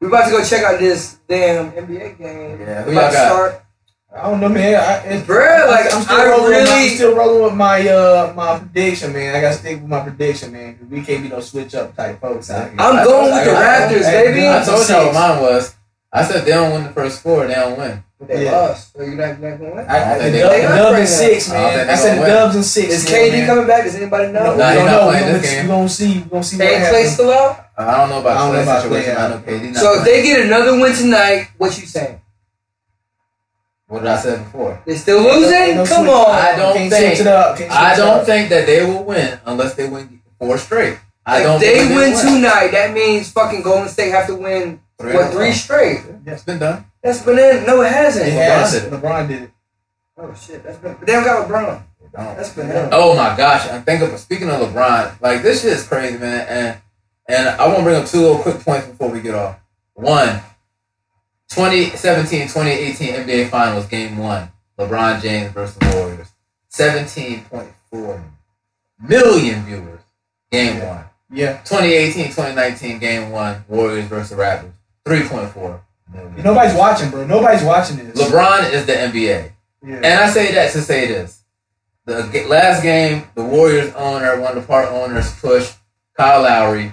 we 0.00 0.08
about 0.08 0.24
to 0.26 0.30
go 0.32 0.44
check 0.44 0.64
out 0.64 0.80
this 0.80 1.18
damn 1.28 1.70
NBA 1.72 2.18
game. 2.18 2.60
Yeah, 2.60 2.82
who 2.82 2.90
About 2.92 3.12
y'all 3.12 3.48
to 3.48 3.52
got? 3.52 3.64
Start. 4.12 4.24
I 4.24 4.30
don't 4.30 4.40
know, 4.40 4.48
man. 4.48 4.74
I, 4.74 4.96
it's, 5.06 5.26
Bruh, 5.26 5.68
like, 5.68 5.92
I'm 5.94 6.02
still 6.02 6.16
I 6.16 6.26
rolling. 6.28 6.44
with 6.50 6.68
my, 6.68 6.74
I'm 6.76 6.88
still 6.90 7.14
rolling 7.16 7.42
with 7.44 7.54
my 7.54 7.88
uh 7.88 8.32
my 8.36 8.58
prediction, 8.58 9.12
man. 9.12 9.34
I 9.34 9.40
gotta 9.40 9.54
stick 9.56 9.80
with 9.80 9.88
my 9.90 10.00
prediction, 10.00 10.52
man. 10.52 10.76
'cause 10.76 10.86
we 10.90 11.02
can't 11.02 11.22
be 11.22 11.28
no 11.28 11.40
switch 11.40 11.74
up 11.74 11.96
type 11.96 12.20
folks 12.20 12.50
out 12.50 12.70
here. 12.70 12.76
I'm 12.78 12.96
I 12.96 13.04
going 13.04 13.30
told- 13.30 13.34
with 13.34 13.44
the 13.44 13.50
I- 13.52 13.54
I- 13.54 13.92
Raptors, 13.92 14.04
I- 14.06 14.10
baby. 14.24 14.48
I 14.48 14.64
told 14.64 14.88
y'all 14.88 15.06
what 15.06 15.14
mine 15.14 15.40
was. 15.42 15.74
I 16.12 16.24
said 16.24 16.44
they 16.44 16.50
don't 16.52 16.72
win 16.72 16.84
the 16.84 16.90
first 16.90 17.22
four, 17.22 17.46
they 17.46 17.54
don't 17.54 17.78
win. 17.78 18.04
But 18.18 18.28
they 18.28 18.44
Yeah. 18.44 18.52
lost. 18.52 18.92
So 18.94 19.02
you're 19.02 19.14
not, 19.16 19.40
you're 19.40 19.50
not 19.50 19.58
gonna 19.58 19.74
win. 19.74 19.86
I, 19.88 19.96
I, 19.98 20.14
I 20.14 20.18
the 20.18 20.22
think 20.24 20.32
they 20.34 20.40
dub, 20.42 20.50
gonna 20.50 20.62
the 20.62 20.68
win. 20.68 20.76
dub 20.76 20.94
I 20.94 20.98
and 21.00 21.08
six, 21.08 21.48
man. 21.48 21.78
think 21.78 21.90
I 21.90 21.94
said 21.96 22.22
the 22.22 22.26
dubs 22.26 22.54
and 22.54 22.64
six. 22.64 22.88
Is 22.92 23.02
still, 23.02 23.16
KD 23.18 23.30
man. 23.32 23.46
coming 23.46 23.66
back? 23.66 23.84
Does 23.84 23.94
anybody 23.96 24.26
know? 24.32 24.44
No, 24.44 24.56
Nah, 24.56 24.66
we 24.68 24.72
he's 24.72 24.76
don't 24.78 24.86
know. 24.86 25.08
playing 25.10 25.26
We 25.26 25.32
this 25.32 25.42
gonna, 25.42 25.56
game. 25.56 25.64
we 25.64 25.68
gonna 25.72 25.88
see. 25.88 26.12
We 26.18 26.20
gonna 26.30 26.44
see 26.44 26.56
what 26.58 26.66
And 26.68 26.86
Clay 26.88 27.04
still 27.06 27.32
out. 27.32 27.66
I 27.78 27.96
don't 27.96 28.10
know 28.10 28.20
about 28.20 28.36
I 28.36 28.40
don't 28.46 28.52
know 28.54 28.62
about 28.62 28.82
situation. 28.82 29.14
Clay, 29.16 29.24
I 29.24 29.28
know 29.28 29.38
KD. 29.38 29.74
So 29.76 29.98
if 29.98 30.04
they 30.04 30.22
get 30.22 30.40
another 30.46 30.78
win 30.78 30.94
tonight, 30.94 31.48
what 31.58 31.76
you 31.80 31.86
saying? 31.86 32.20
What 33.92 33.98
did 34.02 34.08
I 34.08 34.16
say 34.16 34.38
before? 34.38 34.82
They 34.86 34.96
still 34.96 35.18
Ain't 35.18 35.26
no- 35.28 35.38
losing? 35.38 35.76
no 35.76 35.84
Come 35.86 36.08
on. 36.08 36.30
I 36.34 36.56
don't 36.56 36.76
Can't 36.76 36.92
think- 36.92 37.20
it 37.20 37.26
up. 37.26 37.60
I 37.70 37.94
don't 37.96 38.20
up. 38.20 38.26
think 38.26 38.48
that 38.48 38.66
they 38.66 38.84
will 38.84 39.04
win 39.04 39.38
unless 39.44 39.74
they 39.74 39.88
win 39.88 40.20
four 40.38 40.56
straight. 40.58 40.98
I 41.26 41.38
if 41.38 41.44
don't. 41.44 41.60
they 41.60 41.74
believe 41.84 41.96
win 41.96 42.12
will. 42.12 42.20
tonight, 42.20 42.68
that 42.72 42.92
means 42.94 43.30
fucking 43.30 43.62
Golden 43.62 43.88
State 43.88 44.10
have 44.12 44.26
to 44.28 44.34
win 44.34 44.80
Three 44.98 45.14
what 45.14 45.30
three 45.32 45.46
row. 45.46 45.52
straight. 45.52 46.00
It's 46.26 46.42
been 46.42 46.58
done. 46.58 46.86
That's 47.02 47.22
been 47.22 47.38
in. 47.38 47.66
No, 47.66 47.82
it 47.82 47.92
hasn't. 47.92 48.26
It 48.28 48.32
LeBron 48.32 48.36
has. 48.46 48.72
did 48.72 48.84
it. 48.84 48.92
LeBron 48.92 49.28
did 49.28 49.42
it. 49.42 49.50
Oh 50.18 50.34
shit, 50.34 50.62
that's 50.64 50.78
been. 50.78 50.94
But 50.94 51.06
they 51.06 51.12
don't 51.12 51.24
got 51.24 51.46
LeBron. 51.48 51.82
They 52.00 52.06
don't. 52.24 52.36
That's 52.36 52.50
been 52.54 52.70
in. 52.70 52.88
Oh 52.92 53.14
my 53.16 53.36
gosh! 53.36 53.68
I'm 53.68 53.82
thinking. 53.82 54.16
Speaking 54.16 54.48
of 54.50 54.60
LeBron, 54.60 55.20
like 55.20 55.42
this 55.42 55.62
shit 55.62 55.72
is 55.74 55.86
crazy, 55.86 56.18
man. 56.18 56.46
And 56.48 56.78
and 57.28 57.48
I 57.60 57.66
want 57.66 57.78
to 57.78 57.84
bring 57.84 57.96
up 57.96 58.06
two 58.06 58.20
little 58.20 58.38
quick 58.38 58.60
points 58.60 58.86
before 58.88 59.08
we 59.10 59.20
get 59.20 59.34
off. 59.34 59.56
One, 59.94 60.40
2017, 61.54 62.48
2018 62.48 63.08
NBA 63.26 63.50
Finals, 63.50 63.86
Game 63.86 64.16
One, 64.16 64.50
LeBron 64.78 65.20
James 65.20 65.52
versus 65.52 65.76
the 65.76 65.96
Warriors, 65.96 66.28
17.4 66.70 68.22
million 69.06 69.64
viewers. 69.64 70.00
Game 70.50 70.86
One. 70.86 71.04
Yeah. 71.30 71.58
2018, 71.58 72.26
2019 72.26 72.98
Game 72.98 73.30
One, 73.30 73.64
Warriors 73.68 74.06
versus 74.06 74.36
Raptors, 74.36 74.72
3.4 75.04 75.80
million. 76.12 76.42
Nobody's 76.42 76.74
watching, 76.74 77.10
bro. 77.10 77.26
Nobody's 77.26 77.64
watching 77.64 77.96
this. 77.98 78.18
LeBron 78.18 78.72
is 78.72 78.86
the 78.86 78.92
NBA. 78.92 79.52
Yeah. 79.84 79.96
And 79.96 80.06
I 80.06 80.30
say 80.30 80.52
that 80.54 80.72
to 80.72 80.80
say 80.80 81.06
this. 81.06 81.42
The 82.04 82.46
last 82.48 82.82
game, 82.82 83.28
the 83.34 83.44
Warriors 83.44 83.94
owner, 83.94 84.40
one 84.40 84.56
of 84.56 84.62
the 84.62 84.66
part 84.66 84.88
owners, 84.88 85.38
pushed 85.38 85.76
Kyle 86.16 86.42
Lowry. 86.42 86.92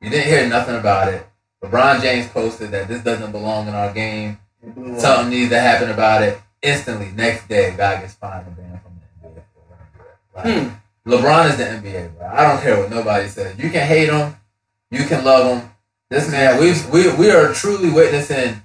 You 0.00 0.10
didn't 0.10 0.26
hear 0.26 0.48
nothing 0.48 0.76
about 0.76 1.12
it. 1.12 1.26
LeBron 1.62 2.00
James 2.02 2.26
posted 2.28 2.70
that 2.72 2.88
this 2.88 3.02
doesn't 3.02 3.32
belong 3.32 3.68
in 3.68 3.74
our 3.74 3.92
game. 3.92 4.38
Up. 4.66 4.98
Something 5.00 5.30
needs 5.30 5.50
to 5.50 5.60
happen 5.60 5.90
about 5.90 6.22
it. 6.22 6.40
Instantly, 6.62 7.10
next 7.16 7.48
day, 7.48 7.74
guy 7.76 8.00
gets 8.00 8.14
fined 8.14 8.46
and 8.46 8.56
banned 8.56 8.80
from 8.82 8.92
the 9.22 9.28
NBA. 9.28 9.42
Like, 10.34 10.44
Hmm. 10.44 11.10
LeBron 11.10 11.50
is 11.50 11.56
the 11.56 11.64
NBA, 11.64 12.08
bro. 12.16 12.28
I 12.28 12.42
don't 12.48 12.62
care 12.62 12.78
what 12.78 12.90
nobody 12.90 13.28
says. 13.28 13.58
You 13.58 13.70
can 13.70 13.86
hate 13.86 14.08
him, 14.08 14.36
you 14.90 15.04
can 15.04 15.24
love 15.24 15.58
him. 15.58 15.70
This 16.10 16.30
man, 16.30 16.58
we 16.60 16.74
we 16.92 17.12
we 17.14 17.30
are 17.30 17.52
truly 17.52 17.90
witnessing 17.90 18.62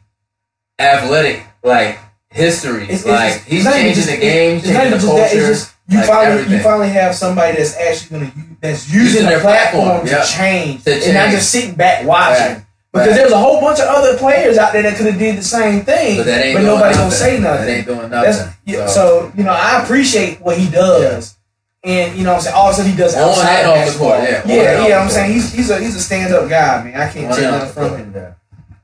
athletic 0.79 1.43
like 1.63 1.97
history. 2.29 2.83
It's- 2.83 2.99
it's 2.99 3.05
like 3.07 3.33
just- 3.33 3.45
he's 3.45 3.63
changing 3.65 3.93
just- 3.95 4.09
the 4.09 4.17
game, 4.17 4.61
changing 4.61 4.73
the 4.91 4.97
just 4.97 5.05
that. 5.07 5.15
It's 5.23 5.31
culture. 5.33 5.47
just 5.47 5.71
you 5.87 5.97
like 5.99 6.07
finally 6.07 6.31
everything. 6.33 6.53
you 6.57 6.63
finally 6.63 6.89
have 6.89 7.15
somebody 7.15 7.57
that's 7.57 7.75
actually 7.75 8.19
gonna 8.19 8.31
use 8.35 8.45
that's 8.61 8.89
using, 8.89 9.01
Using 9.21 9.25
their 9.25 9.39
platform, 9.39 9.85
platform, 9.85 10.07
yeah. 10.07 10.21
to 10.23 10.27
change 10.31 10.83
To 10.83 10.93
and 10.93 11.13
not 11.13 11.21
change. 11.21 11.31
just 11.35 11.49
sitting 11.51 11.73
back 11.75 12.05
watching. 12.05 12.45
Right. 12.55 12.63
Because 12.93 13.15
there's 13.15 13.31
a 13.31 13.38
whole 13.38 13.59
bunch 13.61 13.79
of 13.79 13.85
other 13.88 14.17
players 14.17 14.57
out 14.57 14.73
there 14.73 14.81
that 14.81 14.95
could 14.97 15.05
have 15.07 15.19
did 15.19 15.38
the 15.38 15.43
same 15.43 15.81
thing, 15.83 16.17
But 16.17 16.25
that 16.25 16.45
ain't 16.45 16.57
but 16.57 16.63
nobody 16.63 16.85
nothing. 16.95 16.99
gonna 17.01 17.11
say 17.11 17.39
nothing. 17.39 17.65
That 17.65 17.77
ain't 17.77 17.85
doing 17.88 18.09
That's 18.09 18.38
nothing. 18.39 18.53
yeah, 18.65 18.88
so, 18.88 18.93
so 19.29 19.31
you 19.38 19.43
know 19.43 19.51
I 19.51 19.83
appreciate 19.83 20.39
what 20.41 20.57
he 20.57 20.69
does, 20.69 21.38
and 21.83 22.17
you 22.17 22.23
know 22.23 22.31
what 22.31 22.38
I'm 22.38 22.43
saying 22.43 22.55
also 22.55 22.83
he 22.83 22.95
does 22.95 23.15
On 23.15 23.23
outside 23.29 23.59
and 23.59 23.67
of 23.71 23.77
off 23.88 23.93
the 23.93 23.99
court, 23.99 24.19
yeah. 24.23 24.41
On 24.43 24.49
yeah, 24.49 24.88
yeah. 24.88 24.99
I'm 25.03 25.09
saying 25.09 25.31
he's 25.33 25.53
he's 25.53 25.69
a 25.69 25.79
he's 25.79 25.95
a 25.95 25.99
stand 26.01 26.33
up 26.33 26.49
guy, 26.49 26.83
man. 26.85 26.99
I 26.99 27.11
can't 27.11 27.27
one 27.29 27.35
take 27.38 27.45
out 27.45 27.59
nothing 27.59 27.73
from 27.89 27.97
him. 27.99 28.13
yeah. 28.15 28.33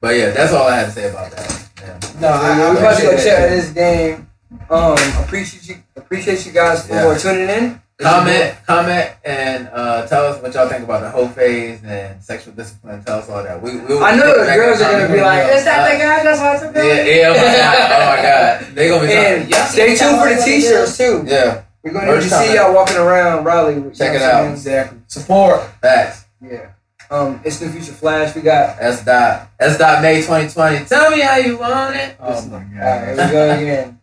But 0.01 0.16
yeah, 0.18 0.30
that's 0.32 0.51
all 0.54 0.68
I 0.68 0.76
had 0.78 0.86
to 0.86 0.91
say 0.91 1.10
about 1.10 1.32
that. 1.32 1.70
Yeah. 1.82 2.20
No, 2.20 2.28
I, 2.28 2.62
I 2.62 2.72
we 2.72 2.78
about 2.78 2.97
to 2.97 3.01
go 3.04 3.10
appreciate 3.10 3.24
check 3.24 3.39
out 3.39 3.49
that. 3.49 3.56
this 3.56 3.70
game. 3.72 4.28
Um, 4.70 5.24
appreciate 5.24 5.68
you, 5.68 5.84
appreciate 5.95 6.45
you 6.45 6.51
guys 6.51 6.86
for 6.86 6.93
Yeah. 6.93 7.18
tuning 7.18 7.49
in. 7.49 7.82
Comment, 8.00 8.56
comment, 8.66 9.12
and 9.24 9.68
uh, 9.72 10.06
tell 10.08 10.26
us 10.26 10.41
what 10.41 10.54
y'all 10.54 10.68
think 10.68 10.84
about 10.84 11.02
the 11.02 11.10
whole 11.12 11.28
phase 11.28 11.84
and 11.84 12.22
sexual 12.24 12.54
discipline. 12.54 13.04
Tell 13.04 13.20
us 13.20 13.30
all 13.30 13.44
that. 13.44 13.62
We, 13.62 13.76
we'll 13.78 14.04
I 14.04 14.16
know 14.16 14.44
the 14.44 14.52
girls 14.52 14.82
are 14.82 14.91
gonna 14.91 15.14
be 15.14 15.22
like, 15.22 15.48
"Is 15.54 15.64
that 15.64 15.91
the 15.91 16.00
guy 16.00 16.24
that's 16.24 16.62
the 16.62 16.72
Yeah, 16.74 17.04
yeah, 17.06 17.30
oh 17.30 17.36
my 17.38 17.54
god, 17.54 17.91
oh 17.91 18.16
my 18.16 18.22
god. 18.22 18.54
They 18.76 18.89
gonna 18.89 19.08
be 19.08 19.14
And. 19.14 19.50
Yeah, 19.50 19.66
stay 19.66 19.96
tuned 19.96 20.20
for 20.20 20.28
the 20.28 20.41
t-shirts 20.44 20.98
too. 20.98 21.24
yeah, 21.28 21.64
We're 21.84 21.94
gonna 21.94 22.16
to 22.16 22.22
see 22.22 22.56
y'all 22.56 22.74
walking 22.74 22.98
around 22.98 23.46
Raleigh. 23.46 23.80
With, 23.80 23.98
Check 23.98 24.16
it 24.16 24.22
out. 24.24 24.52
Exactly. 24.52 25.00
Support. 25.08 25.62
facts. 25.82 26.26
Yeah. 26.41 26.72
Um, 27.12 27.41
it's 27.46 27.60
the 27.60 27.70
future 27.70 27.94
flash. 27.94 28.36
We 28.36 28.41
got. 28.41 28.82
S 28.82 29.06
dot 29.06 29.50
S 29.60 29.78
dot 29.78 30.02
May 30.02 30.16
2020. 30.22 30.86
Tell 30.86 31.12
me 31.12 31.22
how 31.22 31.38
you 31.38 31.60
want 31.60 31.96
it. 31.96 32.18
Oh 32.20 32.46
my 32.48 32.56
All 32.56 32.62
right, 32.64 33.16
here 33.16 33.26
we 33.28 33.32
go 33.32 33.52
again. 33.52 34.00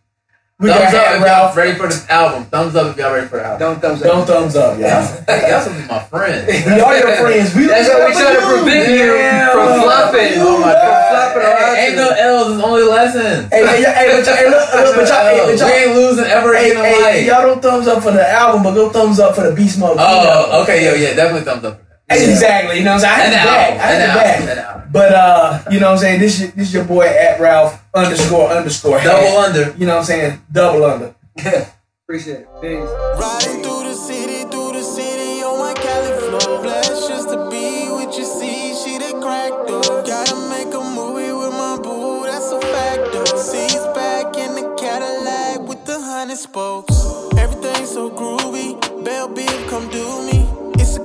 We 0.61 0.69
thumbs 0.69 0.93
up 0.93 1.17
if 1.17 1.25
y'all 1.25 1.55
ready 1.57 1.73
for 1.73 1.87
this 1.89 2.07
album. 2.07 2.45
Thumbs 2.45 2.75
up 2.75 2.93
if 2.93 2.97
y'all 3.01 3.11
ready 3.11 3.25
for 3.25 3.37
the 3.41 3.45
album. 3.45 3.59
Don't 3.59 3.81
thumbs 3.81 4.01
up. 4.03 4.07
Don't 4.13 4.25
thumbs 4.29 4.55
up, 4.55 4.77
y'all. 4.77 5.01
Hey, 5.25 5.49
y'all 5.49 5.57
supposed 5.65 5.81
to 5.81 5.81
be 5.81 5.89
my 5.89 5.99
friend. 6.05 6.37
We 6.69 6.77
are 6.79 6.97
your 7.01 7.17
friends. 7.17 7.55
We 7.57 7.65
That's 7.65 7.89
what 7.89 8.05
we 8.05 8.13
try 8.13 8.29
to 8.37 8.45
prevent 8.45 8.85
you 8.93 9.09
Yeah. 9.17 9.49
from 9.57 9.81
flopping. 9.81 10.37
Oh 10.37 10.61
my 10.61 10.69
god. 10.77 11.33
flopping. 11.33 11.49
Hey, 11.49 11.87
ain't 11.89 11.95
no 11.97 12.09
L's, 12.13 12.53
it's 12.53 12.61
only 12.63 12.83
lessons. 12.83 13.49
Hey, 13.49 13.65
hey, 13.65 13.81
hey, 13.89 14.07
but 14.13 14.21
y'all, 14.21 14.35
hey, 14.37 14.49
look, 14.53 14.69
look, 14.69 14.95
but 15.01 15.07
y'all, 15.09 15.25
hey, 15.25 15.37
but 15.41 15.47
we 15.49 15.57
y'all, 15.57 15.69
ain't 15.81 15.95
losing 15.97 16.25
ever 16.29 16.53
hey, 16.53 16.69
in 16.69 16.77
hey, 16.77 17.01
life. 17.01 17.25
y'all 17.25 17.41
don't 17.41 17.61
thumbs 17.61 17.87
up 17.87 18.03
for 18.03 18.11
the 18.11 18.21
album, 18.29 18.61
but 18.61 18.75
go 18.77 18.89
thumbs 18.93 19.19
up 19.19 19.33
for 19.33 19.41
the 19.49 19.55
Beast 19.55 19.79
Mode. 19.79 19.97
Oh, 19.99 20.61
okay, 20.61 20.85
yo, 20.85 20.93
yeah, 20.93 21.15
definitely 21.15 21.41
thumbs 21.41 21.65
up. 21.65 21.80
For 22.17 22.29
Exactly. 22.31 22.77
You 22.79 22.83
know 22.83 22.93
what 22.95 23.03
I'm 23.05 23.19
saying? 23.19 23.21
I 23.21 23.23
And 23.25 23.33
had 23.33 23.45
the 23.45 23.51
back. 23.51 23.71
I 23.71 23.85
had 23.87 24.01
the 24.01 24.13
back. 24.13 24.25
album, 24.27 24.49
and 24.49 24.57
the 24.59 24.63
album. 24.69 24.89
But 24.91 25.11
uh, 25.13 25.63
you 25.71 25.79
know 25.79 25.87
what 25.87 25.93
I'm 25.93 25.97
saying? 25.99 26.19
This 26.19 26.41
is- 26.41 26.53
this 26.53 26.67
is 26.67 26.73
your 26.73 26.83
boy 26.85 27.05
at 27.07 27.39
Ralph 27.39 27.81
underscore 27.93 28.49
underscore 28.49 28.99
hat. 28.99 29.07
Double 29.07 29.37
under. 29.37 29.75
You 29.77 29.85
know 29.85 29.93
what 29.95 29.99
I'm 29.99 30.05
saying? 30.05 30.41
Double 30.51 30.83
under. 30.85 31.15
Yeah. 31.37 31.65
Appreciate 32.07 32.41
it. 32.41 32.47
Peace. 32.61 32.89
Riding 33.19 33.63
through 33.63 33.83
the 33.87 33.93
city, 33.93 34.43
through 34.51 34.73
the 34.73 34.83
city 34.83 35.43
on 35.43 35.59
my 35.59 35.73
Cali 35.73 36.11
flow. 36.19 36.61
Blessed 36.61 37.07
just 37.07 37.29
to 37.29 37.49
be 37.49 37.87
with 37.89 38.17
you, 38.17 38.25
see, 38.25 38.75
she 38.75 38.97
the 38.97 39.17
crack 39.23 39.51
though. 39.67 40.03
Gotta 40.03 40.35
make 40.49 40.73
a 40.73 40.83
movie 40.83 41.31
with 41.31 41.53
my 41.53 41.79
boo, 41.81 42.23
that's 42.25 42.51
a 42.51 42.59
fact 42.59 43.13
though. 43.13 43.37
Seats 43.39 43.85
back 43.95 44.35
in 44.35 44.55
the 44.55 44.75
Cadillac 44.77 45.61
with 45.69 45.85
the 45.85 45.97
hundred 46.01 46.37
spokes. 46.37 46.97
Everything 47.37 47.85
so 47.85 48.09
groovy, 48.09 48.75
Bell 49.05 49.29
Biv 49.29 49.69
come 49.69 49.87
do 49.89 50.03
me 50.27 50.30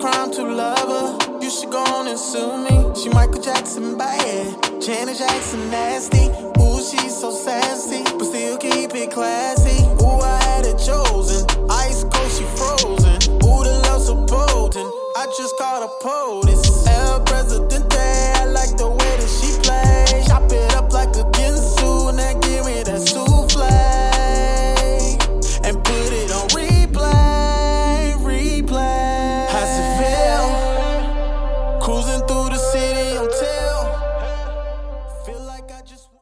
crime 0.00 0.30
to 0.32 0.42
love 0.42 0.88
her. 0.88 1.40
You 1.40 1.50
should 1.50 1.70
go 1.70 1.82
on 1.82 2.08
and 2.08 2.18
sue 2.18 2.58
me. 2.58 2.94
She 3.00 3.08
Michael 3.10 3.40
Jackson 3.40 3.96
bad, 3.96 4.82
Janet 4.82 5.18
Jackson 5.18 5.70
nasty. 5.70 6.26
Ooh, 6.60 6.80
she's 6.82 7.16
so 7.18 7.30
sassy, 7.30 8.02
but 8.04 8.24
still 8.24 8.56
keep 8.58 8.94
it 8.94 9.10
classy. 9.10 9.84
Ooh, 10.02 10.20
I 10.20 10.42
had 10.42 10.66
it 10.66 10.78
chosen. 10.78 11.46
Ice 11.70 12.04
cold, 12.04 12.30
she 12.32 12.44
frozen. 12.56 13.16
Ooh, 13.44 13.62
the 13.64 13.80
love's 13.86 14.06
so 14.06 14.16
potent. 14.26 14.90
I 15.16 15.26
just 15.36 15.56
caught 15.58 15.82
a 15.82 15.88
POTUS. 16.04 16.65